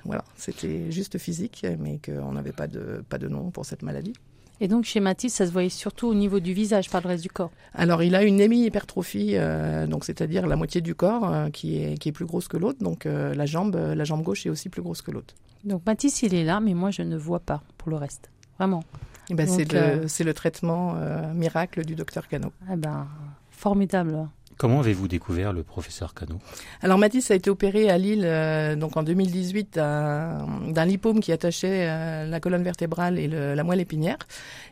voilà, 0.06 0.24
c'était 0.36 0.92
juste 0.92 1.18
physique, 1.18 1.66
mais 1.80 2.00
qu'on 2.04 2.32
n'avait 2.32 2.52
pas 2.52 2.68
de 2.68 3.04
pas 3.10 3.18
de 3.18 3.28
nom 3.28 3.50
pour 3.50 3.66
cette 3.66 3.82
maladie. 3.82 4.14
Et 4.60 4.68
donc 4.68 4.86
chez 4.86 5.00
Mathis, 5.00 5.34
ça 5.34 5.46
se 5.46 5.52
voyait 5.52 5.70
surtout 5.70 6.08
au 6.08 6.14
niveau 6.14 6.40
du 6.40 6.54
visage, 6.54 6.90
pas 6.90 7.00
le 7.02 7.08
reste 7.08 7.24
du 7.24 7.30
corps. 7.30 7.52
Alors 7.74 8.02
il 8.02 8.16
a 8.16 8.24
une 8.24 8.40
hémi-hypertrophie, 8.40 9.32
euh, 9.34 9.86
donc 9.86 10.04
c'est-à-dire 10.04 10.48
la 10.48 10.56
moitié 10.56 10.82
du 10.82 10.96
corps 10.96 11.32
euh, 11.32 11.50
qui, 11.50 11.84
est, 11.84 11.98
qui 11.98 12.10
est 12.10 12.12
plus 12.12 12.26
grosse 12.26 12.48
que 12.48 12.58
l'autre, 12.58 12.80
donc 12.80 13.06
euh, 13.06 13.36
la, 13.36 13.46
jambe, 13.46 13.76
la 13.76 14.04
jambe 14.04 14.24
gauche 14.24 14.46
est 14.46 14.50
aussi 14.50 14.70
plus 14.70 14.82
grosse 14.82 15.02
que 15.02 15.12
l'autre. 15.12 15.36
Donc 15.64 15.86
Mathis, 15.86 16.24
il 16.24 16.34
est 16.34 16.44
là, 16.44 16.60
mais 16.60 16.74
moi 16.74 16.92
je 16.92 17.04
ne 17.04 17.18
vois 17.18 17.40
pas 17.40 17.62
pour 17.78 17.90
le 17.90 17.98
reste. 17.98 18.32
Vraiment. 18.58 18.84
Eh 19.30 19.36
ben, 19.36 19.46
c'est 19.46 19.72
le, 19.72 20.08
le, 20.26 20.34
traitement 20.34 20.96
miracle 21.34 21.84
du 21.86 21.96
docteur 21.96 22.28
Cano. 22.28 22.52
Eh 22.72 22.78
ben, 22.78 23.08
formidable. 23.52 24.28
Comment 24.58 24.80
avez-vous 24.80 25.08
découvert 25.08 25.54
le 25.54 25.62
professeur 25.62 26.16
Cano? 26.16 26.40
Alors 26.82 26.98
Mathis 26.98 27.30
a 27.30 27.36
été 27.36 27.52
opéré 27.52 27.92
à 27.92 28.00
Lille 28.00 28.24
euh, 28.26 28.76
donc 28.76 28.98
en 28.98 29.04
2018 29.04 29.76
d'un 29.76 30.86
lipome 30.86 31.20
qui 31.20 31.32
attachait 31.32 31.88
euh, 31.88 32.26
la 32.26 32.40
colonne 32.40 32.64
vertébrale 32.64 33.20
et 33.20 33.28
le, 33.28 33.54
la 33.54 33.64
moelle 33.64 33.82
épinière. 33.82 34.18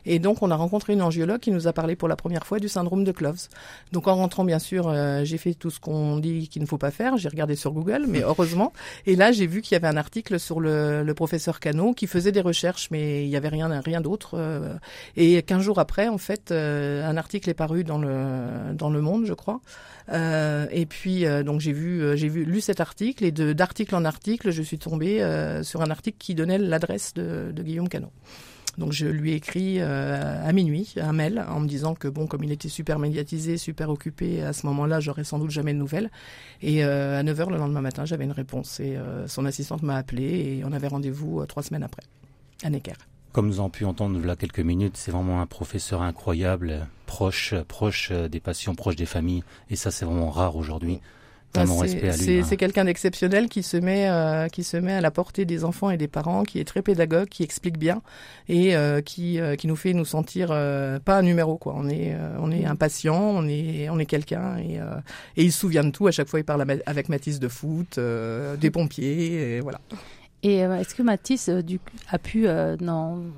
Et 0.04 0.18
donc 0.18 0.42
on 0.42 0.50
a 0.50 0.56
rencontré 0.56 0.94
une 0.94 1.02
angiologue 1.02 1.38
qui 1.38 1.52
nous 1.52 1.68
a 1.68 1.72
parlé 1.72 1.94
pour 1.94 2.08
la 2.08 2.16
première 2.16 2.46
fois 2.46 2.58
du 2.58 2.68
syndrome 2.68 3.04
de 3.04 3.12
Cloves. 3.12 3.46
Donc 3.92 4.08
en 4.08 4.16
rentrant 4.16 4.44
bien 4.44 4.58
sûr, 4.58 4.88
euh, 4.88 5.22
j'ai 5.22 5.38
fait 5.38 5.54
tout 5.54 5.70
ce 5.70 5.78
qu'on 5.78 6.18
dit 6.18 6.48
qu'il 6.48 6.62
ne 6.62 6.66
faut 6.66 6.78
pas 6.78 6.90
faire. 6.90 7.16
J'ai 7.16 7.28
regardé 7.28 7.54
sur 7.54 7.70
Google, 7.70 8.06
mais 8.08 8.22
heureusement. 8.24 8.72
Et 9.06 9.14
là 9.14 9.30
j'ai 9.30 9.46
vu 9.46 9.62
qu'il 9.62 9.74
y 9.74 9.76
avait 9.76 9.86
un 9.86 9.96
article 9.96 10.40
sur 10.40 10.58
le, 10.58 11.04
le, 11.04 11.14
professeur 11.14 11.60
Cano 11.60 11.92
qui 11.94 12.08
faisait 12.08 12.32
des 12.32 12.40
recherches, 12.40 12.88
mais 12.90 13.24
il 13.24 13.28
y 13.28 13.36
avait 13.36 13.48
rien 13.48 13.80
rien 13.80 14.00
d'autre. 14.00 14.36
et 15.16 15.40
15 15.42 15.62
jours 15.62 15.78
après, 15.78 16.08
en 16.08 16.18
fait, 16.18 16.50
un 16.50 17.16
article 17.16 17.48
est 17.50 17.54
paru 17.54 17.84
dans 17.84 17.98
le 17.98 18.74
dans 18.74 18.90
le 18.90 19.00
Monde, 19.00 19.26
je 19.26 19.32
crois. 19.32 19.60
Euh, 20.12 20.66
et 20.70 20.86
puis 20.86 21.26
euh, 21.26 21.42
donc 21.42 21.60
j'ai 21.60 21.72
vu 21.72 22.00
euh, 22.00 22.14
j'ai 22.14 22.28
vu 22.28 22.44
lu 22.44 22.60
cet 22.60 22.80
article 22.80 23.24
et 23.24 23.32
de 23.32 23.52
d'article 23.52 23.94
en 23.96 24.04
article, 24.04 24.50
je 24.50 24.62
suis 24.62 24.78
tombée 24.78 25.22
sur 25.62 25.82
un 25.82 25.90
article 25.90 26.16
qui 26.18 26.34
donnait 26.34 26.58
l'adresse 26.58 27.14
de, 27.14 27.52
Guillaume 27.56 27.88
Canot. 27.88 28.12
Donc 28.78 28.92
je 28.92 29.06
lui 29.06 29.32
ai 29.32 29.36
écrit 29.36 29.80
à 29.80 30.52
minuit 30.52 30.94
un 31.00 31.12
mail 31.12 31.44
en 31.48 31.60
me 31.60 31.66
disant 31.66 31.94
que 31.94 32.08
bon 32.08 32.26
comme 32.26 32.44
il 32.44 32.52
était 32.52 32.68
super 32.68 32.98
médiatisé, 32.98 33.56
super 33.56 33.88
occupé 33.88 34.42
à 34.42 34.52
ce 34.52 34.66
moment-là, 34.66 35.00
j'aurais 35.00 35.24
sans 35.24 35.38
doute 35.38 35.50
jamais 35.50 35.72
de 35.72 35.78
nouvelles. 35.78 36.10
Et 36.60 36.82
à 36.82 37.22
9h 37.22 37.50
le 37.50 37.56
lendemain 37.56 37.80
matin, 37.80 38.04
j'avais 38.04 38.24
une 38.24 38.32
réponse 38.32 38.80
et 38.80 38.98
son 39.26 39.46
assistante 39.46 39.82
m'a 39.82 39.96
appelé 39.96 40.58
et 40.58 40.62
on 40.64 40.72
avait 40.72 40.88
rendez-vous 40.88 41.44
trois 41.46 41.62
semaines 41.62 41.84
après 41.84 42.02
à 42.62 42.70
Necker. 42.70 42.94
Comme 43.32 43.48
nous 43.48 43.58
avons 43.58 43.70
pu 43.70 43.84
entendre 43.84 44.18
là 44.24 44.34
quelques 44.34 44.60
minutes, 44.60 44.96
c'est 44.96 45.10
vraiment 45.10 45.42
un 45.42 45.46
professeur 45.46 46.00
incroyable, 46.02 46.86
proche, 47.04 47.54
proche 47.68 48.10
des 48.12 48.40
patients, 48.40 48.74
proche 48.74 48.96
des 48.96 49.06
familles, 49.06 49.44
et 49.68 49.76
ça 49.76 49.90
c'est 49.90 50.06
vraiment 50.06 50.30
rare 50.30 50.56
aujourd'hui. 50.56 51.00
Ah, 51.54 51.64
c'est 52.12 52.40
hein. 52.40 52.56
quelqu'un 52.56 52.84
d'exceptionnel 52.84 53.48
qui 53.48 53.62
se 53.62 53.76
met 53.76 54.08
euh, 54.08 54.48
qui 54.48 54.62
se 54.64 54.76
met 54.76 54.92
à 54.92 55.00
la 55.00 55.10
portée 55.10 55.44
des 55.44 55.64
enfants 55.64 55.90
et 55.90 55.96
des 55.96 56.08
parents, 56.08 56.42
qui 56.42 56.58
est 56.58 56.64
très 56.64 56.82
pédagogue, 56.82 57.28
qui 57.28 57.42
explique 57.42 57.78
bien 57.78 58.02
et 58.48 58.76
euh, 58.76 59.00
qui 59.00 59.40
euh, 59.40 59.56
qui 59.56 59.66
nous 59.66 59.76
fait 59.76 59.94
nous 59.94 60.04
sentir 60.04 60.48
pas 60.48 61.18
un 61.18 61.22
numéro 61.22 61.56
quoi. 61.56 61.74
On 61.76 61.88
est 61.88 62.14
on 62.38 62.50
est 62.50 62.64
un 62.64 62.76
patient, 62.76 63.18
on 63.18 63.48
est 63.48 63.88
on 63.88 63.98
est 63.98 64.06
quelqu'un 64.06 64.58
et 64.58 64.76
et 65.36 65.44
il 65.44 65.52
se 65.52 65.58
souvient 65.58 65.84
de 65.84 65.90
tout. 65.90 66.06
À 66.06 66.10
chaque 66.10 66.28
fois, 66.28 66.40
il 66.40 66.44
parle 66.44 66.64
avec 66.86 67.08
Mathis 67.08 67.38
de 67.38 67.48
foot, 67.48 67.98
des 68.60 68.70
pompiers 68.70 69.56
et 69.56 69.60
voilà. 69.60 69.80
Et 70.46 70.64
euh, 70.64 70.78
est-ce 70.78 70.94
que 70.94 71.02
Mathis 71.02 71.48
euh, 71.48 71.60
a 72.08 72.20
pu, 72.20 72.46
euh, 72.46 72.76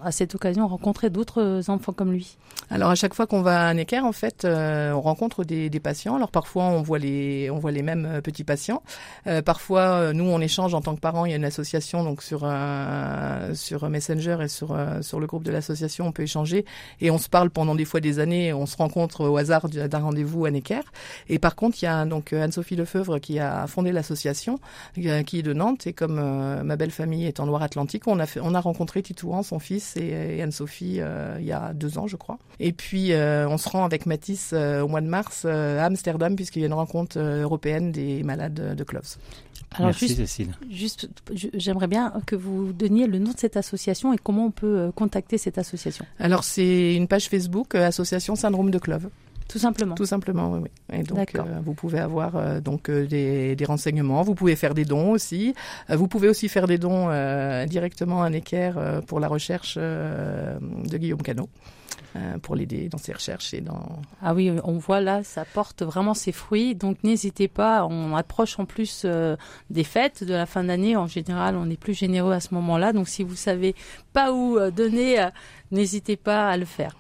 à 0.05 0.13
cette 0.13 0.35
occasion, 0.35 0.69
rencontrer 0.69 1.09
d'autres 1.09 1.63
enfants 1.69 1.95
comme 1.95 2.13
lui? 2.13 2.37
Alors 2.69 2.91
à 2.91 2.95
chaque 2.97 3.15
fois 3.15 3.27
qu'on 3.27 3.41
va 3.41 3.67
à 3.67 3.73
Necker, 3.73 4.01
en 4.01 4.13
fait, 4.13 4.45
on 4.45 5.01
rencontre 5.01 5.43
des, 5.43 5.71
patients. 5.81 6.17
Alors 6.17 6.31
parfois 6.31 6.65
on 6.65 6.83
voit 6.83 6.99
les, 6.99 7.49
on 7.51 7.59
voit 7.59 7.71
les 7.71 7.81
mêmes 7.81 8.21
petits 8.23 8.45
patients. 8.45 8.83
parfois, 9.47 10.13
nous 10.13 10.25
on 10.25 10.39
échange 10.41 10.75
en 10.75 10.83
tant 10.83 10.95
que 10.95 11.01
parents. 11.01 11.25
Il 11.25 11.31
y 11.31 11.33
a 11.33 11.37
une 11.37 11.47
association 11.47 12.05
donc 12.05 12.21
sur 12.21 12.41
sur 13.55 13.89
Messenger 13.89 14.39
et 14.43 14.49
sur 14.49 14.77
sur 15.01 15.21
le 15.21 15.27
groupe 15.27 15.45
de 15.45 15.53
l'association, 15.53 16.09
on 16.09 16.13
peut 16.13 16.25
échanger 16.25 16.67
et 17.01 17.11
on 17.11 17.17
se 17.17 17.31
parle 17.31 17.49
pendant 17.49 17.75
des 17.75 17.87
fois 17.87 18.01
des 18.01 18.19
années. 18.19 18.53
On 18.53 18.67
se 18.67 18.77
rencontre 18.77 19.25
au 19.27 19.37
hasard 19.39 19.69
d'un 19.69 19.99
rendez-vous 20.01 20.45
à 20.45 20.51
Necker. 20.51 20.83
Et 21.31 21.39
par 21.39 21.57
contre, 21.57 21.79
il 21.81 21.87
y 21.87 21.89
a 21.89 22.05
donc 22.05 22.35
Anne-Sophie 22.35 22.77
Lefeuvre 22.77 23.19
qui 23.19 23.39
a 23.39 23.67
fondé 23.67 23.93
l'association, 23.93 24.59
qui 24.95 25.09
est 25.09 25.43
de 25.43 25.53
Nantes 25.55 25.87
et 25.87 25.95
comme 25.95 26.21
ma 26.65 26.77
belle 26.77 26.91
famille 26.99 27.27
est 27.27 27.39
en 27.39 27.47
Loire-Atlantique. 27.47 28.09
On 28.09 28.19
a, 28.19 28.27
fait, 28.27 28.41
on 28.43 28.55
a 28.55 28.61
rencontré 28.61 29.03
Titouan, 29.03 29.45
son 29.45 29.61
fils, 29.61 29.97
et, 29.97 30.43
Anne-Sophie 30.43 30.97
euh, 30.99 31.37
il 31.39 31.47
y 31.47 31.53
a 31.53 31.73
deux 31.73 31.97
ans, 31.97 32.09
je 32.09 32.17
crois. 32.17 32.39
Et 32.59 32.73
puis, 32.73 33.13
euh, 33.13 33.49
on 33.49 33.57
se 33.57 33.69
rend 33.69 33.85
avec 33.85 34.05
Mathis 34.05 34.51
euh, 34.53 34.83
au 34.83 34.89
mois 34.89 35.01
de 35.01 35.07
mars 35.07 35.45
à 35.45 35.85
Amsterdam, 35.85 36.35
puisqu'il 36.35 36.61
y 36.61 36.65
a 36.65 36.67
une 36.67 36.73
rencontre 36.75 37.19
européenne 37.19 37.93
des 37.93 38.25
malades 38.25 38.75
de 38.77 38.85
Cloves. 38.85 39.17
Alors 39.75 39.89
Merci 39.89 40.09
juste, 40.09 40.21
Cécile. 40.21 40.55
Juste, 40.71 41.09
j'aimerais 41.55 41.87
bien 41.87 42.13
que 42.27 42.35
vous 42.35 42.73
donniez 42.73 43.07
le 43.07 43.19
nom 43.19 43.33
de 43.33 43.39
cette 43.39 43.57
association 43.57 44.13
et 44.13 44.19
comment 44.19 44.47
on 44.47 44.51
peut 44.51 44.91
contacter 44.95 45.37
cette 45.37 45.59
association. 45.59 46.07
Alors 46.19 46.43
c'est 46.43 46.95
une 46.95 47.07
page 47.07 47.29
Facebook, 47.29 47.75
Association 47.75 48.35
Syndrome 48.35 48.71
de 48.71 48.79
Cloves. 48.79 49.11
Tout 49.49 49.59
simplement. 49.59 49.95
Tout 49.95 50.05
simplement, 50.05 50.53
oui. 50.53 50.69
Et 50.93 51.03
donc, 51.03 51.35
euh, 51.35 51.43
vous 51.65 51.73
pouvez 51.73 51.99
avoir 51.99 52.37
euh, 52.37 52.61
donc 52.61 52.91
euh, 52.91 53.07
des, 53.07 53.57
des, 53.57 53.65
renseignements. 53.65 54.23
Vous 54.23 54.35
pouvez 54.35 54.57
faire 54.57 54.75
des 54.75 54.85
dons 54.85 55.11
aussi. 55.11 55.55
vous 55.89 56.07
pouvez 56.07 56.29
aussi 56.29 56.49
faire 56.49 56.67
des 56.67 56.77
dons 56.77 57.09
directement 57.67 58.23
à 58.23 58.31
Necker 58.31 58.73
pour 59.07 59.21
la 59.21 59.29
recherche 59.29 59.77
de 59.79 60.97
Guillaume 60.97 61.23
Cano 61.23 61.49
pour 62.43 62.57
l'aider 62.57 62.89
dans 62.89 62.99
ses 62.99 63.13
recherches 63.13 63.55
et 63.55 63.61
dans. 63.61 64.01
Ah 64.23 64.35
oui, 64.35 64.51
on 64.65 64.79
voit 64.79 65.01
là, 65.01 65.23
ça 65.23 65.45
porte 65.45 65.83
vraiment 65.83 66.15
ses 66.15 66.33
fruits. 66.33 66.75
Donc 66.75 67.03
n'hésitez 67.05 67.49
pas. 67.49 67.87
On 67.87 68.15
approche 68.15 68.59
en 68.59 68.65
plus 68.67 69.07
des 69.71 69.85
fêtes 69.85 70.25
de 70.25 70.35
la 70.35 70.47
fin 70.47 70.65
d'année. 70.65 70.97
En 70.97 71.07
général, 71.07 71.57
on 71.57 71.71
est 71.71 71.81
plus 71.81 71.95
généreux 71.95 72.33
à 72.33 72.41
ce 72.41 72.55
moment-là. 72.55 72.93
Donc 72.93 73.09
si 73.09 73.23
vous 73.23 73.37
savez 73.37 73.75
pas 74.13 74.33
où 74.33 74.59
donner, 74.71 75.27
n'hésitez 75.71 76.17
pas 76.17 76.49
à 76.51 76.57
le 76.57 76.67
faire. 76.67 76.97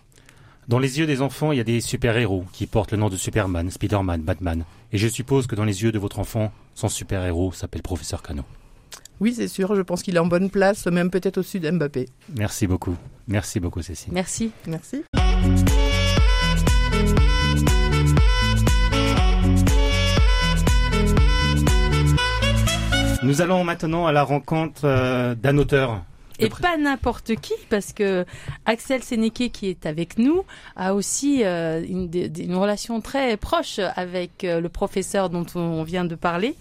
Dans 0.68 0.78
les 0.78 0.98
yeux 0.98 1.06
des 1.06 1.22
enfants, 1.22 1.50
il 1.50 1.56
y 1.56 1.62
a 1.62 1.64
des 1.64 1.80
super-héros 1.80 2.44
qui 2.52 2.66
portent 2.66 2.92
le 2.92 2.98
nom 2.98 3.08
de 3.08 3.16
Superman, 3.16 3.70
Spider-Man, 3.70 4.20
Batman. 4.20 4.64
Et 4.92 4.98
je 4.98 5.08
suppose 5.08 5.46
que 5.46 5.54
dans 5.54 5.64
les 5.64 5.82
yeux 5.82 5.92
de 5.92 5.98
votre 5.98 6.18
enfant, 6.18 6.52
son 6.74 6.90
super-héros 6.90 7.52
s'appelle 7.52 7.80
Professeur 7.80 8.22
Cano. 8.22 8.42
Oui, 9.18 9.32
c'est 9.34 9.48
sûr. 9.48 9.74
Je 9.74 9.80
pense 9.80 10.02
qu'il 10.02 10.14
est 10.14 10.18
en 10.18 10.26
bonne 10.26 10.50
place, 10.50 10.86
même 10.86 11.10
peut-être 11.10 11.38
au-dessus 11.38 11.58
d'Mbappé. 11.58 12.10
Merci 12.36 12.66
beaucoup. 12.66 12.94
Merci 13.28 13.60
beaucoup, 13.60 13.80
Cécile. 13.80 14.12
Merci. 14.12 14.52
Merci. 14.66 15.04
Nous 23.22 23.40
allons 23.40 23.64
maintenant 23.64 24.06
à 24.06 24.12
la 24.12 24.22
rencontre 24.22 24.82
euh, 24.84 25.34
d'un 25.34 25.56
auteur 25.56 26.02
et 26.38 26.48
pas 26.48 26.76
n'importe 26.76 27.34
qui, 27.36 27.54
parce 27.68 27.92
que 27.92 28.24
Axel 28.66 29.02
Sénéqué, 29.02 29.50
qui 29.50 29.68
est 29.68 29.86
avec 29.86 30.18
nous, 30.18 30.44
a 30.76 30.94
aussi 30.94 31.44
euh, 31.44 31.82
une, 31.86 32.10
une, 32.14 32.54
relation 32.54 33.00
très 33.00 33.36
proche 33.36 33.80
avec 33.96 34.44
euh, 34.44 34.60
le 34.60 34.68
professeur 34.68 35.30
dont 35.30 35.46
on 35.54 35.82
vient 35.82 36.04
de 36.04 36.14
parler. 36.14 36.54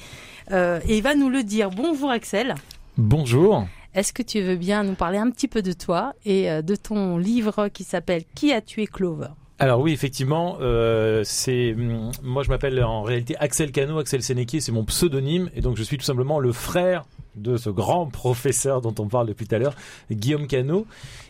Euh, 0.52 0.80
et 0.88 0.98
il 0.98 1.04
va 1.04 1.16
nous 1.16 1.30
le 1.30 1.44
dire. 1.44 1.70
Bonjour 1.70 2.10
Axel. 2.10 2.56
Bonjour. 2.98 3.68
Est-ce 3.94 4.14
que 4.14 4.24
tu 4.24 4.42
veux 4.42 4.56
bien 4.56 4.84
nous 4.84 4.96
parler 4.96 5.18
un 5.18 5.30
petit 5.30 5.48
peu 5.48 5.62
de 5.62 5.74
toi 5.74 6.14
et 6.26 6.50
de 6.62 6.76
ton 6.76 7.18
livre 7.18 7.68
qui 7.70 7.84
s'appelle 7.84 8.24
Qui 8.36 8.54
a 8.54 8.62
tué 8.62 8.86
Clover 8.86 9.30
alors 9.60 9.80
oui, 9.80 9.92
effectivement, 9.92 10.58
euh, 10.62 11.24
c'est 11.26 11.74
hum, 11.74 12.12
moi 12.22 12.44
je 12.44 12.50
m'appelle 12.50 12.84
en 12.84 13.02
réalité 13.02 13.36
Axel 13.40 13.72
Cano, 13.72 13.98
Axel 13.98 14.22
Sénéquier, 14.22 14.62
c'est 14.62 14.72
mon 14.72 14.86
pseudonyme 14.86 15.50
et 15.56 15.62
donc 15.62 15.78
je 15.78 15.84
suis 15.84 15.98
tout 15.98 16.06
simplement 16.06 16.40
le 16.40 16.52
frère 16.52 17.06
de 17.38 17.58
ce 17.58 17.70
grand 17.70 18.06
professeur 18.12 18.82
dont 18.82 18.96
on 19.00 19.08
parle 19.08 19.28
depuis 19.28 19.48
tout 19.48 19.56
à 19.56 19.60
l'heure, 19.60 19.76
Guillaume 20.12 20.48
Cano. 20.48 20.86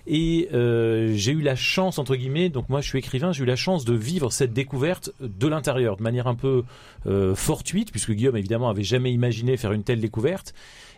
Et 0.07 0.47
euh, 0.53 1.11
j'ai 1.15 1.33
eu 1.33 1.41
la 1.41 1.55
chance, 1.55 1.99
entre 1.99 2.15
guillemets, 2.15 2.49
donc 2.49 2.69
moi 2.69 2.81
je 2.81 2.87
suis 2.87 2.99
écrivain, 2.99 3.33
j'ai 3.33 3.43
eu 3.43 3.47
la 3.47 3.57
chance 3.57 3.83
de 3.83 3.93
vivre 3.93 4.31
cette 4.31 4.53
découverte 4.53 5.11
de 5.19 5.47
l'intérieur, 5.47 5.97
de 5.97 6.03
manière 6.03 6.27
un 6.27 6.35
peu 6.35 6.63
euh, 7.07 7.35
fortuite, 7.35 7.91
puisque 7.91 8.11
Guillaume 8.11 8.37
évidemment 8.37 8.69
avait 8.69 8.83
jamais 8.83 9.11
imaginé 9.11 9.57
faire 9.57 9.73
une 9.73 9.83
telle 9.83 9.99
découverte. 9.99 10.53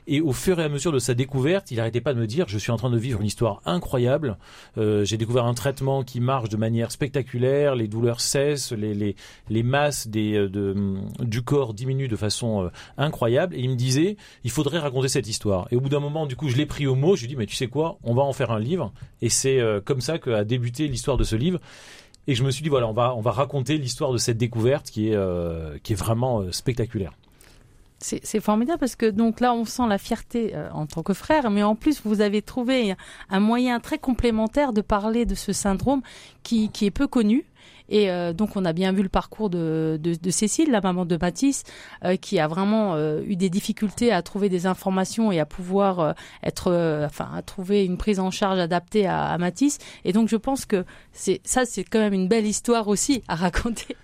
Et 0.07 0.21
au 0.21 0.31
fur 0.31 0.59
et 0.59 0.63
à 0.63 0.69
mesure 0.69 0.91
de 0.91 0.99
sa 0.99 1.13
découverte, 1.13 1.71
il 1.71 1.77
n'arrêtait 1.77 2.01
pas 2.01 2.13
de 2.13 2.19
me 2.19 2.27
dire, 2.27 2.47
je 2.47 2.57
suis 2.57 2.71
en 2.71 2.77
train 2.77 2.89
de 2.89 2.97
vivre 2.97 3.19
une 3.19 3.27
histoire 3.27 3.61
incroyable. 3.65 4.37
Euh, 4.77 5.05
j'ai 5.05 5.17
découvert 5.17 5.45
un 5.45 5.53
traitement 5.53 6.03
qui 6.03 6.19
marche 6.19 6.49
de 6.49 6.57
manière 6.57 6.91
spectaculaire, 6.91 7.75
les 7.75 7.87
douleurs 7.87 8.21
cessent, 8.21 8.71
les, 8.71 8.93
les, 8.93 9.15
les 9.49 9.63
masses 9.63 10.07
des, 10.07 10.35
euh, 10.35 10.49
de, 10.49 10.75
du 11.19 11.41
corps 11.41 11.73
diminuent 11.73 12.07
de 12.07 12.15
façon 12.15 12.65
euh, 12.65 12.69
incroyable. 12.97 13.55
Et 13.55 13.59
il 13.59 13.69
me 13.69 13.75
disait, 13.75 14.17
il 14.43 14.51
faudrait 14.51 14.79
raconter 14.79 15.09
cette 15.09 15.27
histoire. 15.27 15.67
Et 15.71 15.75
au 15.75 15.81
bout 15.81 15.89
d'un 15.89 15.99
moment, 15.99 16.25
du 16.25 16.35
coup, 16.35 16.49
je 16.49 16.57
l'ai 16.57 16.65
pris 16.65 16.87
au 16.87 16.95
mot. 16.95 17.15
Je 17.15 17.21
lui 17.21 17.25
ai 17.25 17.29
dit, 17.29 17.35
mais 17.35 17.45
tu 17.45 17.55
sais 17.55 17.67
quoi, 17.67 17.97
on 18.03 18.13
va 18.13 18.23
en 18.23 18.33
faire 18.33 18.51
un 18.51 18.59
livre. 18.59 18.91
Et 19.21 19.29
c'est 19.29 19.59
comme 19.85 20.01
ça 20.01 20.17
qu'a 20.17 20.43
débuté 20.43 20.87
l'histoire 20.87 21.17
de 21.17 21.23
ce 21.23 21.35
livre. 21.35 21.59
Et 22.27 22.35
je 22.35 22.43
me 22.43 22.51
suis 22.51 22.63
dit, 22.63 22.69
voilà, 22.69 22.87
on 22.87 22.93
va, 22.93 23.15
on 23.15 23.21
va 23.21 23.31
raconter 23.31 23.77
l'histoire 23.77 24.11
de 24.11 24.17
cette 24.17 24.37
découverte 24.37 24.89
qui 24.89 25.09
est, 25.09 25.17
qui 25.83 25.93
est 25.93 25.95
vraiment 25.95 26.51
spectaculaire. 26.51 27.13
C'est 28.01 28.39
formidable 28.39 28.79
parce 28.79 28.95
que 28.95 29.07
donc 29.07 29.41
là 29.41 29.53
on 29.53 29.65
sent 29.65 29.87
la 29.89 29.97
fierté 29.97 30.51
euh, 30.55 30.69
en 30.71 30.85
tant 30.85 31.03
que 31.03 31.13
frère, 31.13 31.49
mais 31.51 31.63
en 31.63 31.75
plus 31.75 32.01
vous 32.05 32.21
avez 32.21 32.41
trouvé 32.41 32.95
un 33.29 33.39
moyen 33.41 33.81
très 33.81 33.97
complémentaire 33.97 34.71
de 34.71 34.79
parler 34.81 35.25
de 35.25 35.35
ce 35.35 35.51
syndrome 35.51 36.01
qui, 36.41 36.69
qui 36.69 36.85
est 36.85 36.91
peu 36.91 37.07
connu 37.07 37.45
Et 37.89 38.09
euh, 38.09 38.33
donc 38.33 38.55
on 38.55 38.65
a 38.65 38.73
bien 38.73 38.91
vu 38.93 39.03
le 39.03 39.09
parcours 39.09 39.49
de, 39.49 39.99
de, 40.01 40.15
de 40.15 40.29
Cécile, 40.29 40.71
la 40.71 40.81
maman 40.81 41.05
de 41.05 41.17
Mathis, 41.19 41.63
euh, 42.05 42.15
qui 42.15 42.39
a 42.39 42.47
vraiment 42.47 42.95
euh, 42.95 43.21
eu 43.25 43.35
des 43.35 43.49
difficultés 43.49 44.11
à 44.11 44.21
trouver 44.21 44.47
des 44.49 44.65
informations 44.65 45.31
et 45.31 45.39
à 45.39 45.45
pouvoir 45.45 45.99
euh, 45.99 46.13
être, 46.43 46.71
euh, 46.71 47.05
enfin, 47.05 47.29
à 47.35 47.41
trouver 47.41 47.85
une 47.85 47.97
prise 47.97 48.19
en 48.19 48.31
charge 48.31 48.59
adaptée 48.59 49.07
à, 49.07 49.25
à 49.25 49.37
Mathis. 49.37 49.79
Et 50.05 50.13
donc 50.13 50.29
je 50.29 50.37
pense 50.37 50.65
que 50.65 50.85
c'est 51.11 51.41
ça, 51.43 51.65
c'est 51.65 51.83
quand 51.83 51.99
même 51.99 52.13
une 52.13 52.27
belle 52.27 52.45
histoire 52.45 52.87
aussi 52.87 53.23
à 53.27 53.35
raconter. 53.35 53.95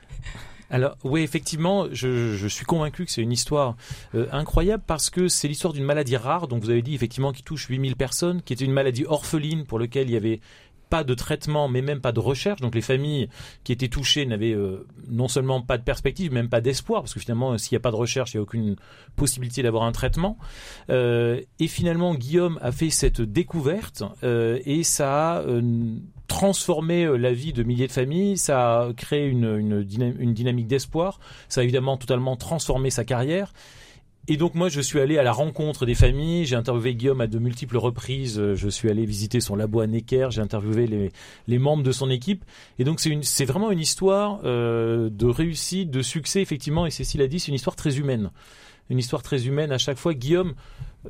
Alors 0.69 0.97
oui, 1.03 1.21
effectivement, 1.21 1.87
je, 1.91 2.47
suis 2.47 2.65
convaincu 2.65 3.05
que 3.05 3.11
c'est 3.11 3.21
une 3.21 3.31
histoire 3.31 3.75
euh, 4.15 4.27
incroyable 4.31 4.83
parce 4.85 5.09
que 5.09 5.27
c'est 5.27 5.47
l'histoire 5.47 5.73
d'une 5.73 5.83
maladie 5.83 6.17
rare, 6.17 6.47
donc 6.47 6.63
vous 6.63 6.69
avez 6.69 6.81
dit 6.81 6.95
effectivement 6.95 7.31
qui 7.31 7.43
touche 7.43 7.67
8000 7.67 7.95
personnes, 7.95 8.41
qui 8.41 8.53
était 8.53 8.65
une 8.65 8.73
maladie 8.73 9.05
orpheline 9.05 9.65
pour 9.65 9.79
laquelle 9.79 10.09
il 10.09 10.13
y 10.13 10.17
avait 10.17 10.39
pas 10.89 11.03
de 11.03 11.13
traitement, 11.13 11.67
mais 11.67 11.81
même 11.81 12.01
pas 12.01 12.11
de 12.11 12.19
recherche. 12.19 12.61
Donc 12.61 12.75
les 12.75 12.81
familles 12.81 13.29
qui 13.63 13.71
étaient 13.71 13.87
touchées 13.87 14.25
n'avaient 14.25 14.53
euh, 14.53 14.85
non 15.09 15.27
seulement 15.27 15.61
pas 15.61 15.77
de 15.77 15.83
perspective, 15.83 16.31
même 16.31 16.49
pas 16.49 16.61
d'espoir, 16.61 17.01
parce 17.01 17.13
que 17.13 17.19
finalement, 17.19 17.57
s'il 17.57 17.75
n'y 17.75 17.77
a 17.77 17.81
pas 17.81 17.91
de 17.91 17.95
recherche, 17.95 18.33
il 18.33 18.37
n'y 18.37 18.39
a 18.39 18.43
aucune 18.43 18.75
possibilité 19.15 19.63
d'avoir 19.63 19.83
un 19.83 19.91
traitement. 19.91 20.37
Euh, 20.89 21.41
et 21.59 21.67
finalement, 21.67 22.15
Guillaume 22.15 22.59
a 22.61 22.71
fait 22.71 22.89
cette 22.89 23.21
découverte 23.21 24.03
euh, 24.23 24.59
et 24.65 24.83
ça 24.83 25.35
a 25.35 25.41
euh, 25.41 25.61
transformé 26.27 27.05
euh, 27.05 27.17
la 27.17 27.33
vie 27.33 27.53
de 27.53 27.63
milliers 27.63 27.87
de 27.87 27.91
familles, 27.91 28.37
ça 28.37 28.81
a 28.81 28.93
créé 28.93 29.27
une, 29.27 29.57
une, 29.57 29.83
dyna- 29.83 30.15
une 30.17 30.33
dynamique 30.33 30.67
d'espoir, 30.67 31.19
ça 31.49 31.61
a 31.61 31.63
évidemment 31.63 31.97
totalement 31.97 32.35
transformé 32.35 32.89
sa 32.89 33.03
carrière. 33.03 33.53
Et 34.27 34.37
donc 34.37 34.55
moi 34.55 34.69
je 34.69 34.81
suis 34.81 34.99
allé 34.99 35.19
à 35.19 35.23
la 35.23 35.31
rencontre 35.31 35.85
des 35.85 35.93
familles, 35.93 36.45
j'ai 36.45 36.55
interviewé 36.55 36.95
Guillaume 36.95 37.21
à 37.21 37.27
de 37.27 37.37
multiples 37.37 37.77
reprises, 37.77 38.39
Euh, 38.39 38.55
je 38.55 38.67
suis 38.69 38.89
allé 38.89 39.05
visiter 39.05 39.39
son 39.39 39.55
labo 39.55 39.81
à 39.81 39.87
Necker, 39.87 40.29
j'ai 40.31 40.41
interviewé 40.41 41.11
les, 41.47 41.59
membres 41.59 41.83
de 41.83 41.91
son 41.91 42.09
équipe. 42.09 42.43
Et 42.79 42.83
donc 42.83 42.99
c'est 42.99 43.45
vraiment 43.45 43.69
une 43.69 43.79
histoire 43.79 44.39
euh, 44.43 45.09
de 45.11 45.27
réussite, 45.27 45.91
de 45.91 46.01
succès 46.01 46.41
effectivement, 46.41 46.87
et 46.87 46.91
Cécile 46.91 47.21
a 47.21 47.27
dit 47.27 47.39
c'est 47.39 47.49
une 47.49 47.55
histoire 47.55 47.75
très 47.75 47.99
humaine. 47.99 48.31
Une 48.89 48.97
histoire 48.97 49.21
très 49.21 49.45
humaine 49.45 49.71
à 49.71 49.77
chaque 49.77 49.97
fois. 49.97 50.13
Guillaume 50.15 50.55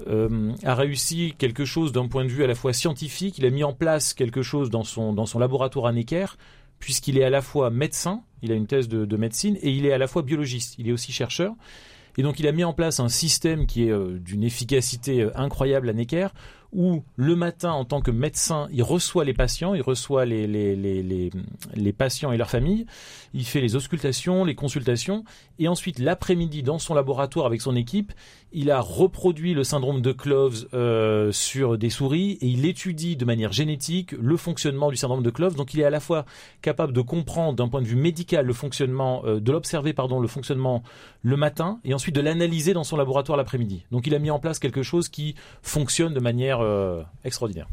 euh, 0.08 0.52
a 0.64 0.76
réussi 0.76 1.36
quelque 1.38 1.64
chose 1.64 1.94
d'un 1.94 2.08
point 2.08 2.26
de 2.26 2.30
vue 2.30 2.44
à 2.44 2.48
la 2.48 2.56
fois 2.56 2.74
scientifique, 2.74 3.38
il 3.38 3.46
a 3.46 3.50
mis 3.50 3.64
en 3.64 3.74
place 3.74 4.14
quelque 4.14 4.42
chose 4.42 4.70
dans 4.70 4.84
son, 4.84 5.14
dans 5.14 5.26
son 5.26 5.40
laboratoire 5.40 5.86
à 5.86 5.94
Necker, 5.94 6.28
puisqu'il 6.80 7.18
est 7.18 7.24
à 7.24 7.30
la 7.30 7.42
fois 7.42 7.70
médecin, 7.70 8.24
il 8.42 8.52
a 8.52 8.56
une 8.56 8.68
thèse 8.68 8.90
de 8.90 9.18
médecine, 9.18 9.58
et 9.62 9.72
il 9.72 9.86
est 9.86 9.94
à 9.94 9.98
la 9.98 10.08
fois 10.08 10.22
biologiste, 10.22 10.76
il 10.80 10.90
est 10.90 10.92
aussi 10.92 11.14
chercheur. 11.14 11.54
Et 12.18 12.24
donc 12.24 12.40
il 12.40 12.48
a 12.48 12.52
mis 12.52 12.64
en 12.64 12.74
place 12.74 13.00
un 13.00 13.10
système 13.10 13.66
qui 13.68 13.88
est 13.88 13.92
euh, 13.92 14.18
d'une 14.20 14.44
efficacité 14.44 15.22
euh, 15.22 15.32
incroyable 15.36 15.90
à 15.90 15.94
Necker, 15.94 16.28
où 16.72 17.04
le 17.16 17.36
matin, 17.36 17.72
en 17.72 17.86
tant 17.86 18.02
que 18.02 18.12
médecin, 18.12 18.68
il 18.72 18.84
reçoit 18.84 19.24
les 19.24 19.34
patients, 19.34 19.74
il 19.74 19.82
reçoit 19.82 20.26
les, 20.26 20.48
les, 20.48 20.76
les, 20.76 21.32
les, 21.74 21.94
patients 21.94 22.32
et 22.32 22.38
leurs 22.38 22.50
familles, 22.50 22.86
il 23.34 23.46
fait 23.46 23.62
les 23.62 23.76
auscultations, 23.76 24.44
les 24.44 24.56
consultations, 24.56 25.24
et 25.60 25.68
ensuite 25.68 26.00
l'après-midi, 26.00 26.64
dans 26.64 26.80
son 26.80 26.94
laboratoire 26.94 27.46
avec 27.46 27.62
son 27.62 27.76
équipe, 27.76 28.12
il 28.58 28.72
a 28.72 28.80
reproduit 28.80 29.54
le 29.54 29.66
syndrome 29.66 30.02
de 30.02 30.14
Cloves 30.14 30.68
euh, 30.74 31.32
sur 31.34 31.78
des 31.78 31.90
souris 31.90 32.38
et 32.42 32.48
il 32.48 32.66
étudie 32.66 33.18
de 33.18 33.26
manière 33.26 33.52
génétique 33.52 34.14
le 34.14 34.38
fonctionnement 34.38 34.90
du 34.90 34.96
syndrome 34.96 35.24
de 35.24 35.30
Cloves. 35.30 35.56
Donc 35.56 35.74
il 35.74 35.82
est 35.82 35.84
à 35.84 35.90
la 35.90 36.00
fois 36.00 36.26
capable 36.62 36.94
de 36.94 37.02
comprendre 37.02 37.58
d'un 37.58 37.68
point 37.68 37.82
de 37.82 37.88
vue 37.88 37.98
médical 37.98 38.46
le 38.46 38.54
fonctionnement, 38.54 39.24
euh, 39.26 39.42
de 39.42 39.52
l'observer 39.52 39.92
pardon, 39.92 40.22
le 40.22 40.30
fonctionnement 40.30 40.84
le 41.22 41.36
matin 41.36 41.80
et 41.84 41.94
ensuite 41.94 42.16
de 42.16 42.22
l'analyser 42.22 42.74
dans 42.74 42.86
son 42.86 42.96
laboratoire 42.96 43.38
l'après-midi. 43.38 43.86
Donc 43.92 44.08
il 44.08 44.16
a 44.16 44.20
mis 44.20 44.32
en 44.32 44.40
place 44.40 44.60
quelque 44.60 44.84
chose 44.84 45.10
qui 45.10 45.36
fonctionne 45.62 46.14
de 46.14 46.20
manière 46.22 46.55
euh, 46.62 47.04
extraordinaire. 47.24 47.68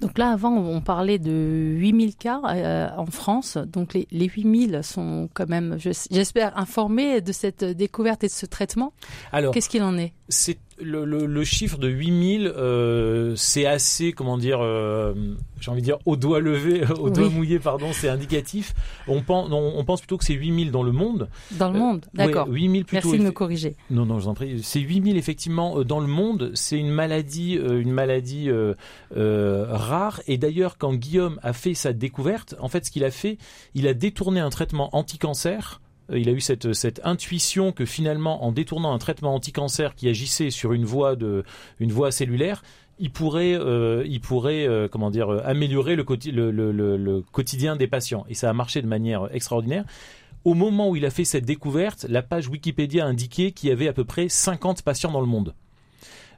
Donc 0.00 0.18
là, 0.18 0.30
avant, 0.30 0.52
on 0.54 0.82
parlait 0.82 1.18
de 1.18 1.30
8000 1.32 2.16
cas 2.16 2.40
euh, 2.44 2.88
en 2.98 3.06
France. 3.06 3.56
Donc 3.56 3.94
les, 3.94 4.06
les 4.10 4.26
8000 4.26 4.80
sont 4.82 5.30
quand 5.32 5.48
même, 5.48 5.76
je- 5.78 5.88
j'espère, 6.10 6.56
informés 6.58 7.22
de 7.22 7.32
cette 7.32 7.64
découverte 7.64 8.22
et 8.22 8.26
de 8.26 8.32
ce 8.32 8.44
traitement. 8.44 8.92
Alors, 9.32 9.54
Qu'est-ce 9.54 9.70
qu'il 9.70 9.82
en 9.82 9.96
est? 9.96 10.12
c'est 10.28 10.58
le, 10.80 11.04
le, 11.04 11.26
le 11.26 11.44
chiffre 11.44 11.78
de 11.78 11.88
8000, 11.88 12.52
euh, 12.56 13.34
c'est 13.36 13.66
assez, 13.66 14.12
comment 14.12 14.36
dire, 14.38 14.58
euh, 14.60 15.14
j'ai 15.60 15.70
envie 15.70 15.80
de 15.80 15.86
dire 15.86 15.98
au 16.04 16.16
doigt 16.16 16.40
levé, 16.40 16.82
au 17.00 17.08
doigt 17.10 17.28
Oui. 17.28 17.34
mouillé, 17.34 17.58
pardon, 17.58 17.88
c'est 17.92 18.08
indicatif. 18.08 18.74
On 19.08 19.22
pense, 19.22 19.48
on, 19.50 19.72
on 19.76 19.84
pense 19.84 20.00
plutôt 20.00 20.18
que 20.18 20.24
c'est 20.24 20.34
8000 20.34 20.70
dans 20.70 20.82
le 20.82 20.92
monde. 20.92 21.28
dans 21.52 21.70
le 21.70 21.76
Euh, 21.76 21.80
monde 21.80 22.06
D'accord. 22.14 22.48
Ouais, 22.48 22.54
8000 22.60 22.84
plutôt. 22.84 23.08
Merci 23.08 23.18
de 23.20 23.24
me 23.26 23.32
corriger. 23.32 23.76
Non, 23.90 24.04
non, 24.06 24.18
je 24.18 24.24
vous 24.24 24.28
en 24.28 24.34
prie. 24.34 24.60
C'est 24.62 24.80
8000 24.80 25.16
effectivement 25.16 25.78
euh, 25.78 25.84
dans 25.84 26.00
le 26.00 26.06
monde. 26.08 26.50
C'est 26.54 26.78
une 26.78 26.90
maladie, 26.90 27.56
euh, 27.58 27.80
une 27.80 27.92
maladie 27.92 28.50
euh, 28.50 28.74
euh, 29.16 29.66
rare. 29.70 30.20
Et 30.26 30.36
d'ailleurs, 30.38 30.76
quand 30.78 30.94
Guillaume 30.94 31.38
a 31.42 31.52
fait 31.52 31.74
sa 31.74 31.92
découverte, 31.92 32.54
en 32.60 32.68
fait, 32.68 32.84
ce 32.84 32.90
qu'il 32.90 33.04
a 33.04 33.10
fait, 33.10 33.38
il 33.74 33.88
a 33.88 33.94
détourné 33.94 34.40
un 34.40 34.50
traitement 34.50 34.90
anti-cancer. 34.96 35.80
Euh, 36.10 36.18
Il 36.18 36.28
a 36.28 36.32
eu 36.32 36.40
cette, 36.40 36.72
cette 36.72 37.00
intuition 37.04 37.72
que 37.72 37.84
finalement, 37.84 38.44
en 38.44 38.52
détournant 38.52 38.92
un 38.92 38.98
traitement 38.98 39.34
anti-cancer 39.34 39.94
qui 39.94 40.08
agissait 40.08 40.50
sur 40.50 40.72
une 40.72 40.84
voie 40.84 41.16
de, 41.16 41.44
une 41.80 41.92
voie 41.92 42.10
cellulaire, 42.10 42.62
il 42.98 43.10
pourrait, 43.10 43.54
euh, 43.54 44.04
il 44.06 44.20
pourrait, 44.20 44.66
euh, 44.66 44.88
comment 44.88 45.10
dire, 45.10 45.28
améliorer 45.44 45.96
le, 45.96 46.04
le, 46.32 47.22
quotidien 47.32 47.76
des 47.76 47.86
patients. 47.86 48.24
Et 48.28 48.34
ça 48.34 48.48
a 48.48 48.52
marché 48.52 48.80
de 48.80 48.86
manière 48.86 49.28
extraordinaire. 49.32 49.84
Au 50.44 50.54
moment 50.54 50.90
où 50.90 50.96
il 50.96 51.04
a 51.04 51.10
fait 51.10 51.24
cette 51.24 51.44
découverte, 51.44 52.06
la 52.08 52.22
page 52.22 52.48
Wikipédia 52.48 53.04
a 53.04 53.08
indiqué 53.08 53.52
qu'il 53.52 53.68
y 53.68 53.72
avait 53.72 53.88
à 53.88 53.92
peu 53.92 54.04
près 54.04 54.28
50 54.28 54.82
patients 54.82 55.10
dans 55.10 55.20
le 55.20 55.26
monde. 55.26 55.54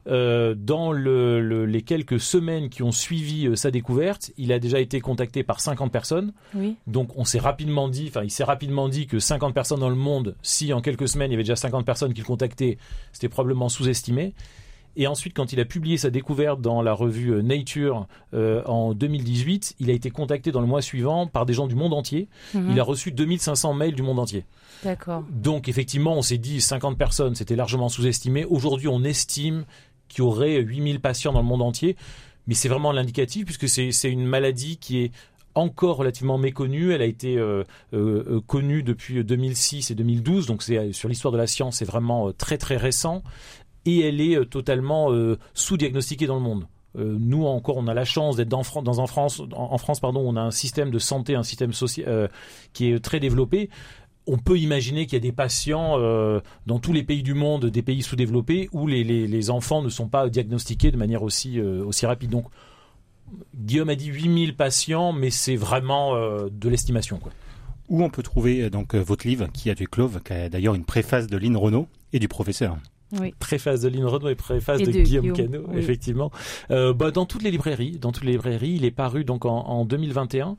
Euh, 0.07 0.55
dans 0.57 0.93
le, 0.93 1.41
le- 1.41 1.67
les 1.67 1.83
quelques 1.83 2.21
semaines 2.21 2.71
qui 2.71 2.83
ont 2.83 2.93
suivi 2.93 3.47
euh, 3.47 3.57
sa 3.57 3.71
découverte, 3.71 4.31
il 4.39 4.53
a 4.53 4.59
déjà 4.59 4.81
été 4.81 5.01
contacté 5.01 5.43
par 5.43 5.61
50 5.61 5.93
personnes. 5.93 6.33
Oui. 6.55 6.77
Donc 6.87 7.11
on 7.17 7.25
s'est 7.25 7.39
rapidement 7.41 7.89
dit, 7.89 8.07
enfin 8.09 8.23
il 8.25 8.31
s'est 8.31 8.45
rapidement 8.45 8.89
dit 8.89 9.07
que 9.07 9.19
50 9.19 9.53
personnes 9.53 9.81
dans 9.81 9.91
le 9.91 9.97
monde, 9.97 10.37
si 10.43 10.73
en 10.73 10.81
quelques 10.81 11.09
semaines 11.09 11.31
il 11.31 11.35
y 11.35 11.37
avait 11.37 11.43
déjà 11.43 11.57
50 11.57 11.85
personnes 11.85 12.15
qui 12.15 12.21
le 12.21 12.27
contactaient, 12.27 12.79
c'était 13.13 13.29
probablement 13.29 13.69
sous-estimé. 13.69 14.35
Et 14.97 15.07
ensuite, 15.07 15.33
quand 15.35 15.53
il 15.53 15.61
a 15.61 15.65
publié 15.65 15.97
sa 15.97 16.11
découverte 16.11 16.61
dans 16.61 16.83
la 16.83 16.93
revue 16.93 17.31
euh, 17.35 17.43
Nature 17.43 18.09
euh, 18.35 18.65
en 18.65 18.95
2018, 18.95 19.77
il 19.79 19.91
a 19.91 19.93
été 19.93 20.11
contacté 20.11 20.51
dans 20.51 20.61
le 20.61 20.67
mois 20.67 20.83
suivant 20.83 21.29
par 21.29 21.47
des 21.47 21.53
gens 21.53 21.69
du 21.69 21.77
monde 21.77 21.93
entier. 21.95 22.27
Mhm. 22.55 22.71
Il 22.73 22.81
a 22.81 22.83
reçu 22.83 23.13
2500 23.13 23.75
mails 23.75 23.95
du 23.95 24.03
monde 24.03 24.19
entier. 24.19 24.45
D'accord. 24.83 25.23
Donc 25.31 25.69
effectivement, 25.69 26.15
on 26.17 26.23
s'est 26.23 26.39
dit 26.39 26.61
50 26.61 26.99
personnes, 26.99 27.37
c'était 27.37 27.55
largement 27.55 27.89
sous-estimé. 27.89 28.45
Aujourd'hui, 28.47 28.89
on 28.89 29.05
estime 29.05 29.67
qu'il 30.09 30.25
y 30.25 30.27
aurait 30.27 30.57
8000 30.61 31.01
patients 31.01 31.33
dans 31.33 31.40
le 31.40 31.47
monde 31.47 31.62
entier. 31.62 31.97
Mais 32.47 32.55
c'est 32.55 32.68
vraiment 32.68 32.92
l'indicatif 32.92 33.44
puisque 33.44 33.68
c'est 33.68 34.11
une 34.11 34.27
maladie 34.27 34.79
qui 34.79 35.05
est 35.05 35.12
encore 35.55 35.97
relativement 35.97 36.38
méconnue. 36.38 36.92
Elle 36.92 37.03
a 37.03 37.07
été 37.07 37.37
euh, 37.37 37.64
euh, 37.92 38.25
euh, 38.37 38.40
connue 38.40 38.83
depuis 38.83 39.23
2006 39.23 39.90
et 39.90 39.94
2012. 39.94 40.47
Donc 40.47 40.62
sur 40.62 41.09
l'histoire 41.09 41.33
de 41.33 41.38
la 41.38 41.47
science, 41.47 41.77
c'est 41.77 41.85
vraiment 41.85 42.33
très 42.33 42.59
très 42.59 42.77
récent. 42.77 43.23
Et 43.85 44.01
elle 44.01 44.21
est 44.21 44.49
totalement 44.51 45.11
sous-diagnostiquée 45.55 46.27
dans 46.27 46.35
le 46.35 46.42
monde. 46.42 46.66
Nous 46.94 47.47
encore, 47.47 47.77
on 47.77 47.87
a 47.87 47.94
la 47.94 48.05
chance 48.05 48.37
d'être 48.37 48.49
dans, 48.49 48.59
en 48.59 49.07
France, 49.07 49.40
en, 49.40 49.73
en 49.73 49.79
France 49.79 50.01
pardon, 50.01 50.21
on 50.27 50.37
a 50.37 50.40
un 50.40 50.51
système 50.51 50.90
de 50.90 50.99
santé, 50.99 51.37
un 51.37 51.42
système 51.42 51.73
social 51.73 52.29
qui 52.73 52.90
est 52.90 52.99
très 52.99 53.21
développé 53.21 53.71
on 54.29 54.37
peut 54.37 54.59
imaginer 54.59 55.07
qu'il 55.07 55.14
y 55.14 55.17
a 55.17 55.21
des 55.21 55.33
patients 55.33 55.95
euh, 55.99 56.41
dans 56.67 56.79
tous 56.79 56.93
les 56.93 57.03
pays 57.03 57.23
du 57.23 57.33
monde, 57.33 57.67
des 57.67 57.83
pays 57.83 58.03
sous-développés, 58.03 58.69
où 58.73 58.87
les, 58.87 59.51
enfants 59.51 59.83
ne 59.83 59.88
sont 59.88 60.07
pas 60.07 60.29
diagnostiqués 60.29 60.91
de 60.91 60.99
manière 60.99 61.23
aussi, 61.23 61.59
euh, 61.59 61.91
rapide. 62.03 62.31
Donc, 62.31 62.45
Guillaume 63.57 63.88
a 63.88 63.95
dit 63.95 64.09
8000 64.09 64.55
patients, 64.55 65.12
mais 65.12 65.31
c'est 65.31 65.57
vraiment 65.57 66.14
euh, 66.14 66.49
de 66.53 66.69
l'estimation. 66.69 67.19
Où 67.88 68.05
on 68.05 68.11
peut 68.11 68.23
trouver 68.23 68.69
donc 68.69 68.95
votre 68.95 69.27
livre 69.27 69.49
qui 69.51 69.71
a 69.71 69.75
du 69.75 69.88
Clove, 69.88 70.21
qui 70.23 70.35
a 70.35 70.51
d'ailleurs 70.51 70.75
une 70.75 70.85
préface 70.85 71.27
de 71.27 71.38
Lynn 71.38 71.57
Renault 71.57 71.88
et 72.12 72.19
du 72.19 72.29
professeur. 72.29 72.77
Oui. 73.12 73.33
Préface 73.38 73.81
de 73.81 73.88
Lynn 73.88 74.05
Renaud 74.05 74.29
et 74.29 74.35
préface 74.35 74.81
Et 74.81 74.87
de, 74.87 74.92
de 74.92 75.01
Guillaume, 75.01 75.33
Guillaume, 75.33 75.51
Cano, 75.51 75.64
oui. 75.68 75.79
effectivement. 75.79 76.31
Euh, 76.71 76.92
bah, 76.92 77.11
dans 77.11 77.25
toutes 77.25 77.42
les 77.42 77.51
librairies, 77.51 77.92
dans 77.99 78.12
toutes 78.12 78.25
les 78.25 78.33
librairies, 78.33 78.75
il 78.75 78.85
est 78.85 78.90
paru 78.90 79.25
donc 79.25 79.47
en, 79.47 79.57
en 79.57 79.85
2021, 79.87 80.57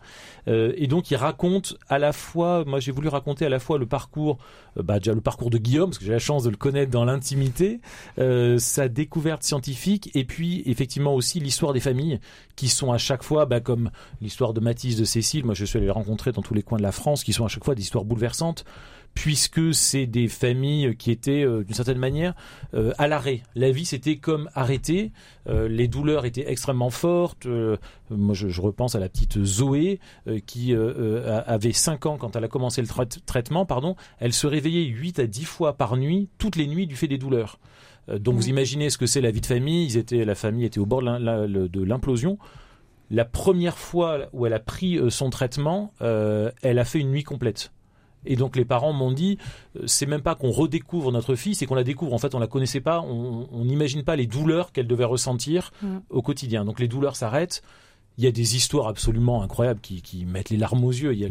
euh, 0.48 0.74
et 0.76 0.88
donc 0.88 1.12
il 1.12 1.16
raconte 1.16 1.78
à 1.90 2.00
la 2.00 2.12
fois, 2.12 2.66
moi 2.66 2.80
j'ai 2.80 2.92
voulu 2.92 3.08
raconter 3.08 3.46
à 3.46 3.50
la 3.50 3.60
fois 3.60 3.78
le 3.78 3.86
parcours, 3.86 4.40
euh, 4.78 4.84
bah, 4.84 4.98
déjà 4.98 5.14
le 5.14 5.22
parcours 5.22 5.52
de 5.52 5.60
Guillaume, 5.60 5.92
parce 5.92 6.00
que 6.00 6.06
j'ai 6.06 6.12
la 6.12 6.20
chance 6.20 6.44
de 6.44 6.50
le 6.50 6.58
connaître 6.58 6.92
dans 6.92 7.06
l'intimité, 7.06 7.82
euh, 8.18 8.58
sa 8.58 8.88
découverte 8.88 9.44
scientifique, 9.44 10.10
et 10.16 10.24
puis 10.24 10.64
effectivement 10.66 11.14
aussi 11.14 11.40
l'histoire 11.40 11.74
des 11.74 11.80
familles 11.80 12.20
qui 12.56 12.68
sont 12.68 12.92
à 12.92 12.98
chaque 12.98 13.24
fois, 13.24 13.46
bah, 13.46 13.60
comme 13.60 13.92
l'histoire 14.22 14.54
de 14.54 14.60
Mathis, 14.60 14.96
de 14.96 15.06
Cécile, 15.06 15.46
moi 15.46 15.54
je 15.54 15.66
suis 15.66 15.78
allé 15.78 15.86
les 15.86 15.92
rencontrer 15.92 16.32
dans 16.32 16.42
tous 16.42 16.56
les 16.56 16.64
coins 16.64 16.80
de 16.80 16.84
la 16.84 16.92
France, 16.92 17.24
qui 17.24 17.32
sont 17.32 17.46
à 17.46 17.48
chaque 17.48 17.64
fois 17.64 17.76
des 17.76 17.84
histoires 17.84 18.06
bouleversantes 18.06 18.66
puisque 19.14 19.74
c'est 19.74 20.06
des 20.06 20.28
familles 20.28 20.96
qui 20.96 21.12
étaient 21.12 21.44
euh, 21.44 21.64
d'une 21.64 21.76
certaine 21.76 21.98
manière 21.98 22.34
euh, 22.74 22.94
à 22.98 23.08
l'arrêt. 23.08 23.42
La 23.56 23.72
vie 23.72 23.86
c'était 23.86 24.18
comme 24.18 24.50
arrêté, 24.56 25.12
Euh, 25.48 25.68
les 25.68 25.88
douleurs 25.88 26.26
étaient 26.26 26.50
extrêmement 26.52 26.92
fortes. 26.92 27.48
Moi 28.12 28.36
je, 28.36 28.50
je 28.50 28.62
repense 28.62 28.94
à 28.96 29.00
la 29.00 29.10
petite 29.10 29.44
Zoé 29.44 30.00
qui 30.46 30.76
avait 30.76 31.72
5 31.74 32.06
ans 32.06 32.18
quand 32.18 32.36
elle 32.36 32.44
a 32.44 32.48
commencé 32.48 32.82
le 32.82 32.88
trai- 32.88 33.08
traitement, 33.26 33.66
pardon, 33.66 33.96
elle 34.20 34.34
se 34.34 34.46
réveillait 34.48 34.86
8 34.86 35.20
à 35.20 35.26
10 35.28 35.46
fois 35.46 35.74
par 35.74 35.98
nuit, 35.98 36.30
toutes 36.38 36.56
les 36.56 36.68
nuits 36.68 36.86
du 36.88 36.96
fait 36.96 37.08
des 37.08 37.18
douleurs. 37.18 37.58
Donc 38.14 38.36
vous 38.36 38.44
Ouais. 38.44 38.50
imaginez 38.50 38.90
ce 38.92 38.98
que 39.00 39.08
c'est 39.08 39.22
la 39.22 39.32
vie 39.32 39.42
de 39.42 39.46
famille, 39.48 39.86
ils 39.86 39.98
étaient, 39.98 40.24
la 40.26 40.36
famille 40.36 40.66
était 40.66 40.80
au 40.80 40.86
bord 40.86 41.02
de 41.02 41.84
l'implosion 41.84 42.38
la 43.12 43.26
première 43.26 43.80
fois 43.80 44.28
où 44.34 44.46
elle 44.46 44.54
a 44.54 44.60
pris 44.60 45.00
son 45.10 45.32
traitement, 45.32 45.92
euh, 46.04 46.52
elle 46.62 46.78
a 46.78 46.86
fait 46.86 47.00
une 47.00 47.10
nuit 47.10 47.24
complète. 47.24 47.72
Et 48.26 48.36
donc 48.36 48.56
les 48.56 48.66
parents 48.66 48.94
m'ont 48.94 49.12
dit, 49.12 49.38
euh, 49.78 49.84
c'est 49.86 50.06
même 50.06 50.22
pas 50.22 50.36
qu'on 50.36 50.52
redécouvre 50.52 51.12
notre 51.12 51.36
fille, 51.36 51.56
c'est 51.56 51.66
qu'on 51.66 51.76
la 51.76 51.84
découvre. 51.84 52.14
En 52.14 52.18
fait, 52.18 52.36
on 52.36 52.40
la 52.40 52.48
connaissait 52.48 52.82
pas, 52.82 53.02
on 53.02 53.64
n'imagine 53.66 54.04
pas 54.04 54.16
les 54.16 54.28
douleurs 54.28 54.72
qu'elle 54.72 54.88
devait 54.88 55.06
ressentir 55.06 55.72
Mm. 55.82 55.98
au 56.10 56.22
quotidien. 56.22 56.66
Donc 56.66 56.80
les 56.80 56.88
douleurs 56.88 57.16
s'arrêtent. 57.16 57.62
Il 58.18 58.26
y 58.26 58.28
a 58.28 58.32
des 58.32 58.58
histoires 58.58 58.88
absolument 58.90 59.42
incroyables 59.44 59.80
qui, 59.80 60.02
qui 60.02 60.26
mettent 60.26 60.50
les 60.50 60.58
larmes 60.58 60.84
aux 60.84 60.92
yeux. 60.92 61.14
Il 61.14 61.20
y 61.20 61.26
a 61.26 61.30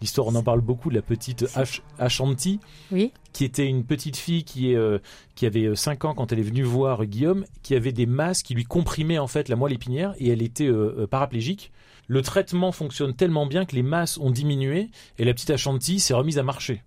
l'histoire, 0.00 0.28
on 0.28 0.36
en 0.36 0.42
parle 0.44 0.60
beaucoup, 0.60 0.88
de 0.88 0.94
la 0.94 1.02
petite 1.02 1.44
Ash- 1.56 1.82
Ashanti, 1.98 2.60
Oui. 2.92 3.10
qui 3.32 3.44
était 3.44 3.66
une 3.66 3.82
petite 3.82 4.16
fille 4.16 4.44
qui, 4.44 4.70
est, 4.70 4.76
euh, 4.76 4.98
qui 5.34 5.46
avait 5.46 5.74
5 5.74 6.04
ans 6.04 6.14
quand 6.14 6.30
elle 6.32 6.38
est 6.38 6.42
venue 6.42 6.62
voir 6.62 7.04
Guillaume, 7.06 7.44
qui 7.64 7.74
avait 7.74 7.90
des 7.90 8.06
masses 8.06 8.44
qui 8.44 8.54
lui 8.54 8.62
comprimaient 8.64 9.18
en 9.18 9.26
fait 9.26 9.48
la 9.48 9.56
moelle 9.56 9.72
épinière 9.72 10.14
et 10.18 10.28
elle 10.28 10.42
était 10.42 10.68
euh, 10.68 10.94
euh, 11.00 11.06
paraplégique. 11.08 11.72
Le 12.08 12.22
traitement 12.22 12.72
fonctionne 12.72 13.14
tellement 13.14 13.46
bien 13.46 13.64
que 13.66 13.76
les 13.76 13.82
masses 13.82 14.18
ont 14.18 14.30
diminué 14.30 14.90
et 15.18 15.24
la 15.24 15.34
petite 15.34 15.50
Ashanti 15.50 16.00
s'est 16.00 16.14
remise 16.14 16.38
à 16.38 16.42
marcher. 16.42 16.82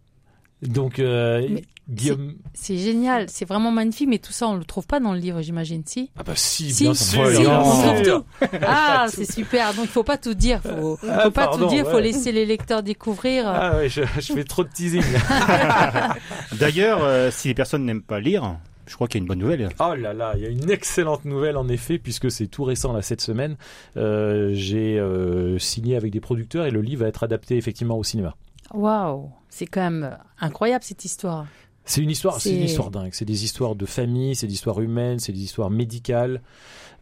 Donc 0.63 0.99
euh, 0.99 1.47
Guillaume, 1.89 2.35
C'est 2.53 2.77
génial, 2.77 3.29
c'est 3.29 3.45
vraiment 3.45 3.71
magnifique, 3.71 4.07
mais 4.07 4.19
tout 4.19 4.31
ça, 4.31 4.47
on 4.47 4.55
le 4.55 4.63
trouve 4.63 4.85
pas 4.85 4.99
dans 4.99 5.13
le 5.13 5.19
livre, 5.19 5.41
j'imagine, 5.41 5.81
si? 5.85 6.11
Ah 6.17 6.23
bah 6.23 6.33
si, 6.35 6.71
Si, 6.71 6.83
bien 6.83 6.93
sûr, 6.93 7.29
si, 7.31 7.45
on 7.47 7.61
trouve 7.63 8.01
tout. 8.03 8.25
Ah, 8.61 9.07
c'est 9.09 9.29
super. 9.29 9.73
Donc, 9.73 9.85
il 9.85 9.91
faut 9.91 10.03
pas 10.03 10.17
tout 10.17 10.35
dire. 10.35 10.61
Faut, 10.61 10.95
faut 10.97 11.07
Ah, 11.09 11.23
pas 11.31 11.47
pardon, 11.47 11.65
tout 11.67 11.73
dire. 11.73 11.85
Faut 11.87 11.95
ouais. 11.95 12.03
laisser 12.03 12.31
les 12.31 12.45
lecteurs 12.45 12.83
découvrir. 12.83 13.47
Ah 13.47 13.77
ouais, 13.77 13.89
je, 13.89 14.03
je 14.03 14.33
fais 14.33 14.43
trop 14.43 14.63
de 14.63 14.69
teasing. 14.69 15.01
D'ailleurs, 16.53 16.99
euh, 17.03 17.31
si 17.31 17.47
les 17.49 17.53
personnes 17.55 17.83
n'aiment 17.85 18.03
pas 18.03 18.19
lire, 18.19 18.57
je 18.91 18.95
crois 18.95 19.07
qu'il 19.07 19.19
y 19.19 19.21
a 19.21 19.23
une 19.23 19.27
bonne 19.29 19.39
nouvelle. 19.39 19.69
Oh 19.79 19.95
là 19.95 20.13
là, 20.13 20.33
il 20.35 20.43
y 20.43 20.45
a 20.45 20.49
une 20.49 20.69
excellente 20.69 21.23
nouvelle 21.23 21.55
en 21.55 21.69
effet, 21.69 21.97
puisque 21.97 22.29
c'est 22.29 22.47
tout 22.47 22.65
récent 22.65 22.91
là 22.91 23.01
cette 23.01 23.21
semaine. 23.21 23.55
Euh, 23.95 24.51
J'ai 24.53 24.99
euh, 24.99 25.57
signé 25.59 25.95
avec 25.95 26.11
des 26.11 26.19
producteurs 26.19 26.65
et 26.65 26.71
le 26.71 26.81
livre 26.81 27.03
va 27.03 27.07
être 27.07 27.23
adapté 27.23 27.55
effectivement 27.55 27.97
au 27.97 28.03
cinéma. 28.03 28.35
Waouh, 28.73 29.31
c'est 29.47 29.65
quand 29.65 29.79
même 29.81 30.17
incroyable 30.41 30.83
cette 30.83 31.05
histoire. 31.05 31.45
C'est 31.83 32.01
une 32.01 32.09
histoire, 32.11 32.39
c'est 32.39 32.55
une 32.55 32.63
histoire 32.63 32.91
dingue. 32.91 33.09
C'est 33.13 33.25
des 33.25 33.43
histoires 33.43 33.75
de 33.75 33.85
famille, 33.85 34.35
c'est 34.35 34.47
des 34.47 34.53
histoires 34.53 34.79
humaines, 34.81 35.19
c'est 35.19 35.31
des 35.33 35.41
histoires 35.43 35.69
médicales. 35.69 36.41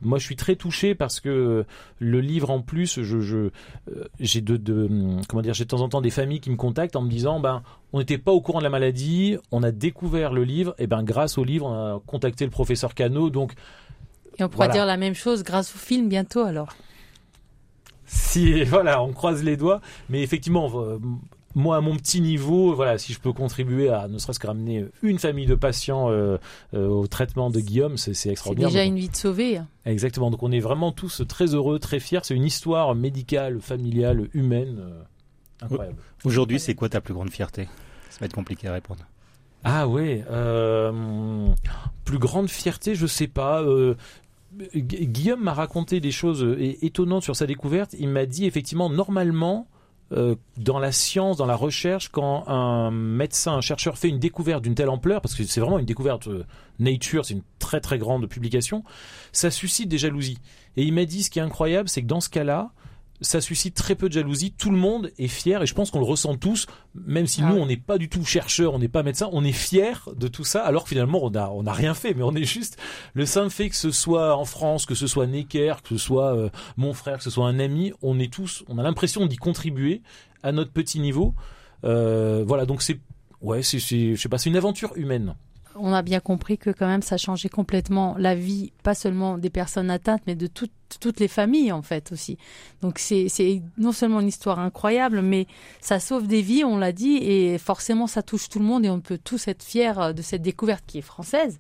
Moi, 0.02 0.18
je 0.18 0.24
suis 0.24 0.38
très 0.38 0.56
touché 0.56 0.96
parce 0.96 1.20
que 1.20 1.66
le 2.00 2.22
livre, 2.22 2.50
en 2.50 2.62
plus, 2.62 3.02
je, 3.04 3.20
je, 3.20 3.38
euh, 3.38 3.52
j'ai 4.22 4.40
de, 4.40 4.56
de, 4.56 4.88
comment 5.28 5.42
dire, 5.42 5.54
j'ai 5.54 5.66
de 5.66 5.70
temps 5.70 5.82
en 5.82 5.90
temps 5.90 6.00
des 6.00 6.10
familles 6.10 6.40
qui 6.40 6.50
me 6.50 6.56
contactent 6.56 6.96
en 6.96 7.02
me 7.02 7.10
disant, 7.10 7.42
ben, 7.42 7.62
on 7.92 8.00
n'était 8.00 8.18
pas 8.18 8.32
au 8.32 8.40
courant 8.40 8.60
de 8.60 8.64
la 8.64 8.70
maladie, 8.70 9.38
on 9.52 9.62
a 9.62 9.72
découvert 9.72 10.32
le 10.32 10.46
livre, 10.46 10.74
et 10.80 10.88
ben, 10.88 11.04
grâce 11.04 11.38
au 11.38 11.44
livre, 11.44 11.66
on 11.66 11.74
a 11.98 12.02
contacté 12.08 12.46
le 12.46 12.52
professeur 12.52 12.94
Cano, 12.96 13.30
donc 13.30 13.54
Et 14.38 14.44
on 14.46 14.48
pourra 14.48 14.68
Voilà. 14.68 14.74
dire 14.74 14.86
la 14.86 14.96
même 14.98 15.16
chose 15.16 15.44
grâce 15.44 15.76
au 15.76 15.78
film 15.78 16.08
bientôt 16.08 16.44
alors. 16.44 16.70
si 18.06 18.64
voilà, 18.66 19.04
on 19.04 19.12
croise 19.12 19.44
les 19.44 19.58
doigts, 19.58 19.82
mais 20.10 20.22
effectivement, 20.24 20.72
euh, 20.82 20.98
moi 21.56 21.78
à 21.78 21.82
mon 21.82 21.96
petit 21.96 22.22
niveau, 22.22 22.74
voilà, 22.76 22.98
si 22.98 23.12
je 23.14 23.20
peux 23.20 23.34
contribuer 23.34 23.90
à 23.90 24.08
ne 24.08 24.18
serait-ce 24.18 24.40
que 24.40 24.48
ramener 24.48 24.86
une 25.02 25.18
famille 25.20 25.46
de 25.48 25.56
patients 25.56 26.10
euh, 26.12 26.38
euh, 26.74 26.88
au 26.88 27.08
traitement 27.08 27.50
de 27.50 27.60
Guillaume, 27.60 27.98
c'est 27.98 28.14
c'est 28.14 28.22
C'est 28.24 28.30
extraordinaire. 28.32 28.70
déjà 28.70 28.84
Donc, 28.84 28.90
une 28.94 29.00
vie 29.00 29.10
de 29.10 29.16
sauvée. 29.16 29.62
Exactement. 29.86 30.30
Donc 30.32 30.44
on 30.44 30.52
est 30.52 30.60
vraiment 30.60 30.92
tous 30.92 31.22
très 31.28 31.56
heureux, 31.56 31.80
très 31.80 32.00
fiers. 32.00 32.20
C'est 32.24 32.36
une 32.36 32.46
histoire 32.46 32.94
médicale, 32.96 33.60
familiale, 33.62 34.28
humaine, 34.34 34.78
euh, 34.80 35.02
incroyable. 35.62 35.98
Aujourd'hui, 36.24 36.60
c'est 36.60 36.76
quoi 36.76 36.90
ta 36.90 37.02
plus 37.02 37.14
grande 37.14 37.32
fierté? 37.32 37.68
Ça 38.10 38.20
va 38.22 38.26
être 38.28 38.34
compliqué 38.36 38.68
à 38.68 38.74
répondre. 38.74 39.02
Ah 39.64 39.88
ouais. 39.88 40.24
euh, 40.32 41.48
plus 42.06 42.18
grande 42.20 42.50
fierté, 42.50 42.96
je 42.96 43.08
sais 43.08 43.28
pas. 43.28 43.62
euh, 43.62 43.96
Gu- 44.76 45.06
Guillaume 45.06 45.44
m'a 45.44 45.54
raconté 45.54 46.00
des 46.00 46.12
choses 46.12 46.46
étonnantes 46.82 47.24
sur 47.24 47.36
sa 47.36 47.46
découverte. 47.46 47.96
Il 48.00 48.10
m'a 48.10 48.26
dit 48.26 48.46
effectivement, 48.46 48.90
normalement, 48.90 49.68
euh, 50.12 50.36
dans 50.58 50.80
la 50.80 50.92
science, 50.92 51.38
dans 51.38 51.46
la 51.46 51.56
recherche, 51.56 52.10
quand 52.10 52.48
un 52.48 52.90
médecin, 52.90 53.54
un 53.54 53.62
chercheur 53.62 53.98
fait 53.98 54.10
une 54.10 54.20
découverte 54.20 54.64
d'une 54.64 54.76
telle 54.76 54.90
ampleur, 54.90 55.22
parce 55.22 55.36
que 55.36 55.44
c'est 55.44 55.62
vraiment 55.62 55.80
une 55.80 55.86
découverte 55.86 56.28
euh, 56.28 56.46
Nature, 56.80 57.26
c'est 57.26 57.36
une 57.36 57.44
très 57.60 57.80
très 57.80 57.98
grande 57.98 58.28
publication, 58.28 58.84
ça 59.32 59.52
suscite 59.52 59.90
des 59.90 59.98
jalousies. 59.98 60.40
Et 60.78 60.84
il 60.84 60.94
m'a 60.94 61.06
dit, 61.06 61.24
ce 61.24 61.30
qui 61.30 61.40
est 61.40 61.44
incroyable, 61.44 61.90
c'est 61.90 62.02
que 62.02 62.08
dans 62.08 62.22
ce 62.22 62.30
cas-là, 62.30 62.72
ça 63.22 63.42
suscite 63.42 63.76
très 63.76 63.96
peu 63.96 64.08
de 64.08 64.14
jalousie. 64.14 64.52
Tout 64.52 64.72
le 64.72 64.78
monde 64.78 65.12
est 65.18 65.28
fier, 65.28 65.62
et 65.62 65.66
je 65.66 65.74
pense 65.74 65.92
qu'on 65.92 66.00
le 66.00 66.06
ressent 66.06 66.36
tous, 66.36 66.68
même 66.96 67.28
si 67.28 67.42
Ah 67.44 67.50
nous, 67.50 67.58
on 67.58 67.66
n'est 67.66 67.78
pas 67.78 67.98
du 67.98 68.10
tout 68.10 68.24
chercheurs, 68.24 68.74
on 68.74 68.80
n'est 68.80 68.88
pas 68.88 69.04
médecin, 69.04 69.30
on 69.32 69.44
est 69.44 69.52
fier 69.52 70.08
de 70.16 70.28
tout 70.28 70.44
ça, 70.44 70.64
alors 70.64 70.84
que 70.84 70.90
finalement, 70.90 71.20
on 71.24 71.34
a, 71.36 71.50
on 71.50 71.66
a 71.66 71.74
rien 71.74 71.94
fait, 71.94 72.14
mais 72.14 72.24
on 72.24 72.36
est 72.36 72.44
juste 72.44 72.78
le 73.14 73.26
simple 73.26 73.50
fait 73.50 73.70
que 73.70 73.76
ce 73.76 73.92
soit 73.92 74.36
en 74.36 74.46
France, 74.46 74.86
que 74.86 74.96
ce 74.96 75.08
soit 75.08 75.28
Necker, 75.28 75.76
que 75.84 75.90
ce 75.90 75.98
soit 75.98 76.36
euh, 76.36 76.50
mon 76.78 76.94
frère, 76.94 77.18
que 77.18 77.24
ce 77.24 77.30
soit 77.30 77.48
un 77.48 77.60
ami, 77.60 77.94
on 78.02 78.20
est 78.20 78.32
tous, 78.32 78.64
on 78.68 78.78
a 78.78 78.84
l'impression 78.84 79.26
d'y 79.26 79.38
contribuer 79.38 80.02
à 80.44 80.52
notre 80.52 80.72
petit 80.72 81.00
niveau. 81.00 81.36
Euh, 81.84 82.44
voilà, 82.48 82.66
donc 82.66 82.82
c'est, 82.82 83.00
ouais, 83.42 83.64
c'est, 83.64 83.80
je 83.80 84.16
sais 84.16 84.30
pas, 84.30 84.38
c'est 84.38 84.50
une 84.50 84.58
aventure 84.58 84.94
humaine. 84.96 85.36
On 85.82 85.94
a 85.94 86.02
bien 86.02 86.20
compris 86.20 86.58
que 86.58 86.70
quand 86.70 86.88
même 86.88 87.02
ça 87.02 87.18
changeait 87.18 87.50
complètement 87.50 88.16
la 88.18 88.36
vie, 88.36 88.72
pas 88.84 88.96
seulement 88.96 89.38
des 89.38 89.50
personnes 89.50 89.90
atteintes, 89.90 90.22
mais 90.28 90.36
de 90.36 90.48
toutes 90.48 90.72
toutes 91.00 91.20
les 91.20 91.28
familles 91.28 91.72
en 91.72 91.84
fait 91.84 92.12
aussi. 92.12 92.38
Donc 92.82 92.98
c'est 92.98 93.30
c'est 93.30 93.62
non 93.78 93.92
seulement 93.92 94.22
une 94.22 94.28
histoire 94.28 94.58
incroyable, 94.60 95.22
mais 95.22 95.46
ça 95.82 96.00
sauve 96.00 96.26
des 96.26 96.42
vies, 96.42 96.64
on 96.64 96.78
l'a 96.80 96.92
dit, 96.92 97.18
et 97.18 97.58
forcément 97.60 98.08
ça 98.08 98.24
touche 98.24 98.50
tout 98.50 98.58
le 98.58 98.66
monde 98.66 98.84
et 98.86 98.90
on 98.90 99.00
peut 99.00 99.20
tous 99.24 99.48
être 99.48 99.62
fiers 99.64 99.94
euh, 100.00 100.14
de 100.14 100.24
cette 100.24 100.42
découverte 100.42 100.84
qui 100.88 100.98
est 100.98 101.02
française. 101.04 101.60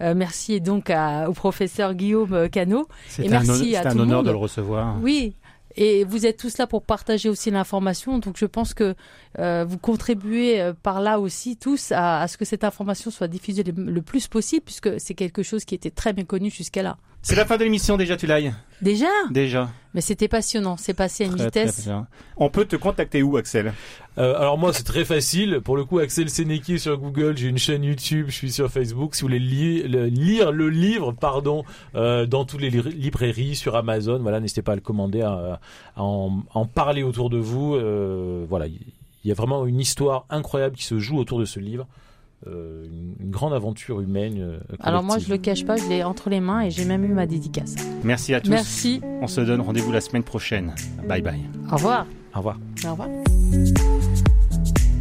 Euh, 0.00 0.14
merci 0.14 0.60
donc 0.62 0.88
à- 0.88 1.28
au 1.28 1.34
professeur 1.34 1.92
Guillaume 1.94 2.48
Cano. 2.48 2.88
C'est 3.08 3.24
Et 3.24 3.28
un, 3.28 3.30
merci 3.42 3.76
à 3.76 3.80
un 3.80 3.92
tout 3.92 3.98
honneur 4.00 4.16
monde. 4.18 4.26
de 4.26 4.30
le 4.30 4.36
recevoir. 4.38 4.96
Oui. 5.02 5.34
Et 5.76 6.04
vous 6.04 6.26
êtes 6.26 6.36
tous 6.36 6.58
là 6.58 6.66
pour 6.66 6.82
partager 6.82 7.28
aussi 7.28 7.50
l'information, 7.50 8.18
donc 8.18 8.36
je 8.38 8.46
pense 8.46 8.74
que 8.74 8.94
euh, 9.38 9.64
vous 9.66 9.78
contribuez 9.78 10.60
euh, 10.60 10.72
par 10.82 11.00
là 11.00 11.18
aussi 11.18 11.56
tous 11.56 11.92
à, 11.92 12.20
à 12.20 12.28
ce 12.28 12.36
que 12.36 12.44
cette 12.44 12.64
information 12.64 13.10
soit 13.10 13.28
diffusée 13.28 13.62
le, 13.62 13.72
le 13.72 14.02
plus 14.02 14.28
possible, 14.28 14.62
puisque 14.64 15.00
c'est 15.00 15.14
quelque 15.14 15.42
chose 15.42 15.64
qui 15.64 15.74
était 15.74 15.90
très 15.90 16.12
méconnu 16.12 16.50
jusqu'à 16.50 16.82
là. 16.82 16.96
C'est 17.24 17.36
la 17.36 17.46
fin 17.46 17.56
de 17.56 17.62
l'émission 17.62 17.96
déjà, 17.96 18.16
tu 18.16 18.26
l'ailles 18.26 18.52
Déjà? 18.80 19.06
Déjà. 19.30 19.70
Mais 19.94 20.00
c'était 20.00 20.26
passionnant, 20.26 20.76
c'est 20.76 20.92
passé 20.94 21.22
à 21.22 21.26
une 21.28 21.36
Très, 21.36 21.50
très 21.50 21.64
vitesse. 21.66 21.84
bien. 21.84 22.08
On 22.36 22.50
peut 22.50 22.64
te 22.64 22.74
contacter 22.74 23.22
où, 23.22 23.36
Axel? 23.36 23.72
Euh, 24.18 24.36
alors 24.38 24.58
moi 24.58 24.72
c'est 24.72 24.82
très 24.82 25.04
facile. 25.06 25.60
Pour 25.64 25.76
le 25.76 25.84
coup 25.84 25.98
Axel 25.98 26.28
Sénéquier 26.28 26.76
sur 26.78 26.98
Google, 26.98 27.36
j'ai 27.38 27.48
une 27.48 27.56
chaîne 27.58 27.82
YouTube, 27.82 28.26
je 28.28 28.34
suis 28.34 28.52
sur 28.52 28.70
Facebook. 28.70 29.14
Si 29.14 29.22
vous 29.22 29.28
voulez 29.28 29.38
li- 29.38 29.82
le- 29.84 30.06
lire 30.06 30.52
le 30.52 30.68
livre, 30.68 31.12
pardon, 31.12 31.64
euh, 31.94 32.26
dans 32.26 32.44
toutes 32.44 32.60
les 32.60 32.68
li- 32.70 32.82
librairies, 32.94 33.54
sur 33.56 33.74
Amazon, 33.74 34.18
voilà, 34.20 34.38
n'hésitez 34.40 34.60
pas 34.62 34.72
à 34.72 34.74
le 34.74 34.80
commander, 34.82 35.22
à, 35.22 35.60
à 35.96 36.02
en, 36.02 36.42
à 36.54 36.58
en 36.58 36.66
parler 36.66 37.02
autour 37.02 37.30
de 37.30 37.38
vous. 37.38 37.74
Euh, 37.74 38.44
voilà, 38.48 38.66
il 38.66 38.78
y 39.24 39.30
a 39.30 39.34
vraiment 39.34 39.64
une 39.66 39.80
histoire 39.80 40.26
incroyable 40.30 40.76
qui 40.76 40.84
se 40.84 40.98
joue 40.98 41.16
autour 41.18 41.38
de 41.38 41.44
ce 41.46 41.58
livre. 41.58 41.86
Euh, 42.48 42.84
une, 42.86 43.14
une 43.24 43.30
grande 43.30 43.54
aventure 43.54 44.00
humaine. 44.00 44.34
euh, 44.40 44.58
Alors 44.80 45.04
moi 45.04 45.18
je 45.20 45.30
le 45.30 45.38
cache 45.38 45.64
pas, 45.64 45.76
je 45.76 45.88
l'ai 45.88 46.02
entre 46.02 46.28
les 46.28 46.40
mains 46.40 46.62
et 46.62 46.70
j'ai 46.72 46.84
même 46.84 47.04
eu 47.04 47.14
ma 47.14 47.24
dédicace. 47.24 47.76
Merci 48.02 48.34
à 48.34 48.40
tous. 48.40 48.50
Merci, 48.50 49.00
On 49.20 49.28
se 49.28 49.40
donne 49.40 49.60
rendez-vous 49.60 49.92
la 49.92 50.00
semaine 50.00 50.24
prochaine. 50.24 50.74
Bye 51.08 51.22
bye. 51.22 51.38
au 51.70 51.76
revoir. 51.76 52.04
Au 52.34 52.38
revoir. 52.38 52.58
Au 52.84 52.90
revoir. 52.90 53.08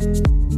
Thank 0.02 0.18
you 0.18 0.51